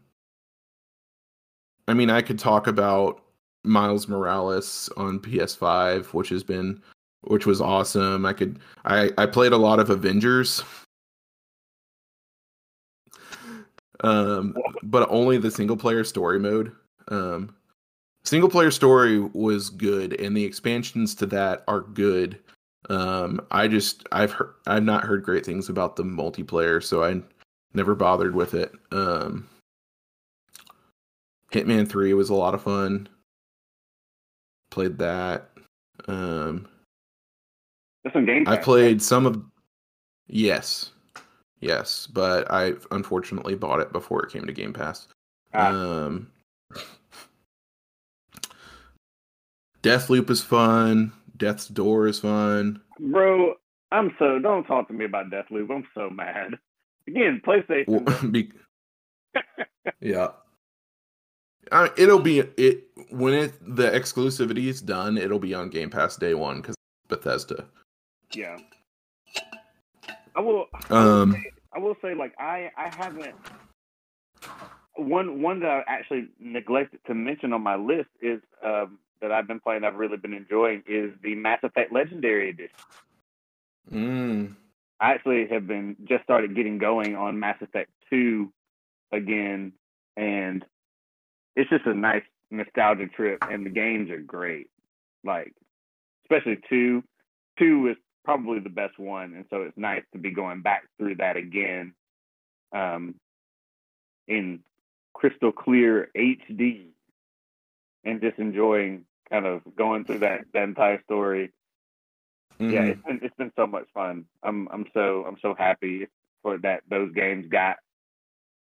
i 1.87 1.93
mean 1.93 2.09
i 2.09 2.21
could 2.21 2.39
talk 2.39 2.67
about 2.67 3.21
miles 3.63 4.07
morales 4.07 4.89
on 4.97 5.19
ps5 5.19 6.13
which 6.13 6.29
has 6.29 6.43
been 6.43 6.81
which 7.21 7.45
was 7.45 7.61
awesome. 7.61 8.25
I 8.25 8.33
could 8.33 8.59
i 8.85 9.11
i 9.17 9.25
played 9.25 9.51
a 9.51 9.57
lot 9.57 9.79
of 9.79 9.89
avengers. 9.89 10.63
Um 14.01 14.55
but 14.83 15.09
only 15.11 15.37
the 15.37 15.51
single 15.51 15.77
player 15.77 16.03
story 16.03 16.39
mode. 16.39 16.71
Um 17.09 17.55
single 18.23 18.49
player 18.49 18.71
story 18.71 19.19
was 19.19 19.69
good 19.69 20.19
and 20.19 20.35
the 20.35 20.43
expansions 20.45 21.15
to 21.15 21.25
that 21.27 21.63
are 21.67 21.81
good. 21.81 22.39
Um 22.89 23.41
i 23.51 23.67
just 23.67 24.07
i've 24.11 24.31
heard 24.31 24.53
i've 24.67 24.83
not 24.83 25.03
heard 25.03 25.23
great 25.23 25.45
things 25.45 25.69
about 25.69 25.95
the 25.95 26.03
multiplayer 26.03 26.81
so 26.83 27.03
i 27.03 27.21
never 27.73 27.95
bothered 27.95 28.35
with 28.35 28.53
it. 28.53 28.71
Um 28.91 29.47
hitman 31.51 31.89
3 31.89 32.13
was 32.13 32.29
a 32.29 32.35
lot 32.35 32.53
of 32.53 32.63
fun 32.63 33.09
played 34.69 34.97
that 34.97 35.49
um 36.07 36.67
That's 38.03 38.13
some 38.13 38.25
game. 38.25 38.47
i 38.47 38.55
played 38.57 39.01
some 39.01 39.25
of 39.25 39.41
yes 40.27 40.91
yes 41.59 42.07
but 42.07 42.49
i 42.51 42.73
unfortunately 42.91 43.55
bought 43.55 43.79
it 43.79 43.91
before 43.91 44.23
it 44.23 44.31
came 44.31 44.45
to 44.45 44.53
game 44.53 44.73
pass 44.73 45.07
Ah. 45.53 45.69
um 45.71 46.29
deathloop 49.81 50.29
is 50.29 50.41
fun 50.41 51.11
death's 51.37 51.67
door 51.67 52.07
is 52.07 52.19
fun 52.19 52.81
bro. 52.99 53.55
I'm 53.91 54.13
so. 54.19 54.37
Don't 54.37 54.65
talk 54.65 54.87
to 54.89 54.93
me 54.93 55.05
about 55.05 55.31
Death 55.31 55.45
Loop. 55.49 55.71
I'm 55.71 55.83
so 55.95 56.11
mad. 56.11 56.59
Again, 57.07 57.41
PlayStation. 57.43 57.87
Well, 57.87 58.19
be- 58.31 58.51
yeah. 59.99 60.27
Uh, 61.71 61.89
it'll 61.97 62.19
be 62.19 62.39
it 62.39 62.87
when 63.11 63.33
it 63.33 63.75
the 63.75 63.89
exclusivity 63.91 64.67
is 64.67 64.81
done. 64.81 65.17
It'll 65.17 65.39
be 65.39 65.53
on 65.53 65.69
Game 65.69 65.89
Pass 65.89 66.15
day 66.15 66.33
one 66.33 66.61
because 66.61 66.75
Bethesda. 67.07 67.65
yeah. 68.33 68.57
I 70.35 70.41
will. 70.41 70.67
Um, 70.89 71.35
I 71.73 71.79
will 71.79 71.95
say, 72.01 72.13
like 72.13 72.33
I, 72.39 72.71
I 72.77 72.93
haven't. 72.95 73.35
One 74.95 75.41
one 75.41 75.59
that 75.61 75.69
I 75.69 75.83
actually 75.87 76.29
neglected 76.39 76.99
to 77.07 77.13
mention 77.13 77.53
on 77.53 77.61
my 77.61 77.75
list 77.75 78.09
is 78.21 78.39
um, 78.63 78.99
that 79.21 79.31
I've 79.31 79.47
been 79.47 79.59
playing. 79.59 79.83
I've 79.83 79.95
really 79.95 80.17
been 80.17 80.33
enjoying 80.33 80.83
is 80.87 81.11
the 81.23 81.35
Mass 81.35 81.59
Effect 81.63 81.91
Legendary 81.91 82.49
Edition. 82.49 82.75
mm, 83.91 84.55
I 84.99 85.11
actually 85.13 85.47
have 85.47 85.67
been 85.67 85.95
just 86.05 86.23
started 86.23 86.55
getting 86.55 86.77
going 86.77 87.15
on 87.15 87.39
Mass 87.39 87.57
Effect 87.61 87.89
Two 88.09 88.51
again, 89.11 89.73
and 90.15 90.63
it's 91.55 91.69
just 91.69 91.85
a 91.85 91.93
nice 91.93 92.23
nostalgia 92.51 93.07
trip. 93.07 93.39
And 93.41 93.65
the 93.65 93.69
games 93.69 94.09
are 94.09 94.19
great, 94.19 94.67
like 95.23 95.53
especially 96.25 96.59
two. 96.69 97.03
Two 97.57 97.87
is 97.89 97.97
probably 98.23 98.59
the 98.59 98.69
best 98.69 98.97
one, 98.97 99.33
and 99.33 99.45
so 99.49 99.63
it's 99.63 99.77
nice 99.77 100.03
to 100.13 100.19
be 100.19 100.31
going 100.31 100.61
back 100.61 100.83
through 100.97 101.15
that 101.15 101.35
again, 101.35 101.93
um, 102.73 103.15
in 104.27 104.59
crystal 105.13 105.51
clear 105.51 106.09
HD, 106.15 106.87
and 108.05 108.21
just 108.21 108.39
enjoying 108.39 109.05
kind 109.29 109.45
of 109.45 109.61
going 109.75 110.05
through 110.05 110.19
that 110.19 110.45
that 110.53 110.63
entire 110.63 111.01
story 111.03 111.51
yeah, 112.59 112.81
mhm. 112.81 112.89
it's 112.89 113.01
been 113.03 113.19
it's 113.21 113.35
been 113.37 113.51
so 113.55 113.65
much 113.65 113.87
fun. 113.93 114.25
I'm 114.43 114.67
I'm 114.71 114.85
so 114.93 115.23
I'm 115.25 115.37
so 115.41 115.55
happy 115.57 116.07
for 116.43 116.57
that 116.59 116.81
those 116.89 117.13
games 117.13 117.47
got 117.49 117.77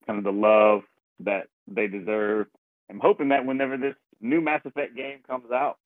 kind 0.07 0.19
of 0.19 0.25
the 0.25 0.33
love 0.33 0.83
that 1.21 1.47
they 1.69 1.87
deserve. 1.87 2.49
I'm 2.95 3.01
hoping 3.01 3.31
that 3.31 3.45
whenever 3.45 3.77
this 3.77 3.97
new 4.21 4.41
Mass 4.41 4.61
Effect 4.65 4.95
game 4.95 5.19
comes 5.27 5.51
out, 5.51 5.79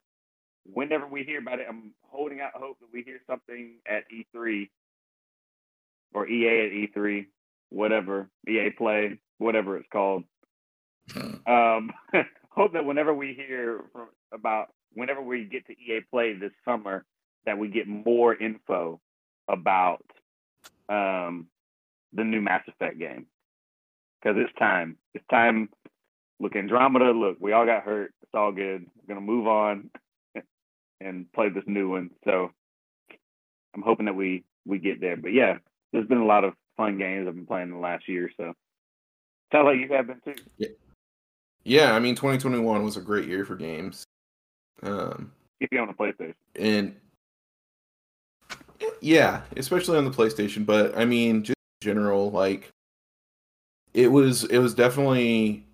whenever 0.70 1.06
we 1.06 1.24
hear 1.24 1.38
about 1.38 1.58
it, 1.58 1.66
I'm 1.66 1.92
holding 2.02 2.42
out 2.42 2.50
hope 2.54 2.78
that 2.80 2.88
we 2.92 3.02
hear 3.02 3.18
something 3.26 3.76
at 3.88 4.04
E3 4.12 4.68
or 6.12 6.28
EA 6.28 6.66
at 6.66 6.90
E3, 6.94 7.26
whatever 7.70 8.28
EA 8.46 8.68
Play, 8.76 9.18
whatever 9.38 9.78
it's 9.78 9.88
called. 9.90 10.24
Um, 11.46 11.92
hope 12.50 12.74
that 12.74 12.84
whenever 12.84 13.14
we 13.14 13.32
hear 13.32 13.80
from, 13.90 14.08
about 14.34 14.66
whenever 14.92 15.22
we 15.22 15.44
get 15.44 15.66
to 15.68 15.72
EA 15.72 16.02
Play 16.10 16.34
this 16.34 16.52
summer, 16.62 17.06
that 17.46 17.56
we 17.56 17.68
get 17.68 17.88
more 17.88 18.34
info 18.34 19.00
about 19.48 20.04
um, 20.90 21.46
the 22.12 22.22
new 22.22 22.42
Mass 22.42 22.64
Effect 22.68 22.98
game 22.98 23.24
because 24.20 24.36
it's 24.38 24.52
time. 24.58 24.98
It's 25.14 25.24
time. 25.30 25.70
Look, 26.40 26.56
Andromeda. 26.56 27.10
Look, 27.12 27.36
we 27.40 27.52
all 27.52 27.66
got 27.66 27.82
hurt. 27.82 28.12
It's 28.22 28.34
all 28.34 28.52
good. 28.52 28.86
We're 28.96 29.14
gonna 29.14 29.26
move 29.26 29.46
on 29.46 29.90
and 31.00 31.32
play 31.32 31.48
this 31.48 31.64
new 31.66 31.90
one. 31.90 32.10
So 32.24 32.50
I'm 33.74 33.82
hoping 33.82 34.06
that 34.06 34.14
we 34.14 34.44
we 34.66 34.78
get 34.78 35.00
there. 35.00 35.16
But 35.16 35.32
yeah, 35.32 35.58
there's 35.92 36.06
been 36.06 36.18
a 36.18 36.26
lot 36.26 36.44
of 36.44 36.54
fun 36.76 36.98
games 36.98 37.26
I've 37.28 37.34
been 37.34 37.46
playing 37.46 37.68
in 37.68 37.74
the 37.74 37.80
last 37.80 38.08
year. 38.08 38.30
So 38.36 38.52
sounds 39.52 39.64
like 39.66 39.78
you 39.78 39.88
have 39.94 40.06
been 40.06 40.20
too. 40.24 40.40
yeah. 40.58 40.68
yeah, 41.64 41.94
I 41.94 41.98
mean, 41.98 42.14
2021 42.14 42.84
was 42.84 42.96
a 42.96 43.00
great 43.00 43.28
year 43.28 43.44
for 43.44 43.56
games. 43.56 44.04
Um, 44.82 45.32
If 45.60 45.70
you're 45.72 45.82
on 45.82 45.88
a 45.88 45.94
PlayStation. 45.94 46.34
and 46.58 46.94
yeah, 49.00 49.42
especially 49.56 49.98
on 49.98 50.04
the 50.04 50.10
PlayStation. 50.10 50.64
But 50.64 50.96
I 50.96 51.04
mean, 51.04 51.42
just 51.42 51.56
in 51.82 51.86
general, 51.86 52.30
like 52.30 52.70
it 53.94 54.08
was 54.08 54.44
it 54.44 54.58
was 54.58 54.74
definitely 54.74 55.64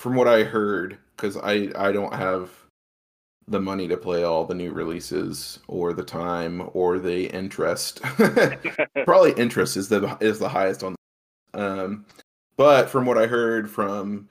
from 0.00 0.14
what 0.14 0.26
I 0.26 0.44
heard 0.44 0.96
because 1.14 1.36
I 1.36 1.70
I 1.76 1.92
don't 1.92 2.14
have 2.14 2.50
the 3.46 3.60
money 3.60 3.86
to 3.88 3.98
play 3.98 4.22
all 4.22 4.46
the 4.46 4.54
new 4.54 4.72
releases 4.72 5.58
or 5.68 5.92
the 5.92 6.02
time 6.02 6.70
or 6.72 6.98
the 6.98 7.26
interest. 7.26 8.00
Probably 9.04 9.32
interest 9.32 9.76
is 9.76 9.90
the 9.90 10.16
is 10.20 10.38
the 10.38 10.48
highest 10.48 10.82
on. 10.82 10.96
Um, 11.52 12.06
but 12.56 12.88
from 12.88 13.04
what 13.04 13.18
I 13.18 13.26
heard 13.26 13.70
from 13.70 14.28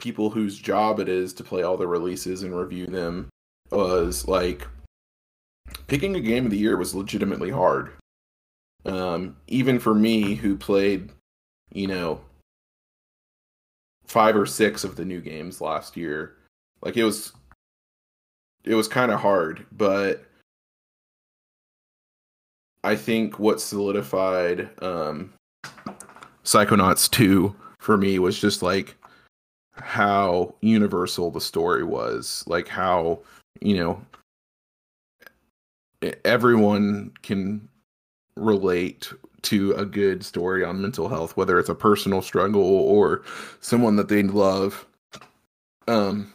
people 0.00 0.30
whose 0.30 0.58
job 0.58 0.98
it 0.98 1.08
is 1.08 1.32
to 1.34 1.44
play 1.44 1.62
all 1.62 1.76
the 1.76 1.86
releases 1.86 2.42
and 2.42 2.56
review 2.56 2.86
them 2.86 3.28
was 3.70 4.26
like 4.26 4.66
picking 5.86 6.16
a 6.16 6.20
game 6.20 6.44
of 6.44 6.50
the 6.50 6.58
year 6.58 6.76
was 6.76 6.94
legitimately 6.94 7.50
hard. 7.50 7.92
Um, 8.84 9.36
even 9.46 9.78
for 9.78 9.94
me, 9.94 10.34
who 10.34 10.56
played, 10.56 11.10
you 11.72 11.86
know, 11.86 12.20
five 14.08 14.34
or 14.36 14.46
six 14.46 14.84
of 14.84 14.96
the 14.96 15.04
new 15.04 15.20
games 15.20 15.60
last 15.60 15.96
year, 15.96 16.34
like 16.82 16.96
it 16.96 17.04
was, 17.04 17.32
it 18.64 18.74
was 18.74 18.88
kind 18.88 19.12
of 19.12 19.20
hard. 19.20 19.64
But 19.72 20.24
I 22.84 22.96
think 22.96 23.38
what 23.38 23.60
solidified 23.60 24.70
um, 24.82 25.32
Psychonauts 26.44 27.10
two 27.10 27.54
for 27.78 27.96
me 27.96 28.18
was 28.18 28.38
just 28.40 28.62
like 28.62 28.96
how 29.72 30.54
universal 30.60 31.30
the 31.30 31.40
story 31.40 31.84
was, 31.84 32.44
like 32.46 32.68
how 32.68 33.20
you 33.60 33.76
know 33.76 34.00
everyone 36.24 37.12
can 37.22 37.68
relate 38.36 39.12
to 39.42 39.72
a 39.72 39.84
good 39.84 40.24
story 40.24 40.64
on 40.64 40.80
mental 40.82 41.08
health 41.08 41.36
whether 41.36 41.58
it's 41.58 41.68
a 41.68 41.74
personal 41.74 42.20
struggle 42.22 42.62
or 42.62 43.22
someone 43.60 43.96
that 43.96 44.08
they 44.08 44.22
love 44.22 44.86
um 45.86 46.32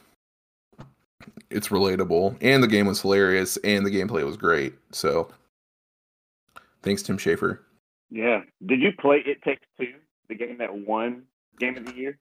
it's 1.49 1.67
relatable 1.69 2.35
and 2.41 2.63
the 2.63 2.67
game 2.67 2.87
was 2.87 3.01
hilarious 3.01 3.57
and 3.57 3.85
the 3.85 3.91
gameplay 3.91 4.25
was 4.25 4.37
great 4.37 4.73
so 4.91 5.29
thanks 6.81 7.01
tim 7.03 7.17
schafer 7.17 7.59
Yeah. 8.09 8.41
Did 8.65 8.81
you 8.81 8.91
play 8.99 9.23
It 9.25 9.41
Takes 9.43 9.65
Two, 9.79 9.93
the 10.29 10.35
game 10.35 10.57
that 10.59 10.73
won 10.75 11.23
Game 11.59 11.77
of 11.77 11.85
the 11.85 11.93
Year? 11.95 12.17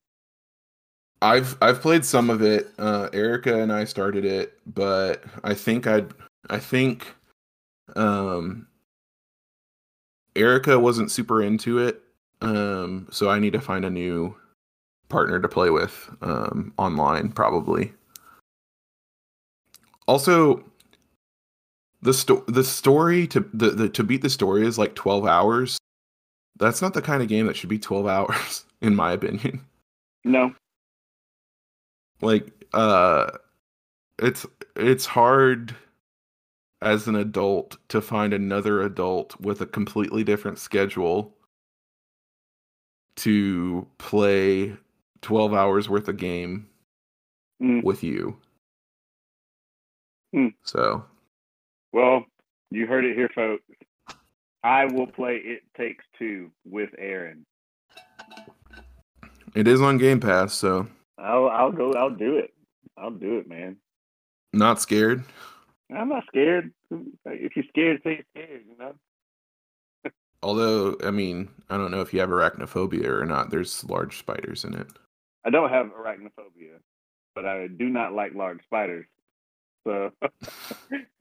i've 1.22 1.56
i've 1.62 1.80
played 1.80 2.04
some 2.04 2.28
of 2.30 2.42
it 2.42 2.68
uh 2.78 3.08
erica 3.12 3.62
and 3.62 3.72
i 3.72 3.84
started 3.84 4.24
it 4.24 4.58
but 4.66 5.22
i 5.44 5.54
think 5.54 5.86
i'd 5.86 6.12
i 6.50 6.58
think 6.58 7.14
Um, 7.94 8.66
Erica 10.36 10.78
wasn't 10.78 11.10
super 11.10 11.42
into 11.42 11.78
it, 11.78 12.02
um, 12.40 13.06
so 13.10 13.28
I 13.28 13.38
need 13.38 13.52
to 13.52 13.60
find 13.60 13.84
a 13.84 13.90
new 13.90 14.34
partner 15.08 15.38
to 15.40 15.48
play 15.48 15.70
with 15.70 16.08
um, 16.22 16.72
online, 16.78 17.30
probably. 17.30 17.92
Also, 20.08 20.64
the 22.00 22.12
sto- 22.12 22.44
the 22.48 22.64
story 22.64 23.26
to 23.28 23.48
the, 23.52 23.70
the 23.70 23.88
to 23.90 24.02
beat 24.02 24.22
the 24.22 24.30
story 24.30 24.66
is 24.66 24.78
like 24.78 24.94
twelve 24.94 25.26
hours. 25.26 25.78
That's 26.58 26.82
not 26.82 26.94
the 26.94 27.02
kind 27.02 27.22
of 27.22 27.28
game 27.28 27.46
that 27.46 27.56
should 27.56 27.68
be 27.68 27.78
twelve 27.78 28.06
hours, 28.08 28.64
in 28.80 28.96
my 28.96 29.12
opinion. 29.12 29.64
No. 30.24 30.54
Like, 32.20 32.50
uh, 32.72 33.30
it's 34.18 34.46
it's 34.76 35.06
hard 35.06 35.74
as 36.82 37.06
an 37.08 37.14
adult 37.16 37.76
to 37.88 38.00
find 38.00 38.32
another 38.34 38.82
adult 38.82 39.40
with 39.40 39.60
a 39.60 39.66
completely 39.66 40.24
different 40.24 40.58
schedule 40.58 41.34
to 43.16 43.86
play 43.98 44.76
12 45.22 45.54
hours 45.54 45.88
worth 45.88 46.08
of 46.08 46.16
game 46.16 46.68
Mm. 47.62 47.84
with 47.84 48.02
you. 48.02 48.36
Hmm. 50.34 50.48
So, 50.64 51.04
Well, 51.92 52.24
you 52.70 52.86
heard 52.86 53.04
it 53.04 53.14
here, 53.14 53.28
folks. 53.34 53.62
I 54.64 54.86
will 54.86 55.06
play 55.06 55.36
It 55.36 55.62
Takes 55.76 56.04
Two 56.18 56.50
with 56.64 56.90
Aaron. 56.98 57.44
it 59.54 59.68
is 59.68 59.80
on 59.80 59.98
Game 59.98 60.18
Pass, 60.20 60.54
so 60.54 60.86
I'll 61.18 61.48
I'll 61.48 61.70
go. 61.72 61.92
I'll 61.92 62.10
do 62.14 62.36
it. 62.38 62.52
I'll 62.96 63.10
do 63.10 63.38
it, 63.38 63.48
man. 63.48 63.76
not 64.52 64.80
scared. 64.80 65.22
I'm 65.96 66.08
not 66.08 66.24
scared. 66.26 66.72
If 67.26 67.56
you're 67.56 67.64
scared, 67.68 68.00
say 68.04 68.24
you're 68.34 68.44
scared. 68.44 68.62
You 68.68 68.78
know. 68.78 68.94
Although, 70.42 70.96
I 71.04 71.10
mean, 71.10 71.48
I 71.70 71.76
don't 71.76 71.90
know 71.90 72.00
if 72.00 72.12
you 72.12 72.20
have 72.20 72.30
arachnophobia 72.30 73.06
or 73.06 73.24
not. 73.24 73.50
There's 73.50 73.84
large 73.84 74.18
spiders 74.18 74.64
in 74.64 74.74
it. 74.74 74.88
I 75.44 75.50
don't 75.50 75.70
have 75.70 75.86
arachnophobia, 75.86 76.78
but 77.34 77.46
I 77.46 77.66
do 77.66 77.88
not 77.88 78.12
like 78.12 78.34
large 78.34 78.62
spiders. 78.64 79.06
So 79.84 80.10
I'm 80.22 80.30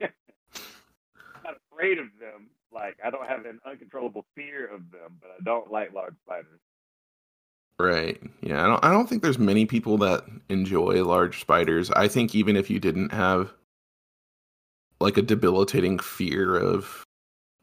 not 1.44 1.56
afraid 1.72 1.98
of 1.98 2.06
them. 2.20 2.50
Like 2.72 2.96
I 3.04 3.10
don't 3.10 3.28
have 3.28 3.44
an 3.44 3.60
uncontrollable 3.66 4.24
fear 4.34 4.66
of 4.66 4.90
them, 4.90 5.18
but 5.20 5.30
I 5.30 5.42
don't 5.44 5.70
like 5.70 5.92
large 5.92 6.14
spiders. 6.24 6.60
Right. 7.78 8.20
Yeah, 8.40 8.64
I 8.64 8.66
don't 8.68 8.84
I 8.84 8.92
don't 8.92 9.08
think 9.08 9.22
there's 9.22 9.38
many 9.38 9.66
people 9.66 9.98
that 9.98 10.24
enjoy 10.48 11.04
large 11.04 11.40
spiders. 11.40 11.90
I 11.90 12.08
think 12.08 12.34
even 12.34 12.56
if 12.56 12.70
you 12.70 12.78
didn't 12.78 13.12
have 13.12 13.52
like 15.02 15.16
a 15.18 15.22
debilitating 15.22 15.98
fear 15.98 16.56
of 16.56 17.04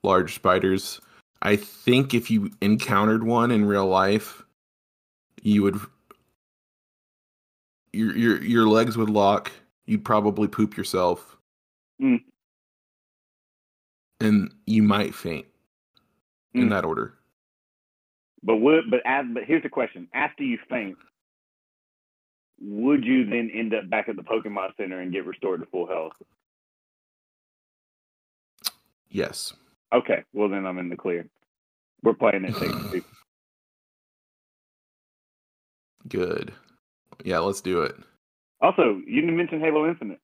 large 0.03 0.35
spiders, 0.35 0.99
I 1.41 1.55
think 1.55 2.13
if 2.13 2.29
you 2.29 2.51
encountered 2.61 3.23
one 3.23 3.49
in 3.49 3.65
real 3.65 3.87
life, 3.87 4.43
you 5.41 5.63
would 5.63 5.79
your 7.93 8.15
your 8.15 8.43
your 8.43 8.67
legs 8.67 8.97
would 8.97 9.09
lock, 9.09 9.51
you'd 9.85 10.05
probably 10.05 10.47
poop 10.47 10.77
yourself. 10.77 11.37
Mm. 12.01 12.23
And 14.19 14.53
you 14.65 14.83
might 14.83 15.15
faint 15.15 15.47
in 16.53 16.67
Mm. 16.67 16.69
that 16.71 16.85
order. 16.85 17.13
But 18.43 18.57
would 18.57 18.91
but 18.91 19.01
as, 19.05 19.25
but 19.33 19.43
here's 19.45 19.63
the 19.63 19.69
question: 19.69 20.07
After 20.13 20.43
you 20.43 20.57
faint, 20.69 20.97
would 22.59 23.05
you 23.05 23.25
then 23.25 23.49
end 23.53 23.73
up 23.73 23.89
back 23.89 24.09
at 24.09 24.17
the 24.17 24.23
Pokemon 24.23 24.75
Center 24.75 24.99
and 24.99 25.11
get 25.11 25.25
restored 25.25 25.61
to 25.61 25.65
full 25.67 25.87
health? 25.87 26.13
Yes. 29.09 29.53
Okay, 29.93 30.23
well 30.33 30.49
then 30.49 30.65
I'm 30.65 30.77
in 30.77 30.89
the 30.89 30.95
clear. 30.95 31.27
We're 32.03 32.13
playing 32.13 32.45
it. 32.45 33.03
Good. 36.07 36.53
Yeah, 37.23 37.39
let's 37.39 37.61
do 37.61 37.81
it. 37.81 37.95
Also, 38.61 39.01
you 39.05 39.21
didn't 39.21 39.37
mention 39.37 39.59
Halo 39.59 39.87
Infinite. 39.87 40.19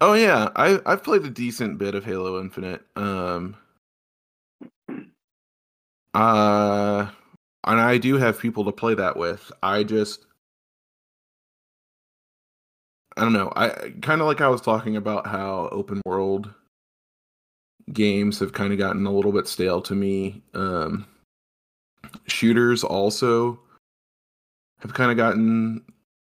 Oh 0.00 0.14
yeah, 0.14 0.50
I 0.56 0.80
I've 0.86 1.02
played 1.02 1.24
a 1.24 1.30
decent 1.30 1.78
bit 1.78 1.94
of 1.94 2.04
Halo 2.04 2.40
Infinite. 2.40 2.82
Um 2.96 3.56
uh 6.14 7.10
and 7.66 7.80
I 7.80 7.98
do 7.98 8.16
have 8.16 8.38
people 8.38 8.64
to 8.64 8.72
play 8.72 8.94
that 8.94 9.16
with. 9.16 9.50
I 9.62 9.84
just 9.84 10.26
I 13.16 13.22
don't 13.22 13.32
know. 13.32 13.52
I 13.56 13.92
kind 14.02 14.20
of 14.20 14.26
like 14.26 14.40
I 14.40 14.48
was 14.48 14.60
talking 14.60 14.96
about 14.96 15.26
how 15.26 15.68
open 15.72 16.00
world 16.04 16.52
games 17.92 18.38
have 18.38 18.52
kind 18.52 18.72
of 18.72 18.78
gotten 18.78 19.06
a 19.06 19.12
little 19.12 19.32
bit 19.32 19.46
stale 19.46 19.80
to 19.82 19.94
me. 19.94 20.42
Um 20.54 21.06
shooters 22.26 22.82
also 22.84 23.58
have 24.80 24.94
kind 24.94 25.10
of 25.10 25.16
gotten 25.16 25.82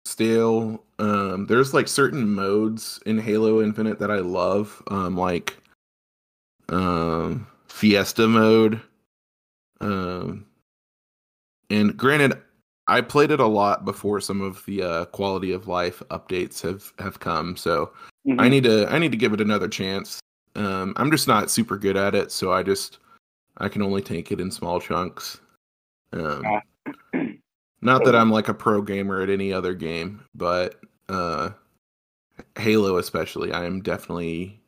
stale. 0.04 0.82
Um, 0.98 1.46
there's 1.46 1.74
like 1.74 1.88
certain 1.88 2.28
modes 2.28 3.00
in 3.06 3.18
Halo 3.18 3.62
Infinite 3.62 3.98
that 3.98 4.10
I 4.10 4.18
love, 4.18 4.82
um, 4.88 5.16
like 5.16 5.56
um, 6.68 7.46
Fiesta 7.66 8.28
mode. 8.28 8.80
Um, 9.80 10.46
and 11.70 11.96
granted, 11.96 12.40
I 12.86 13.00
played 13.00 13.30
it 13.30 13.40
a 13.40 13.46
lot 13.46 13.84
before 13.84 14.20
some 14.20 14.42
of 14.42 14.64
the 14.66 14.82
uh, 14.82 15.04
quality 15.06 15.52
of 15.52 15.66
life 15.66 16.02
updates 16.10 16.60
have 16.60 16.92
have 16.98 17.20
come, 17.20 17.56
so 17.56 17.92
Mm-hmm. 18.26 18.40
I 18.40 18.48
need 18.48 18.64
to 18.64 18.86
I 18.88 18.98
need 18.98 19.10
to 19.10 19.18
give 19.18 19.32
it 19.32 19.40
another 19.40 19.68
chance. 19.68 20.20
Um, 20.54 20.92
I'm 20.96 21.10
just 21.10 21.28
not 21.28 21.50
super 21.50 21.76
good 21.78 21.96
at 21.96 22.14
it, 22.14 22.30
so 22.32 22.52
I 22.52 22.62
just 22.62 22.98
I 23.58 23.68
can 23.68 23.82
only 23.82 24.02
take 24.02 24.32
it 24.32 24.40
in 24.40 24.50
small 24.50 24.80
chunks. 24.80 25.40
Um, 26.12 26.42
Ah. 26.44 26.60
not 27.80 28.04
that 28.04 28.14
I'm 28.14 28.30
like 28.30 28.48
a 28.48 28.54
pro 28.54 28.82
gamer 28.82 29.20
at 29.22 29.30
any 29.30 29.52
other 29.52 29.74
game, 29.74 30.22
but 30.34 30.80
uh, 31.08 31.50
Halo 32.58 32.98
especially, 32.98 33.52
I 33.52 33.64
am 33.64 33.80
definitely 33.82 34.60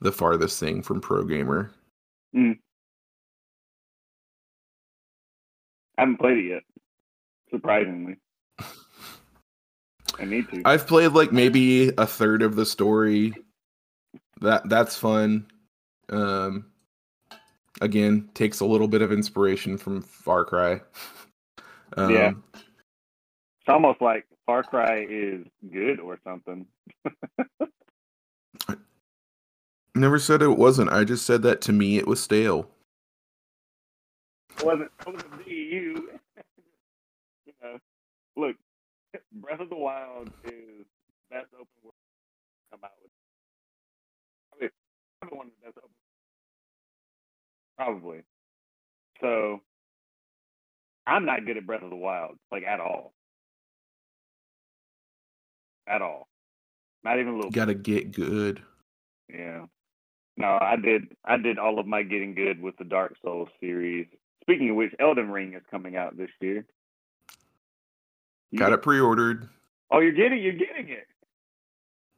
the 0.00 0.12
farthest 0.12 0.58
thing 0.60 0.82
from 0.82 1.00
pro 1.00 1.24
gamer. 1.24 1.70
I 2.34 2.56
haven't 5.98 6.16
played 6.18 6.38
it 6.38 6.44
yet. 6.48 6.62
Surprisingly, 7.50 8.16
I 10.18 10.24
need 10.24 10.48
to. 10.50 10.62
I've 10.64 10.86
played 10.86 11.12
like 11.12 11.32
maybe 11.32 11.88
a 11.98 12.06
third 12.06 12.42
of 12.42 12.56
the 12.56 12.64
story. 12.64 13.34
That 14.40 14.68
that's 14.68 14.96
fun. 14.96 15.46
Um, 16.08 16.66
again, 17.80 18.28
takes 18.34 18.60
a 18.60 18.66
little 18.66 18.88
bit 18.88 19.02
of 19.02 19.12
inspiration 19.12 19.76
from 19.78 20.02
Far 20.02 20.44
Cry. 20.44 20.80
Um, 21.96 22.14
Yeah. 22.14 22.32
It's 22.54 23.68
almost 23.68 24.00
like 24.00 24.24
Far 24.46 24.62
Cry 24.62 25.06
is 25.10 25.44
good 25.72 25.98
or 25.98 26.20
something. 26.22 26.64
Never 29.96 30.20
said 30.20 30.40
it 30.40 30.56
wasn't. 30.56 30.92
I 30.92 31.02
just 31.02 31.26
said 31.26 31.42
that 31.42 31.60
to 31.62 31.72
me 31.72 31.98
it 31.98 32.06
was 32.06 32.22
stale. 32.22 32.70
It 34.56 34.64
wasn't 34.64 34.92
it 35.00 35.06
wasn't 35.06 35.46
me, 35.46 35.52
you. 35.52 36.10
you 37.46 37.52
know, 37.60 37.78
look, 38.36 38.54
Breath 39.32 39.58
of 39.58 39.68
the 39.68 39.74
Wild 39.74 40.30
is 40.44 40.86
best 41.28 41.48
open 41.54 41.66
one 45.28 45.50
best 45.62 45.76
open. 45.78 45.90
Probably. 47.76 48.22
So, 49.20 49.60
I'm 51.06 51.24
not 51.26 51.44
good 51.46 51.56
at 51.56 51.66
Breath 51.66 51.82
of 51.82 51.90
the 51.90 51.96
Wild, 51.96 52.36
like 52.50 52.64
at 52.64 52.80
all. 52.80 53.12
At 55.86 56.02
all. 56.02 56.28
Not 57.04 57.18
even 57.18 57.34
a 57.34 57.36
little. 57.36 57.50
Gotta 57.50 57.74
get 57.74 58.12
good. 58.12 58.62
Yeah. 59.32 59.66
No, 60.36 60.58
I 60.60 60.76
did. 60.76 61.08
I 61.24 61.36
did 61.36 61.58
all 61.58 61.78
of 61.78 61.86
my 61.86 62.02
getting 62.02 62.34
good 62.34 62.60
with 62.62 62.76
the 62.76 62.84
Dark 62.84 63.14
Souls 63.24 63.48
series. 63.60 64.06
Speaking 64.42 64.70
of 64.70 64.76
which, 64.76 64.92
Elden 64.98 65.30
Ring 65.30 65.54
is 65.54 65.62
coming 65.70 65.96
out 65.96 66.16
this 66.16 66.30
year. 66.40 66.64
You 68.50 68.58
Got 68.58 68.66
get- 68.70 68.74
it 68.74 68.82
pre-ordered. 68.82 69.48
Oh, 69.90 69.98
you're 70.00 70.12
getting. 70.12 70.40
You're 70.40 70.52
getting 70.52 70.88
it, 70.88 71.06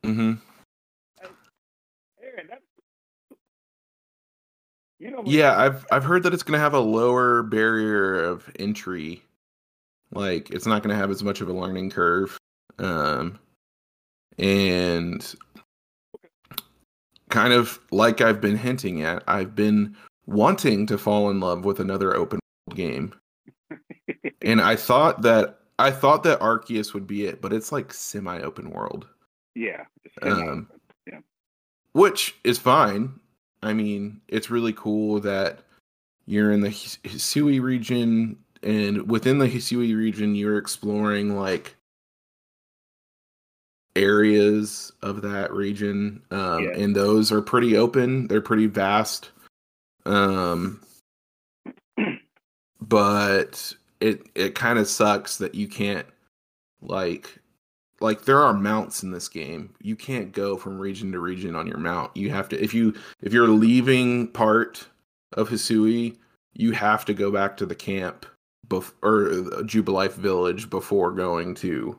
Mm-hmm. 0.05 0.33
Aaron. 2.23 2.47
That's. 2.51 2.63
You 5.03 5.11
know. 5.11 5.23
Yeah, 5.27 5.59
I've 5.59 5.85
I've 5.91 6.05
heard 6.05 6.23
that 6.23 6.33
it's 6.33 6.45
gonna 6.45 6.61
have 6.61 6.75
a 6.75 6.79
lower 6.79 7.43
barrier 7.43 8.23
of 8.23 8.49
entry. 8.61 9.21
Like 10.13 10.51
it's 10.51 10.65
not 10.65 10.85
gonna 10.85 10.95
have 10.95 11.11
as 11.11 11.25
much 11.25 11.41
of 11.41 11.49
a 11.49 11.53
learning 11.53 11.91
curve. 11.91 12.39
Um 12.79 13.41
and 14.39 15.35
kind 17.31 17.53
of 17.53 17.81
like 17.91 18.21
I've 18.21 18.41
been 18.41 18.57
hinting 18.57 19.03
at, 19.03 19.25
I've 19.27 19.57
been 19.57 19.97
wanting 20.27 20.87
to 20.87 20.97
fall 20.97 21.31
in 21.31 21.41
love 21.41 21.65
with 21.65 21.81
another 21.81 22.15
open 22.15 22.39
world 22.69 22.77
game. 22.77 23.13
And 24.41 24.61
I 24.61 24.77
thought 24.77 25.23
that 25.23 25.59
I 25.81 25.91
thought 25.91 26.23
that 26.23 26.39
Arceus 26.39 26.95
would 26.95 27.09
be 27.09 27.27
it, 27.27 27.41
but 27.43 27.53
it's 27.53 27.73
like 27.73 27.93
semi 27.93 28.41
open 28.41 28.71
world. 28.71 29.09
yeah. 29.57 29.83
Um, 30.23 30.71
yeah. 31.09 31.19
which 31.93 32.37
is 32.45 32.59
fine. 32.59 33.19
I 33.63 33.73
mean, 33.73 34.21
it's 34.29 34.51
really 34.51 34.73
cool 34.73 35.21
that 35.21 35.61
you're 36.27 36.53
in 36.53 36.61
the 36.61 36.69
Hisui 36.69 37.61
region, 37.61 38.37
and 38.63 39.11
within 39.11 39.39
the 39.39 39.49
Hisui 39.49 39.97
region, 39.97 40.35
you're 40.35 40.59
exploring 40.59 41.37
like 41.39 41.77
areas 43.95 44.93
of 45.03 45.23
that 45.23 45.53
region, 45.53 46.23
um, 46.31 46.65
Yeah. 46.65 46.71
and 46.71 46.97
those 46.97 47.31
are 47.31 47.43
pretty 47.43 47.77
open. 47.77 48.27
They're 48.29 48.41
pretty 48.41 48.67
vast. 48.67 49.31
Um, 50.07 50.81
but 52.81 53.75
it 54.01 54.27
it 54.35 54.55
kind 54.55 54.79
of 54.79 54.89
sucks 54.89 55.39
that 55.39 55.55
you 55.55 55.69
can't 55.69 56.07
like 56.81 57.39
like 58.03 58.25
there 58.25 58.41
are 58.43 58.53
mounts 58.53 59.03
in 59.03 59.11
this 59.13 59.29
game. 59.29 59.73
You 59.81 59.97
can't 59.97 60.33
go 60.33 60.57
from 60.57 60.79
region 60.79 61.13
to 61.13 61.21
region 61.21 61.55
on 61.57 61.67
your 61.67 61.79
mount. 61.79 62.17
You 62.17 62.31
have 62.31 62.49
to 62.51 62.63
if 62.63 62.75
you 62.75 62.95
if 63.23 63.33
you're 63.33 63.49
leaving 63.49 64.29
part 64.29 64.87
of 65.35 65.49
Hisui, 65.49 66.17
you 66.55 66.73
have 66.73 67.05
to 67.07 67.15
go 67.15 67.31
back 67.31 67.57
to 67.59 67.67
the 67.67 67.75
camp 67.75 68.27
bef- 68.69 68.93
or 69.03 69.29
uh, 69.29 69.63
Jubilife 69.63 70.15
village 70.15 70.69
before 70.69 71.13
going 71.13 71.55
to 71.57 71.97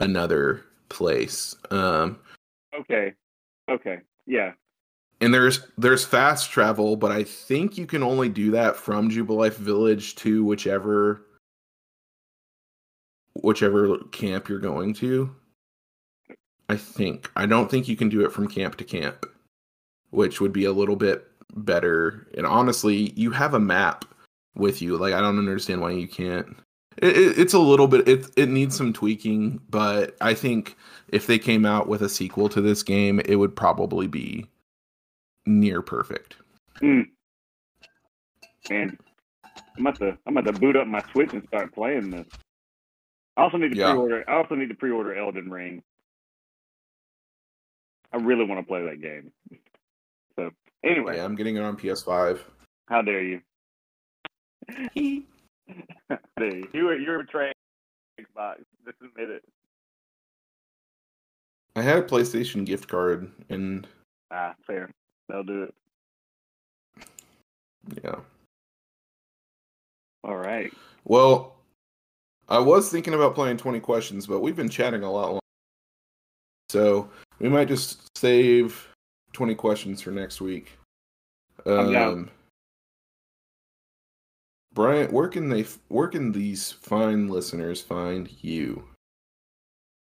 another 0.00 0.64
place. 0.88 1.56
Um 1.70 2.18
Okay. 2.78 3.14
Okay. 3.68 3.98
Yeah. 4.26 4.52
and 5.20 5.32
there's 5.34 5.66
there's 5.78 6.04
fast 6.04 6.50
travel, 6.50 6.96
but 6.96 7.10
I 7.10 7.24
think 7.24 7.76
you 7.78 7.86
can 7.86 8.02
only 8.02 8.28
do 8.28 8.50
that 8.52 8.76
from 8.76 9.10
Jubilife 9.10 9.56
Village 9.56 10.14
to 10.16 10.44
whichever 10.44 11.22
whichever 13.42 13.98
camp 14.12 14.48
you're 14.48 14.58
going 14.58 14.94
to. 14.94 15.34
I 16.68 16.76
think. 16.76 17.30
I 17.34 17.46
don't 17.46 17.70
think 17.70 17.88
you 17.88 17.96
can 17.96 18.08
do 18.08 18.24
it 18.24 18.32
from 18.32 18.48
camp 18.48 18.76
to 18.76 18.84
camp, 18.84 19.26
which 20.10 20.40
would 20.40 20.52
be 20.52 20.66
a 20.66 20.72
little 20.72 20.96
bit 20.96 21.26
better. 21.54 22.28
And 22.36 22.46
honestly, 22.46 23.12
you 23.16 23.30
have 23.30 23.54
a 23.54 23.60
map 23.60 24.04
with 24.54 24.82
you. 24.82 24.96
Like 24.96 25.14
I 25.14 25.20
don't 25.20 25.38
understand 25.38 25.80
why 25.80 25.92
you 25.92 26.06
can't. 26.06 26.56
It, 26.98 27.16
it, 27.16 27.38
it's 27.38 27.54
a 27.54 27.58
little 27.58 27.86
bit. 27.86 28.06
It 28.08 28.26
it 28.36 28.48
needs 28.48 28.76
some 28.76 28.92
tweaking, 28.92 29.60
but 29.70 30.16
I 30.20 30.34
think 30.34 30.76
if 31.08 31.26
they 31.26 31.38
came 31.38 31.64
out 31.64 31.88
with 31.88 32.02
a 32.02 32.08
sequel 32.08 32.48
to 32.50 32.60
this 32.60 32.82
game, 32.82 33.20
it 33.24 33.36
would 33.36 33.56
probably 33.56 34.06
be 34.06 34.46
near 35.46 35.80
perfect. 35.80 36.36
Mm. 36.82 37.08
I'm 38.70 38.98
about 39.78 39.98
to 40.00 40.18
I'm 40.26 40.36
about 40.36 40.52
to 40.52 40.60
boot 40.60 40.76
up 40.76 40.86
my 40.86 41.02
Switch 41.12 41.32
and 41.32 41.46
start 41.46 41.72
playing 41.72 42.10
this. 42.10 42.26
I 43.38 43.42
also 43.42 43.56
need 43.56 43.70
to 43.70 43.76
Yeah. 43.76 43.92
pre-order. 43.92 44.28
I 44.28 44.34
also 44.34 44.56
need 44.56 44.68
to 44.68 44.74
pre-order 44.74 45.14
Elden 45.14 45.48
Ring. 45.48 45.82
I 48.12 48.16
really 48.16 48.44
want 48.44 48.60
to 48.60 48.66
play 48.66 48.84
that 48.84 49.00
game. 49.00 49.32
So 50.34 50.50
anyway, 50.82 51.16
Yeah, 51.16 51.24
I'm 51.24 51.36
getting 51.36 51.56
it 51.56 51.60
on 51.62 51.76
PS5. 51.76 52.40
how 52.88 53.00
dare 53.02 53.22
you? 53.22 53.40
How 56.08 56.18
dare 56.38 56.56
you? 56.56 56.68
You 56.72 56.84
were 56.84 56.96
you 56.98 57.10
were 57.10 57.22
betraying 57.22 57.52
Xbox. 58.20 58.64
Just 58.84 58.96
admit 59.02 59.30
it. 59.30 59.44
I 61.76 61.82
had 61.82 61.98
a 61.98 62.02
PlayStation 62.02 62.64
gift 62.64 62.88
card, 62.88 63.30
and 63.50 63.86
Ah, 64.32 64.54
fair. 64.66 64.90
They'll 65.28 65.44
do 65.44 65.62
it. 65.64 65.74
yeah. 68.02 68.16
All 70.24 70.36
right. 70.36 70.72
Well, 71.04 71.57
I 72.48 72.58
was 72.58 72.90
thinking 72.90 73.14
about 73.14 73.34
playing 73.34 73.58
20 73.58 73.80
questions, 73.80 74.26
but 74.26 74.40
we've 74.40 74.56
been 74.56 74.68
chatting 74.68 75.02
a 75.02 75.10
lot 75.10 75.32
long. 75.32 75.40
So 76.70 77.10
we 77.38 77.48
might 77.48 77.68
just 77.68 78.16
save 78.16 78.88
20 79.32 79.54
questions 79.54 80.00
for 80.00 80.10
next 80.10 80.40
week. 80.40 80.78
Um, 81.66 82.30
Brian, 84.72 85.10
where 85.10 85.28
can 85.28 85.48
they 85.48 85.66
where 85.88 86.08
can 86.08 86.32
these 86.32 86.72
fine 86.72 87.28
listeners 87.28 87.82
find 87.82 88.30
you? 88.42 88.84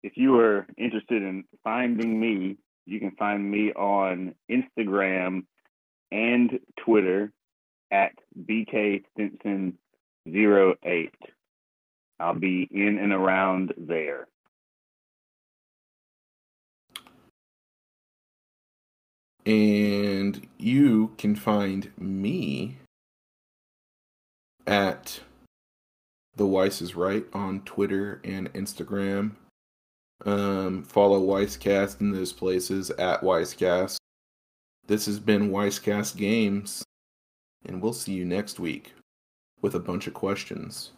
if 0.04 0.18
you 0.18 0.38
are 0.38 0.66
interested 0.76 1.22
in 1.22 1.44
finding 1.64 2.20
me, 2.20 2.58
you 2.84 3.00
can 3.00 3.12
find 3.12 3.50
me 3.50 3.72
on 3.72 4.34
Instagram 4.50 5.44
and 6.12 6.60
Twitter 6.78 7.32
at 7.90 8.12
BK 8.38 9.02
Stinson 9.12 9.78
08. 10.28 11.10
I'll 12.20 12.34
be 12.34 12.68
in 12.70 12.98
and 12.98 13.12
around 13.12 13.74
there. 13.76 14.28
And 19.46 20.46
you 20.58 21.12
can 21.18 21.36
find 21.36 21.90
me 21.98 22.78
at 24.66 25.20
The 26.36 26.46
Weiss 26.46 26.80
is 26.80 26.94
Right 26.94 27.26
on 27.34 27.60
Twitter 27.60 28.20
and 28.24 28.50
Instagram. 28.54 29.32
Um, 30.24 30.82
follow 30.84 31.20
Weisscast 31.20 32.00
in 32.00 32.12
those 32.12 32.32
places 32.32 32.90
at 32.92 33.20
Weisscast. 33.20 33.98
This 34.86 35.04
has 35.06 35.18
been 35.18 35.50
Weisscast 35.50 36.16
Games, 36.16 36.82
and 37.66 37.82
we'll 37.82 37.92
see 37.92 38.12
you 38.12 38.24
next 38.24 38.58
week 38.58 38.94
with 39.60 39.74
a 39.74 39.80
bunch 39.80 40.06
of 40.06 40.14
questions. 40.14 40.92